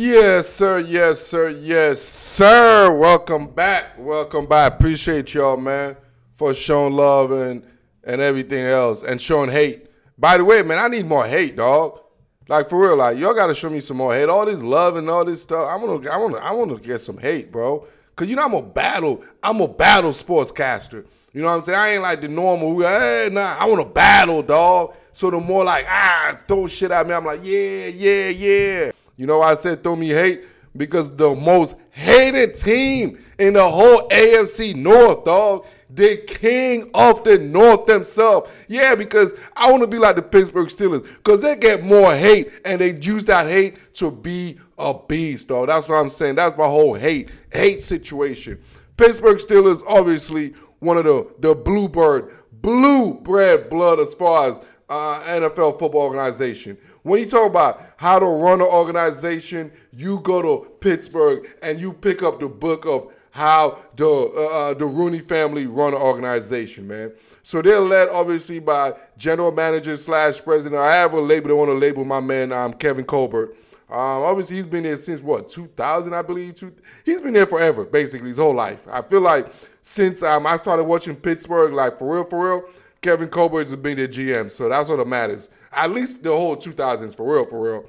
Yes, 0.00 0.48
sir. 0.48 0.78
Yes, 0.78 1.26
sir. 1.26 1.48
Yes, 1.48 2.00
sir. 2.00 2.92
Welcome 2.92 3.48
back. 3.48 3.98
Welcome 3.98 4.46
back. 4.46 4.74
Appreciate 4.74 5.34
y'all, 5.34 5.56
man, 5.56 5.96
for 6.34 6.54
showing 6.54 6.92
love 6.92 7.32
and 7.32 7.64
and 8.04 8.20
everything 8.20 8.64
else 8.64 9.02
and 9.02 9.20
showing 9.20 9.50
hate. 9.50 9.88
By 10.16 10.36
the 10.36 10.44
way, 10.44 10.62
man, 10.62 10.78
I 10.78 10.86
need 10.86 11.06
more 11.06 11.26
hate, 11.26 11.56
dog. 11.56 11.98
Like 12.46 12.68
for 12.68 12.80
real, 12.80 12.94
like 12.94 13.18
y'all 13.18 13.34
gotta 13.34 13.56
show 13.56 13.68
me 13.70 13.80
some 13.80 13.96
more 13.96 14.14
hate. 14.14 14.28
All 14.28 14.46
this 14.46 14.62
love 14.62 14.94
and 14.94 15.10
all 15.10 15.24
this 15.24 15.42
stuff. 15.42 15.68
I 15.68 15.74
wanna, 15.74 16.08
I 16.08 16.16
wanna, 16.16 16.36
I 16.36 16.52
wanna 16.52 16.78
get 16.78 17.00
some 17.00 17.18
hate, 17.18 17.50
bro. 17.50 17.84
Cause 18.14 18.28
you 18.28 18.36
know 18.36 18.44
I'm 18.44 18.54
a 18.54 18.62
battle. 18.62 19.24
I'm 19.42 19.60
a 19.60 19.66
battle 19.66 20.12
sportscaster. 20.12 21.06
You 21.32 21.42
know 21.42 21.48
what 21.48 21.54
I'm 21.54 21.62
saying? 21.62 21.78
I 21.78 21.88
ain't 21.94 22.02
like 22.02 22.20
the 22.20 22.28
normal. 22.28 22.78
Hey, 22.82 23.30
nah, 23.32 23.56
I 23.58 23.64
want 23.64 23.80
to 23.80 23.92
battle, 23.92 24.44
dog. 24.44 24.94
So 25.12 25.28
the 25.28 25.40
more 25.40 25.64
like 25.64 25.86
ah 25.88 26.38
throw 26.46 26.68
shit 26.68 26.92
at 26.92 27.04
me, 27.04 27.14
I'm 27.14 27.24
like 27.24 27.40
yeah, 27.42 27.86
yeah, 27.88 28.28
yeah. 28.28 28.92
You 29.18 29.26
know 29.26 29.40
why 29.40 29.50
I 29.50 29.54
said 29.54 29.82
throw 29.82 29.96
me 29.96 30.08
hate? 30.08 30.44
Because 30.76 31.14
the 31.14 31.34
most 31.34 31.74
hated 31.90 32.54
team 32.54 33.18
in 33.38 33.54
the 33.54 33.68
whole 33.68 34.08
AFC 34.08 34.74
North, 34.74 35.24
dog. 35.24 35.66
The 35.90 36.18
king 36.26 36.90
of 36.94 37.24
the 37.24 37.38
North 37.38 37.86
themselves. 37.86 38.50
Yeah, 38.68 38.94
because 38.94 39.34
I 39.56 39.70
want 39.70 39.82
to 39.82 39.86
be 39.88 39.98
like 39.98 40.16
the 40.16 40.22
Pittsburgh 40.22 40.68
Steelers. 40.68 41.02
Because 41.02 41.42
they 41.42 41.56
get 41.56 41.82
more 41.82 42.14
hate 42.14 42.52
and 42.64 42.80
they 42.80 42.94
use 42.94 43.24
that 43.24 43.46
hate 43.46 43.94
to 43.94 44.10
be 44.10 44.58
a 44.78 44.94
beast, 44.94 45.48
dog. 45.48 45.68
That's 45.68 45.88
what 45.88 45.96
I'm 45.96 46.10
saying. 46.10 46.36
That's 46.36 46.56
my 46.56 46.66
whole 46.66 46.94
hate, 46.94 47.30
hate 47.52 47.82
situation. 47.82 48.60
Pittsburgh 48.96 49.38
Steelers, 49.38 49.82
obviously, 49.86 50.54
one 50.80 50.98
of 50.98 51.04
the, 51.04 51.32
the 51.40 51.54
bluebird, 51.54 52.32
blue 52.52 53.14
bread 53.14 53.70
blood 53.70 53.98
as 53.98 54.14
far 54.14 54.46
as 54.46 54.60
uh, 54.88 55.20
NFL 55.22 55.78
football 55.78 56.02
organization. 56.02 56.76
When 57.02 57.20
you 57.20 57.26
talk 57.28 57.48
about 57.48 57.82
how 57.96 58.18
to 58.18 58.26
run 58.26 58.60
an 58.60 58.66
organization, 58.66 59.72
you 59.92 60.20
go 60.20 60.42
to 60.42 60.68
Pittsburgh 60.80 61.48
and 61.62 61.80
you 61.80 61.92
pick 61.92 62.22
up 62.22 62.40
the 62.40 62.48
book 62.48 62.86
of 62.86 63.12
how 63.30 63.78
the 63.96 64.06
uh, 64.06 64.46
uh, 64.46 64.74
the 64.74 64.84
Rooney 64.86 65.20
family 65.20 65.66
run 65.66 65.94
an 65.94 66.00
organization, 66.00 66.88
man. 66.88 67.12
So 67.42 67.62
they're 67.62 67.80
led 67.80 68.08
obviously 68.08 68.58
by 68.58 68.94
general 69.16 69.52
manager 69.52 69.96
slash 69.96 70.42
president. 70.42 70.80
I 70.80 70.94
have 70.96 71.12
a 71.12 71.20
label. 71.20 71.50
I 71.50 71.54
want 71.54 71.70
to 71.70 71.74
label 71.74 72.04
my 72.04 72.20
man 72.20 72.52
um, 72.52 72.72
Kevin 72.74 73.04
Colbert. 73.04 73.54
Um, 73.90 74.22
obviously, 74.22 74.56
he's 74.56 74.66
been 74.66 74.82
there 74.82 74.96
since 74.96 75.22
what 75.22 75.48
2000, 75.48 76.12
I 76.12 76.20
believe. 76.20 76.62
He's 77.04 77.20
been 77.20 77.32
there 77.32 77.46
forever, 77.46 77.84
basically 77.84 78.28
his 78.28 78.36
whole 78.36 78.54
life. 78.54 78.80
I 78.90 79.00
feel 79.00 79.22
like 79.22 79.50
since 79.80 80.22
um, 80.22 80.46
I 80.46 80.58
started 80.58 80.84
watching 80.84 81.16
Pittsburgh, 81.16 81.72
like 81.72 81.98
for 81.98 82.16
real, 82.16 82.24
for 82.24 82.50
real, 82.50 82.64
Kevin 83.00 83.28
Colbert 83.28 83.60
has 83.60 83.76
been 83.76 83.96
their 83.96 84.08
GM. 84.08 84.52
So 84.52 84.68
that's 84.68 84.90
what 84.90 85.06
matters 85.06 85.48
at 85.78 85.90
least 85.90 86.22
the 86.22 86.30
whole 86.30 86.56
2000s 86.56 87.14
for 87.14 87.34
real, 87.34 87.44
for 87.46 87.60
real. 87.60 87.84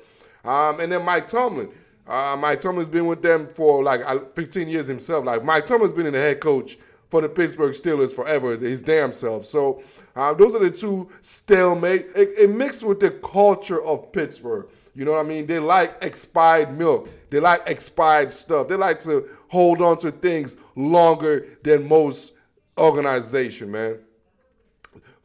Um, 0.46 0.80
and 0.80 0.92
then 0.92 1.04
Mike 1.04 1.28
Tomlin. 1.28 1.70
Uh, 2.08 2.36
Mike 2.40 2.60
Tomlin's 2.60 2.90
been 2.90 3.06
with 3.06 3.22
them 3.22 3.50
for 3.54 3.84
like 3.84 4.02
uh, 4.06 4.20
15 4.34 4.68
years 4.68 4.88
himself. 4.88 5.26
Like 5.26 5.44
Mike 5.44 5.66
Tomlin's 5.66 5.94
been 5.94 6.06
in 6.06 6.14
the 6.14 6.20
head 6.20 6.40
coach 6.40 6.78
for 7.10 7.22
the 7.22 7.30
Pittsburgh 7.30 7.74
Steelers 7.74 8.12
forever, 8.12 8.56
his 8.58 8.84
damn 8.84 9.14
self. 9.14 9.46
So 9.46 9.84
uh, 10.16 10.34
those 10.34 10.56
are 10.56 10.60
the 10.60 10.72
two 10.72 11.10
stalemate. 11.22 12.08
It, 12.16 12.30
it 12.38 12.50
mixed 12.50 12.84
with 12.84 13.00
the 13.00 13.12
culture 13.12 13.84
of 13.84 14.12
Pittsburgh. 14.12 14.68
You 14.96 15.06
know 15.06 15.12
what 15.12 15.26
I 15.26 15.30
mean? 15.30 15.46
They 15.46 15.60
like 15.60 15.98
expired 16.02 16.78
milk. 16.78 17.10
They 17.30 17.40
like 17.40 17.62
expired 17.68 18.32
stuff. 18.32 18.68
They 18.68 18.76
like 18.76 19.00
to 19.04 19.30
hold 19.48 19.82
on 19.82 19.98
to 20.00 20.12
things 20.12 20.56
longer 20.76 21.48
than 21.64 21.88
most 21.88 22.34
organization, 22.78 23.72
man. 23.72 24.00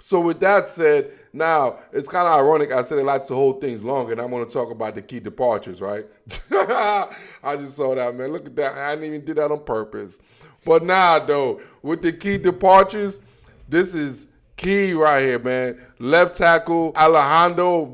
So 0.01 0.21
with 0.21 0.39
that 0.41 0.67
said, 0.67 1.13
now, 1.35 1.81
it's 1.93 2.07
kind 2.07 2.29
of 2.29 2.35
ironic. 2.35 2.71
I 2.71 2.83
said 2.83 2.97
they 2.97 3.03
like 3.03 3.27
to 3.27 3.35
hold 3.35 3.61
things 3.61 3.83
longer, 3.83 4.13
and 4.13 4.21
I'm 4.21 4.31
going 4.31 4.47
to 4.47 4.53
talk 4.53 4.71
about 4.71 4.95
the 4.95 5.03
key 5.03 5.19
departures, 5.19 5.81
right? 5.81 6.07
I 6.53 7.57
just 7.57 7.77
saw 7.77 7.93
that, 7.97 8.15
man. 8.15 8.33
Look 8.33 8.47
at 8.47 8.55
that. 8.55 8.79
I 8.79 8.95
didn't 8.95 9.07
even 9.07 9.25
do 9.25 9.35
that 9.35 9.51
on 9.51 9.65
purpose. 9.65 10.21
But 10.65 10.85
now, 10.85 11.19
though, 11.19 11.61
with 11.83 12.03
the 12.03 12.13
key 12.13 12.39
departures, 12.39 13.19
this 13.69 13.97
is 13.97 14.29
key 14.57 14.93
right 14.93 15.23
here, 15.23 15.41
man. 15.41 15.81
Left 15.99 16.37
tackle 16.37 16.93
Alejandro 16.97 17.87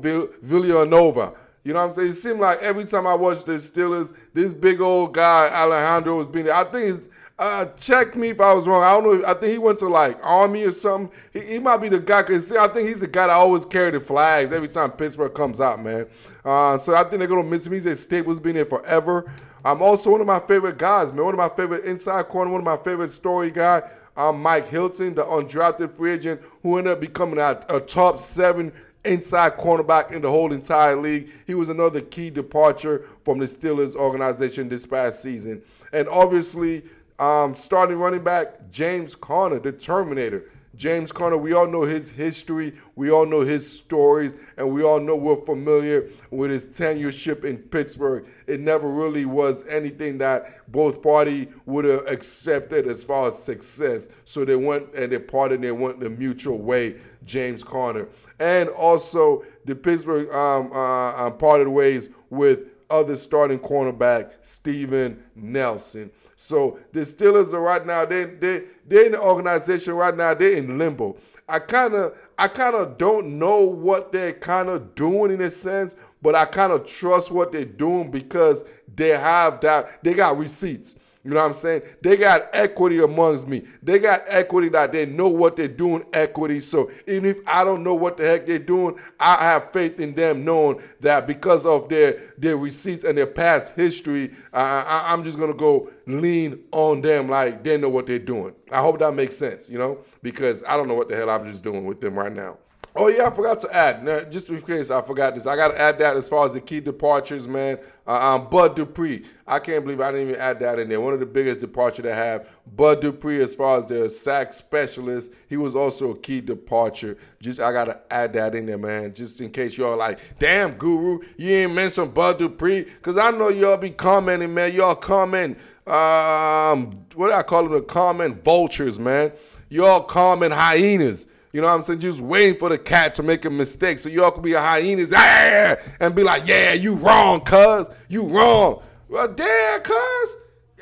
Villanueva. 0.43 1.33
You 1.63 1.73
know 1.73 1.79
what 1.79 1.85
I'm 1.85 1.93
saying? 1.93 2.09
It 2.09 2.13
seemed 2.13 2.39
like 2.39 2.61
every 2.61 2.85
time 2.85 3.07
I 3.07 3.15
watch 3.15 3.43
the 3.43 3.53
Steelers, 3.53 4.15
this 4.35 4.53
big 4.53 4.81
old 4.81 5.15
guy 5.15 5.49
Alejandro 5.51 6.17
was 6.17 6.27
being 6.27 6.45
there. 6.45 6.55
I 6.55 6.63
think 6.63 7.01
uh, 7.41 7.65
check 7.79 8.15
me 8.15 8.29
if 8.29 8.39
I 8.39 8.53
was 8.53 8.67
wrong. 8.67 8.83
I 8.83 8.91
don't 8.91 9.21
know. 9.21 9.27
I 9.27 9.33
think 9.33 9.51
he 9.51 9.57
went 9.57 9.79
to 9.79 9.87
like 9.87 10.19
Army 10.21 10.63
or 10.63 10.71
something. 10.71 11.11
He, 11.33 11.39
he 11.39 11.59
might 11.59 11.77
be 11.77 11.89
the 11.89 11.99
guy. 11.99 12.21
Cause 12.21 12.51
I 12.51 12.67
think 12.67 12.87
he's 12.87 12.99
the 12.99 13.07
guy 13.07 13.25
that 13.25 13.33
always 13.33 13.65
carry 13.65 13.89
the 13.89 13.99
flags 13.99 14.53
every 14.53 14.67
time 14.67 14.91
Pittsburgh 14.91 15.33
comes 15.33 15.59
out, 15.59 15.81
man. 15.81 16.05
Uh, 16.45 16.77
so 16.77 16.93
I 16.95 17.03
think 17.03 17.17
they're 17.17 17.27
gonna 17.27 17.41
miss 17.41 17.65
him. 17.65 17.73
He's 17.73 17.87
a 17.87 17.95
Staples 17.95 18.39
been 18.39 18.53
there 18.53 18.65
forever. 18.65 19.33
I'm 19.65 19.81
also 19.81 20.11
one 20.11 20.21
of 20.21 20.27
my 20.27 20.39
favorite 20.39 20.77
guys, 20.77 21.11
man. 21.11 21.25
One 21.25 21.33
of 21.33 21.39
my 21.39 21.49
favorite 21.49 21.85
inside 21.85 22.27
corner. 22.27 22.51
One 22.51 22.61
of 22.61 22.65
my 22.65 22.77
favorite 22.77 23.09
story 23.09 23.49
guy. 23.49 23.89
Um, 24.15 24.39
Mike 24.39 24.67
Hilton, 24.67 25.15
the 25.15 25.23
undrafted 25.23 25.89
free 25.89 26.11
agent 26.11 26.41
who 26.61 26.77
ended 26.77 26.93
up 26.93 26.99
becoming 26.99 27.39
a, 27.39 27.65
a 27.69 27.79
top 27.79 28.19
seven 28.19 28.71
inside 29.03 29.57
cornerback 29.57 30.11
in 30.11 30.21
the 30.21 30.29
whole 30.29 30.53
entire 30.53 30.95
league. 30.95 31.31
He 31.47 31.55
was 31.55 31.69
another 31.69 32.01
key 32.01 32.29
departure 32.29 33.07
from 33.25 33.39
the 33.39 33.45
Steelers 33.45 33.95
organization 33.95 34.69
this 34.69 34.85
past 34.85 35.23
season. 35.23 35.63
And 35.91 36.07
obviously, 36.07 36.83
um, 37.19 37.55
starting 37.55 37.97
running 37.97 38.23
back, 38.23 38.69
James 38.71 39.15
Conner, 39.15 39.59
the 39.59 39.71
Terminator. 39.71 40.45
James 40.77 41.11
Conner, 41.11 41.37
we 41.37 41.53
all 41.53 41.67
know 41.67 41.83
his 41.83 42.09
history, 42.09 42.73
we 42.95 43.11
all 43.11 43.25
know 43.25 43.41
his 43.41 43.69
stories, 43.69 44.35
and 44.57 44.73
we 44.73 44.83
all 44.83 44.99
know 44.99 45.15
we're 45.15 45.35
familiar 45.35 46.09
with 46.31 46.49
his 46.49 46.65
tenureship 46.65 47.43
in 47.43 47.57
Pittsburgh. 47.57 48.25
It 48.47 48.61
never 48.61 48.89
really 48.89 49.25
was 49.25 49.67
anything 49.67 50.17
that 50.19 50.71
both 50.71 51.03
party 51.03 51.49
would 51.65 51.85
have 51.85 52.07
accepted 52.07 52.87
as 52.87 53.03
far 53.03 53.27
as 53.27 53.37
success. 53.37 54.07
So 54.23 54.45
they 54.45 54.55
went 54.55 54.93
and 54.95 55.11
they 55.11 55.19
parted, 55.19 55.61
they 55.61 55.71
went 55.71 55.99
the 55.99 56.09
mutual 56.09 56.57
way, 56.57 56.95
James 57.25 57.63
Conner. 57.63 58.07
And 58.39 58.69
also, 58.69 59.43
the 59.65 59.75
Pittsburgh 59.75 60.33
um, 60.33 60.71
uh, 60.71 61.11
uh 61.11 61.29
parted 61.29 61.67
ways 61.67 62.09
with 62.31 62.61
other 62.89 63.15
starting 63.15 63.59
cornerback, 63.59 64.31
Steven 64.41 65.21
Nelson. 65.35 66.11
So 66.43 66.79
the 66.91 67.01
Steelers 67.01 67.53
are 67.53 67.61
right 67.61 67.85
now, 67.85 68.03
they 68.03 68.23
they 68.23 68.63
they're 68.87 69.05
in 69.05 69.11
the 69.11 69.21
organization 69.21 69.93
right 69.93 70.17
now, 70.17 70.33
they're 70.33 70.53
in 70.57 70.75
limbo. 70.75 71.15
I 71.47 71.59
kind 71.59 71.93
of 71.93 72.17
I 72.35 72.47
kind 72.47 72.75
of 72.75 72.97
don't 72.97 73.37
know 73.37 73.59
what 73.59 74.11
they're 74.11 74.33
kind 74.33 74.67
of 74.67 74.95
doing 74.95 75.31
in 75.31 75.41
a 75.41 75.51
sense, 75.51 75.95
but 76.19 76.33
I 76.33 76.45
kind 76.45 76.71
of 76.71 76.87
trust 76.87 77.29
what 77.29 77.51
they're 77.51 77.63
doing 77.63 78.09
because 78.09 78.63
they 78.95 79.09
have 79.09 79.61
that 79.61 80.03
they 80.03 80.15
got 80.15 80.39
receipts. 80.39 80.95
You 81.23 81.29
know 81.29 81.37
what 81.37 81.45
I'm 81.45 81.53
saying? 81.53 81.83
They 82.01 82.17
got 82.17 82.47
equity 82.51 82.99
amongst 82.99 83.47
me. 83.47 83.63
They 83.83 83.99
got 83.99 84.21
equity 84.25 84.69
that 84.69 84.91
they 84.91 85.05
know 85.05 85.27
what 85.27 85.55
they're 85.55 85.67
doing, 85.67 86.03
equity. 86.13 86.59
So 86.59 86.89
even 87.05 87.29
if 87.29 87.47
I 87.47 87.63
don't 87.63 87.83
know 87.83 87.93
what 87.93 88.17
the 88.17 88.23
heck 88.23 88.47
they're 88.47 88.57
doing, 88.57 88.95
I 89.19 89.35
have 89.35 89.71
faith 89.71 89.99
in 89.99 90.15
them 90.15 90.43
knowing 90.43 90.81
that 91.01 91.27
because 91.27 91.63
of 91.63 91.89
their, 91.89 92.33
their 92.39 92.57
receipts 92.57 93.03
and 93.03 93.15
their 93.15 93.27
past 93.27 93.75
history, 93.75 94.33
I, 94.51 95.05
I'm 95.13 95.23
just 95.23 95.37
going 95.37 95.51
to 95.51 95.57
go 95.57 95.91
lean 96.07 96.63
on 96.71 97.01
them 97.01 97.29
like 97.29 97.63
they 97.63 97.77
know 97.77 97.89
what 97.89 98.07
they're 98.07 98.17
doing. 98.17 98.55
I 98.71 98.81
hope 98.81 98.97
that 98.99 99.13
makes 99.13 99.37
sense, 99.37 99.69
you 99.69 99.77
know, 99.77 99.99
because 100.23 100.63
I 100.67 100.75
don't 100.75 100.87
know 100.87 100.95
what 100.95 101.07
the 101.07 101.15
hell 101.15 101.29
I'm 101.29 101.45
just 101.45 101.63
doing 101.63 101.85
with 101.85 102.01
them 102.01 102.17
right 102.17 102.33
now. 102.33 102.57
Oh 102.93 103.07
yeah, 103.07 103.27
I 103.27 103.31
forgot 103.31 103.61
to 103.61 103.73
add. 103.73 104.03
Now, 104.03 104.21
just 104.21 104.49
in 104.49 104.61
case 104.61 104.91
I 104.91 105.01
forgot 105.01 105.33
this, 105.33 105.47
I 105.47 105.55
got 105.55 105.69
to 105.69 105.79
add 105.79 105.97
that 105.99 106.17
as 106.17 106.27
far 106.27 106.45
as 106.45 106.53
the 106.53 106.59
key 106.59 106.81
departures, 106.81 107.47
man. 107.47 107.79
Uh, 108.05 108.35
um, 108.35 108.49
Bud 108.49 108.75
Dupree, 108.75 109.25
I 109.47 109.59
can't 109.59 109.85
believe 109.85 110.01
I 110.01 110.11
didn't 110.11 110.29
even 110.29 110.41
add 110.41 110.59
that 110.59 110.77
in 110.77 110.89
there. 110.89 110.99
One 110.99 111.13
of 111.13 111.21
the 111.21 111.25
biggest 111.25 111.61
departure 111.61 112.01
to 112.01 112.13
have. 112.13 112.49
Bud 112.75 112.99
Dupree, 112.99 113.41
as 113.41 113.55
far 113.55 113.77
as 113.77 113.87
the 113.87 114.09
sack 114.09 114.51
specialist, 114.51 115.31
he 115.47 115.55
was 115.55 115.73
also 115.73 116.11
a 116.11 116.17
key 116.17 116.41
departure. 116.41 117.17
Just 117.41 117.61
I 117.61 117.71
got 117.71 117.85
to 117.85 117.99
add 118.11 118.33
that 118.33 118.55
in 118.55 118.65
there, 118.65 118.77
man. 118.77 119.13
Just 119.13 119.39
in 119.39 119.51
case 119.51 119.77
y'all 119.77 119.95
like, 119.95 120.19
damn, 120.39 120.73
Guru, 120.73 121.19
you 121.37 121.49
ain't 121.49 121.73
mentioned 121.73 122.13
Bud 122.13 122.39
Dupree, 122.39 122.85
cause 123.01 123.17
I 123.17 123.31
know 123.31 123.47
y'all 123.47 123.77
be 123.77 123.91
commenting, 123.91 124.53
man. 124.53 124.73
Y'all 124.73 124.95
comment, 124.95 125.57
um, 125.87 127.05
what 127.15 127.27
do 127.27 127.33
I 127.33 127.43
call 127.43 127.63
them? 127.63 127.73
The 127.73 127.81
comment 127.83 128.43
vultures, 128.43 128.99
man. 128.99 129.31
Y'all 129.69 130.03
comment 130.03 130.51
hyenas. 130.51 131.27
You 131.53 131.61
know 131.61 131.67
what 131.67 131.73
I'm 131.73 131.83
saying? 131.83 131.99
Just 131.99 132.21
waiting 132.21 132.55
for 132.55 132.69
the 132.69 132.77
cat 132.77 133.13
to 133.15 133.23
make 133.23 133.45
a 133.45 133.49
mistake. 133.49 133.99
So 133.99 134.09
y'all 134.09 134.31
could 134.31 134.43
be 134.43 134.53
a 134.53 134.61
hyenas 134.61 135.11
ah, 135.15 135.75
and 135.99 136.15
be 136.15 136.23
like, 136.23 136.47
yeah, 136.47 136.73
you 136.73 136.93
wrong, 136.95 137.41
cuz. 137.41 137.89
You 138.07 138.23
wrong. 138.23 138.81
Well, 139.09 139.27
damn, 139.33 139.81
cuz. 139.81 140.35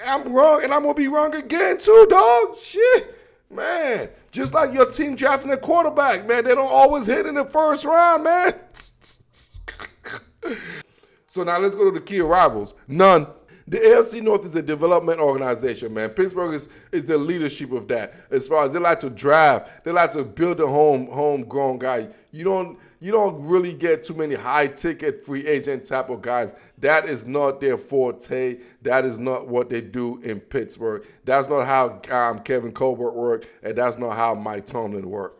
I'm 0.06 0.34
wrong 0.34 0.64
and 0.64 0.74
I'm 0.74 0.84
going 0.84 0.96
to 0.96 1.02
be 1.02 1.08
wrong 1.08 1.34
again 1.36 1.78
too, 1.78 2.08
dog. 2.10 2.58
Shit. 2.58 3.16
Man, 3.52 4.10
just 4.32 4.54
like 4.54 4.74
your 4.74 4.90
team 4.92 5.16
drafting 5.16 5.52
a 5.52 5.58
quarterback, 5.58 6.28
man. 6.28 6.44
They 6.44 6.54
don't 6.54 6.72
always 6.72 7.08
hit 7.08 7.26
in 7.26 7.34
the 7.34 7.46
first 7.46 7.84
round, 7.84 8.24
man. 8.24 8.54
so 11.28 11.44
now 11.44 11.58
let's 11.58 11.74
go 11.74 11.86
to 11.86 11.92
the 11.92 12.06
key 12.06 12.20
arrivals. 12.20 12.76
None 12.88 13.26
the 13.70 13.78
AFC 13.78 14.24
North 14.24 14.46
is 14.46 14.56
a 14.56 14.64
development 14.64 15.20
organization, 15.20 15.94
man. 15.94 16.10
Pittsburgh 16.10 16.56
is, 16.56 16.70
is 16.92 17.06
the 17.06 17.18
leadership 17.18 17.72
of 17.72 17.88
that. 17.90 18.16
As 18.32 18.48
far 18.48 18.66
as 18.66 18.74
they 18.74 18.80
like 18.80 19.00
to 19.02 19.12
draft, 19.12 19.84
they 19.84 19.92
like 19.92 20.12
to 20.14 20.24
build 20.24 20.60
a 20.60 20.68
home 20.68 21.06
homegrown 21.06 21.78
guy. 21.78 22.08
You 22.32 22.44
don't 22.44 22.80
you 23.00 23.12
don't 23.12 23.42
really 23.46 23.74
get 23.74 24.04
too 24.04 24.16
many 24.16 24.34
high 24.34 24.68
ticket 24.68 25.24
free 25.24 25.46
agent 25.46 25.86
type 25.86 26.10
of 26.10 26.22
guys. 26.22 26.56
That 26.80 27.06
is 27.06 27.28
not 27.28 27.62
their 27.62 27.78
forte. 27.78 28.58
That 28.82 29.06
is 29.06 29.20
not 29.20 29.48
what 29.48 29.70
they 29.70 29.82
do 29.82 30.20
in 30.22 30.40
Pittsburgh. 30.40 31.06
That's 31.24 31.48
not 31.48 31.66
how 31.66 32.02
um, 32.12 32.40
Kevin 32.40 32.72
Colbert 32.72 33.14
worked, 33.14 33.48
and 33.62 33.78
that's 33.78 33.98
not 33.98 34.16
how 34.16 34.34
Mike 34.34 34.66
Tomlin 34.66 35.10
worked. 35.10 35.39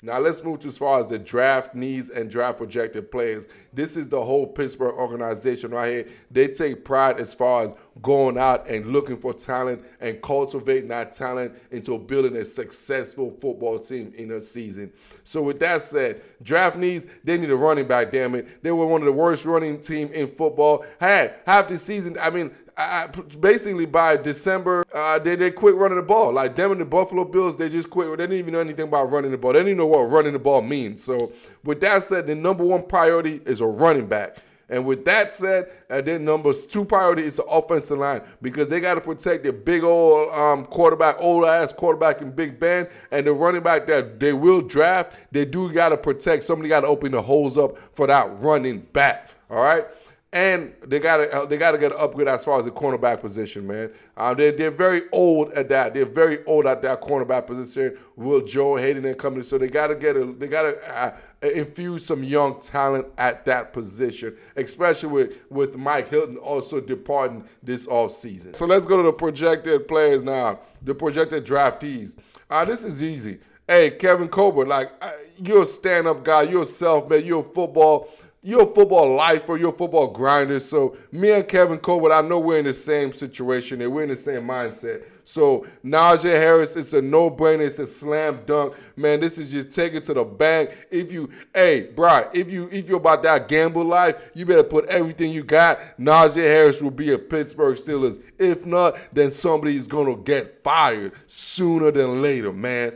Now 0.00 0.20
let's 0.20 0.44
move 0.44 0.60
to 0.60 0.68
as 0.68 0.78
far 0.78 1.00
as 1.00 1.08
the 1.08 1.18
draft 1.18 1.74
needs 1.74 2.10
and 2.10 2.30
draft 2.30 2.58
projected 2.58 3.10
players. 3.10 3.48
This 3.72 3.96
is 3.96 4.08
the 4.08 4.24
whole 4.24 4.46
Pittsburgh 4.46 4.94
organization 4.94 5.72
right 5.72 5.92
here. 5.92 6.08
They 6.30 6.46
take 6.46 6.84
pride 6.84 7.18
as 7.18 7.34
far 7.34 7.64
as 7.64 7.74
going 8.00 8.38
out 8.38 8.68
and 8.70 8.92
looking 8.92 9.16
for 9.16 9.34
talent 9.34 9.84
and 10.00 10.22
cultivating 10.22 10.88
that 10.90 11.10
talent 11.10 11.52
into 11.72 11.98
building 11.98 12.36
a 12.36 12.44
successful 12.44 13.32
football 13.32 13.80
team 13.80 14.12
in 14.16 14.30
a 14.30 14.40
season. 14.40 14.92
So 15.24 15.42
with 15.42 15.58
that 15.60 15.82
said, 15.82 16.22
draft 16.44 16.76
needs, 16.76 17.06
they 17.24 17.36
need 17.36 17.50
a 17.50 17.56
running 17.56 17.88
back, 17.88 18.12
damn 18.12 18.36
it. 18.36 18.62
They 18.62 18.70
were 18.70 18.86
one 18.86 19.00
of 19.00 19.06
the 19.06 19.12
worst 19.12 19.44
running 19.46 19.80
team 19.80 20.12
in 20.12 20.28
football. 20.28 20.86
Had 21.00 21.40
half 21.44 21.68
the 21.68 21.76
season, 21.76 22.16
I 22.20 22.30
mean, 22.30 22.54
I, 22.78 23.08
basically 23.40 23.86
by 23.86 24.16
December, 24.16 24.84
uh, 24.94 25.18
they, 25.18 25.34
they 25.34 25.50
quit 25.50 25.74
running 25.74 25.96
the 25.96 26.02
ball. 26.02 26.32
Like 26.32 26.54
them 26.54 26.70
and 26.70 26.80
the 26.80 26.84
Buffalo 26.84 27.24
Bills, 27.24 27.56
they 27.56 27.68
just 27.68 27.90
quit. 27.90 28.08
They 28.10 28.16
didn't 28.16 28.38
even 28.38 28.52
know 28.52 28.60
anything 28.60 28.86
about 28.86 29.10
running 29.10 29.32
the 29.32 29.38
ball. 29.38 29.52
They 29.52 29.58
didn't 29.58 29.70
even 29.70 29.78
know 29.78 29.86
what 29.86 30.10
running 30.10 30.32
the 30.32 30.38
ball 30.38 30.62
means. 30.62 31.02
So 31.02 31.32
with 31.64 31.80
that 31.80 32.04
said, 32.04 32.28
the 32.28 32.36
number 32.36 32.64
one 32.64 32.84
priority 32.86 33.40
is 33.44 33.60
a 33.60 33.66
running 33.66 34.06
back. 34.06 34.38
And 34.70 34.84
with 34.84 35.04
that 35.06 35.32
said, 35.32 35.70
uh, 35.90 36.02
then 36.02 36.24
number 36.24 36.52
two 36.52 36.84
priority 36.84 37.22
is 37.22 37.36
the 37.36 37.44
offensive 37.44 37.98
line 37.98 38.20
because 38.42 38.68
they 38.68 38.80
got 38.80 38.94
to 38.94 39.00
protect 39.00 39.42
the 39.42 39.52
big 39.52 39.82
old 39.82 40.30
um, 40.32 40.66
quarterback, 40.66 41.16
old 41.18 41.46
ass 41.46 41.72
quarterback 41.72 42.20
in 42.20 42.30
Big 42.30 42.60
Ben, 42.60 42.86
and 43.10 43.26
the 43.26 43.32
running 43.32 43.62
back 43.62 43.86
that 43.86 44.20
they 44.20 44.34
will 44.34 44.60
draft. 44.60 45.14
They 45.32 45.46
do 45.46 45.72
got 45.72 45.88
to 45.88 45.96
protect. 45.96 46.44
Somebody 46.44 46.68
got 46.68 46.80
to 46.80 46.86
open 46.86 47.12
the 47.12 47.22
holes 47.22 47.56
up 47.56 47.76
for 47.94 48.06
that 48.06 48.28
running 48.40 48.80
back. 48.92 49.30
All 49.50 49.62
right 49.62 49.84
and 50.32 50.74
they 50.86 50.98
got 50.98 51.18
to 51.18 51.34
uh, 51.34 51.46
they 51.46 51.56
got 51.56 51.70
to 51.70 51.78
get 51.78 51.92
an 51.92 51.98
upgrade 51.98 52.28
as 52.28 52.44
far 52.44 52.58
as 52.58 52.66
the 52.66 52.70
cornerback 52.70 53.20
position, 53.20 53.66
man. 53.66 53.90
Uh, 54.16 54.34
they're 54.34 54.52
they're 54.52 54.70
very 54.70 55.02
old 55.10 55.52
at 55.52 55.68
that. 55.70 55.94
They're 55.94 56.04
very 56.04 56.44
old 56.44 56.66
at 56.66 56.82
that 56.82 57.00
cornerback 57.00 57.46
position. 57.46 57.96
Will 58.16 58.44
Joe 58.44 58.76
Haden 58.76 59.04
and 59.06 59.18
company, 59.18 59.42
so 59.42 59.56
they 59.56 59.68
got 59.68 59.86
to 59.86 59.94
get 59.94 60.16
a 60.16 60.26
they 60.26 60.46
got 60.46 60.62
to 60.62 60.98
uh, 60.98 61.16
infuse 61.40 62.04
some 62.04 62.22
young 62.22 62.60
talent 62.60 63.06
at 63.16 63.46
that 63.46 63.72
position, 63.72 64.36
especially 64.56 65.08
with 65.08 65.38
with 65.50 65.76
Mike 65.76 66.10
Hilton 66.10 66.36
also 66.36 66.78
departing 66.78 67.42
this 67.62 67.88
off 67.88 68.10
season. 68.10 68.52
So 68.52 68.66
let's 68.66 68.86
go 68.86 68.98
to 68.98 69.02
the 69.02 69.12
projected 69.12 69.88
players 69.88 70.22
now. 70.22 70.60
The 70.82 70.94
projected 70.94 71.46
draftees. 71.46 72.16
Uh, 72.50 72.64
this 72.66 72.84
is 72.84 73.02
easy. 73.02 73.38
Hey, 73.66 73.90
Kevin 73.90 74.28
Colbert, 74.28 74.66
like 74.66 74.90
uh, 75.02 75.12
you're 75.36 75.62
a 75.62 75.66
stand-up 75.66 76.24
guy. 76.24 76.42
You're 76.42 76.62
a 76.62 76.66
self-made. 76.66 77.26
You're 77.26 77.40
a 77.40 77.42
football 77.42 78.08
you're 78.42 78.66
football 78.66 79.14
lifer, 79.14 79.56
you're 79.56 79.72
football 79.72 80.08
grinder. 80.08 80.60
So 80.60 80.96
me 81.10 81.32
and 81.32 81.46
Kevin 81.46 81.78
Colbert, 81.78 82.12
I 82.12 82.20
know 82.20 82.38
we're 82.38 82.58
in 82.58 82.64
the 82.64 82.72
same 82.72 83.12
situation 83.12 83.82
and 83.82 83.92
we're 83.92 84.04
in 84.04 84.08
the 84.08 84.16
same 84.16 84.42
mindset. 84.42 85.04
So 85.24 85.66
Najee 85.84 86.22
Harris, 86.22 86.74
it's 86.76 86.94
a 86.94 87.02
no-brainer, 87.02 87.66
it's 87.66 87.78
a 87.78 87.86
slam 87.86 88.44
dunk. 88.46 88.74
Man, 88.96 89.20
this 89.20 89.36
is 89.36 89.50
just 89.50 89.70
take 89.70 89.92
it 89.92 90.04
to 90.04 90.14
the 90.14 90.24
bank. 90.24 90.70
If 90.90 91.12
you, 91.12 91.30
hey, 91.52 91.90
bro, 91.94 92.30
if 92.32 92.50
you 92.50 92.68
if 92.72 92.88
you're 92.88 92.96
about 92.96 93.22
that 93.24 93.48
gamble 93.48 93.84
life, 93.84 94.16
you 94.32 94.46
better 94.46 94.62
put 94.62 94.86
everything 94.86 95.32
you 95.32 95.42
got. 95.42 95.98
Najee 95.98 96.36
Harris 96.36 96.80
will 96.80 96.90
be 96.90 97.12
a 97.12 97.18
Pittsburgh 97.18 97.76
Steelers. 97.76 98.22
If 98.38 98.64
not, 98.64 98.96
then 99.12 99.30
somebody's 99.30 99.86
gonna 99.86 100.16
get 100.16 100.62
fired 100.64 101.12
sooner 101.26 101.90
than 101.90 102.22
later, 102.22 102.52
man. 102.52 102.94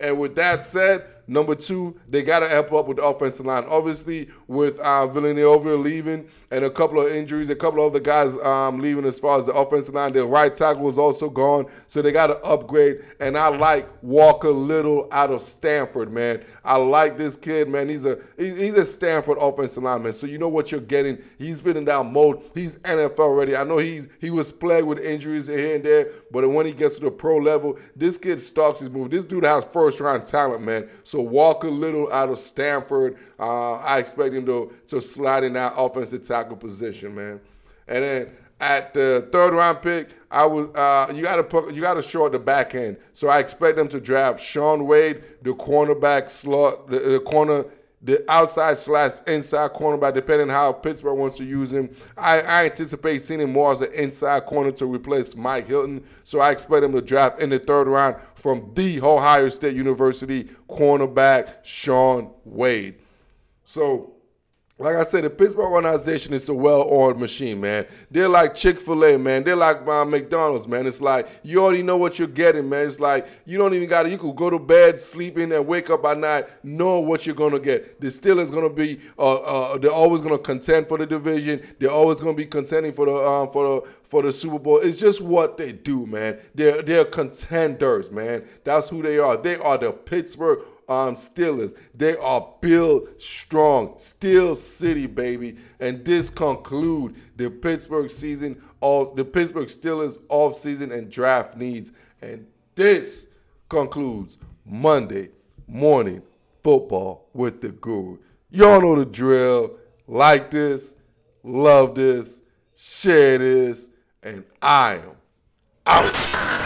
And 0.00 0.18
with 0.18 0.36
that 0.36 0.64
said, 0.64 1.04
Number 1.28 1.54
two, 1.54 1.94
they 2.08 2.22
got 2.22 2.40
to 2.40 2.48
help 2.48 2.72
up 2.72 2.88
with 2.88 2.96
the 2.96 3.04
offensive 3.04 3.44
line. 3.44 3.64
Obviously, 3.68 4.30
with 4.46 4.78
uh, 4.80 5.06
Villanueva 5.06 5.74
leaving 5.74 6.26
and 6.50 6.64
a 6.64 6.70
couple 6.70 6.98
of 7.00 7.12
injuries, 7.12 7.50
a 7.50 7.54
couple 7.54 7.84
of 7.84 7.92
other 7.92 8.00
guys 8.00 8.34
um, 8.38 8.80
leaving 8.80 9.04
as 9.04 9.20
far 9.20 9.38
as 9.38 9.44
the 9.44 9.52
offensive 9.52 9.94
line. 9.94 10.14
Their 10.14 10.24
right 10.24 10.54
tackle 10.54 10.82
was 10.82 10.96
also 10.96 11.28
gone, 11.28 11.66
so 11.86 12.00
they 12.00 12.12
got 12.12 12.28
to 12.28 12.38
upgrade. 12.38 13.00
And 13.20 13.36
I 13.36 13.48
like 13.48 13.86
Walker 14.02 14.48
Little 14.48 15.06
out 15.12 15.30
of 15.30 15.42
Stanford, 15.42 16.10
man. 16.10 16.42
I 16.64 16.76
like 16.76 17.18
this 17.18 17.36
kid, 17.36 17.68
man. 17.68 17.88
He's 17.88 18.06
a 18.06 18.18
he's 18.36 18.74
a 18.74 18.86
Stanford 18.86 19.38
offensive 19.40 19.82
lineman, 19.82 20.14
so 20.14 20.26
you 20.26 20.38
know 20.38 20.48
what 20.48 20.72
you're 20.72 20.80
getting. 20.80 21.18
He's 21.38 21.60
fitting 21.60 21.84
that 21.86 22.04
mold. 22.04 22.50
He's 22.54 22.76
NFL 22.76 23.36
ready. 23.36 23.56
I 23.56 23.64
know 23.64 23.78
he's 23.78 24.08
he 24.18 24.30
was 24.30 24.50
plagued 24.50 24.86
with 24.86 24.98
injuries 24.98 25.46
here 25.46 25.76
and 25.76 25.84
there, 25.84 26.12
but 26.30 26.48
when 26.48 26.66
he 26.66 26.72
gets 26.72 26.96
to 26.96 27.04
the 27.04 27.10
pro 27.10 27.36
level, 27.36 27.78
this 27.96 28.18
kid 28.18 28.40
stalks 28.40 28.80
his 28.80 28.90
move. 28.90 29.10
This 29.10 29.24
dude 29.24 29.44
has 29.44 29.64
first 29.64 30.00
round 30.00 30.24
talent, 30.26 30.62
man. 30.62 30.88
So 31.04 31.20
Walker 31.20 31.70
Little 31.70 32.12
out 32.12 32.28
of 32.28 32.38
Stanford, 32.38 33.18
uh, 33.38 33.74
I 33.74 33.98
expect 33.98 34.34
him 34.34 34.46
to 34.46 34.72
to 34.88 35.00
slide 35.00 35.44
in 35.44 35.54
that 35.54 35.74
offensive 35.76 36.26
tackle 36.26 36.56
position, 36.56 37.14
man. 37.14 37.40
And 37.86 38.04
then 38.04 38.36
at 38.60 38.92
the 38.92 39.28
third 39.32 39.54
round 39.54 39.82
pick, 39.82 40.08
I 40.30 40.44
was 40.44 40.68
uh, 40.74 41.12
you 41.14 41.22
got 41.22 41.36
to 41.36 41.44
put 41.44 41.72
you 41.72 41.80
got 41.80 41.94
to 41.94 42.02
short 42.02 42.32
the 42.32 42.38
back 42.38 42.74
end. 42.74 42.96
So 43.12 43.28
I 43.28 43.38
expect 43.38 43.76
them 43.76 43.88
to 43.88 44.00
draft 44.00 44.40
Shaun 44.40 44.86
Wade, 44.86 45.22
the 45.42 45.54
cornerback 45.54 46.28
slot, 46.28 46.88
the, 46.88 46.98
the 46.98 47.20
corner, 47.20 47.64
the 48.00 48.30
outside 48.30 48.78
slash 48.78 49.20
inside 49.26 49.72
cornerback, 49.72 50.14
depending 50.14 50.48
how 50.48 50.72
Pittsburgh 50.72 51.18
wants 51.18 51.36
to 51.38 51.44
use 51.44 51.72
him. 51.72 51.94
I, 52.16 52.40
I 52.40 52.64
anticipate 52.66 53.22
seeing 53.22 53.40
him 53.40 53.52
more 53.52 53.72
as 53.72 53.80
an 53.80 53.92
inside 53.92 54.46
corner 54.46 54.70
to 54.72 54.86
replace 54.86 55.34
Mike 55.34 55.66
Hilton. 55.66 56.04
So 56.22 56.40
I 56.40 56.52
expect 56.52 56.84
him 56.84 56.92
to 56.92 57.02
draft 57.02 57.40
in 57.40 57.50
the 57.50 57.58
third 57.58 57.88
round 57.88 58.16
from 58.34 58.70
the 58.74 59.00
Ohio 59.00 59.48
State 59.48 59.74
University 59.74 60.48
cornerback 60.68 61.64
Shaun 61.64 62.30
Wade. 62.44 62.96
So 63.64 64.12
like 64.80 64.94
I 64.94 65.02
said, 65.02 65.24
the 65.24 65.30
Pittsburgh 65.30 65.72
organization 65.72 66.32
is 66.32 66.48
a 66.48 66.54
well-oiled 66.54 67.18
machine, 67.18 67.60
man. 67.60 67.84
They're 68.12 68.28
like 68.28 68.54
Chick-fil-A, 68.54 69.18
man. 69.18 69.42
They're 69.42 69.56
like 69.56 69.84
uh, 69.86 70.04
McDonald's, 70.04 70.68
man. 70.68 70.86
It's 70.86 71.00
like 71.00 71.28
you 71.42 71.60
already 71.60 71.82
know 71.82 71.96
what 71.96 72.18
you're 72.18 72.28
getting, 72.28 72.68
man. 72.68 72.86
It's 72.86 73.00
like 73.00 73.28
you 73.44 73.58
don't 73.58 73.74
even 73.74 73.88
got 73.88 74.04
to. 74.04 74.10
You 74.10 74.18
could 74.18 74.36
go 74.36 74.50
to 74.50 74.58
bed, 74.58 75.00
sleep 75.00 75.36
in, 75.36 75.50
and 75.50 75.66
wake 75.66 75.90
up 75.90 76.04
at 76.04 76.18
night 76.18 76.44
knowing 76.62 77.08
what 77.08 77.26
you're 77.26 77.34
gonna 77.34 77.58
get. 77.58 78.00
The 78.00 78.06
Steelers 78.06 78.52
gonna 78.52 78.70
be, 78.70 79.00
uh, 79.18 79.34
uh, 79.40 79.78
they're 79.78 79.90
always 79.90 80.20
gonna 80.20 80.38
contend 80.38 80.86
for 80.86 80.96
the 80.96 81.06
division. 81.06 81.60
They're 81.80 81.90
always 81.90 82.20
gonna 82.20 82.34
be 82.34 82.46
contending 82.46 82.92
for 82.92 83.06
the 83.06 83.16
um, 83.16 83.50
for 83.50 83.64
the 83.64 83.88
for 84.04 84.22
the 84.22 84.32
Super 84.32 84.60
Bowl. 84.60 84.78
It's 84.78 84.98
just 84.98 85.20
what 85.20 85.58
they 85.58 85.72
do, 85.72 86.06
man. 86.06 86.38
They're 86.54 86.82
they're 86.82 87.04
contenders, 87.04 88.12
man. 88.12 88.44
That's 88.62 88.88
who 88.88 89.02
they 89.02 89.18
are. 89.18 89.36
They 89.36 89.56
are 89.56 89.76
the 89.76 89.90
Pittsburgh 89.90 90.60
um, 90.88 91.14
Steelers. 91.14 91.76
They 91.94 92.16
are 92.16 92.54
built 92.60 93.20
strong. 93.20 93.98
Steel 93.98 94.56
City, 94.56 95.06
baby. 95.06 95.56
And 95.80 96.04
this 96.04 96.30
conclude 96.30 97.14
the 97.36 97.50
Pittsburgh 97.50 98.10
season 98.10 98.62
of 98.80 99.16
the 99.16 99.24
Pittsburgh 99.24 99.68
Steelers 99.68 100.18
off 100.28 100.56
season 100.56 100.92
and 100.92 101.10
draft 101.10 101.56
needs. 101.56 101.92
And 102.22 102.46
this 102.74 103.28
concludes 103.68 104.38
Monday 104.64 105.30
morning 105.66 106.22
football 106.62 107.28
with 107.34 107.60
the 107.60 107.68
guru. 107.68 108.18
Y'all 108.50 108.80
know 108.80 108.96
the 108.96 109.04
drill. 109.04 109.76
Like 110.06 110.50
this, 110.50 110.94
love 111.42 111.94
this, 111.94 112.40
share 112.74 113.36
this, 113.36 113.90
and 114.22 114.42
I 114.62 114.94
am 114.94 115.16
out. 115.86 116.57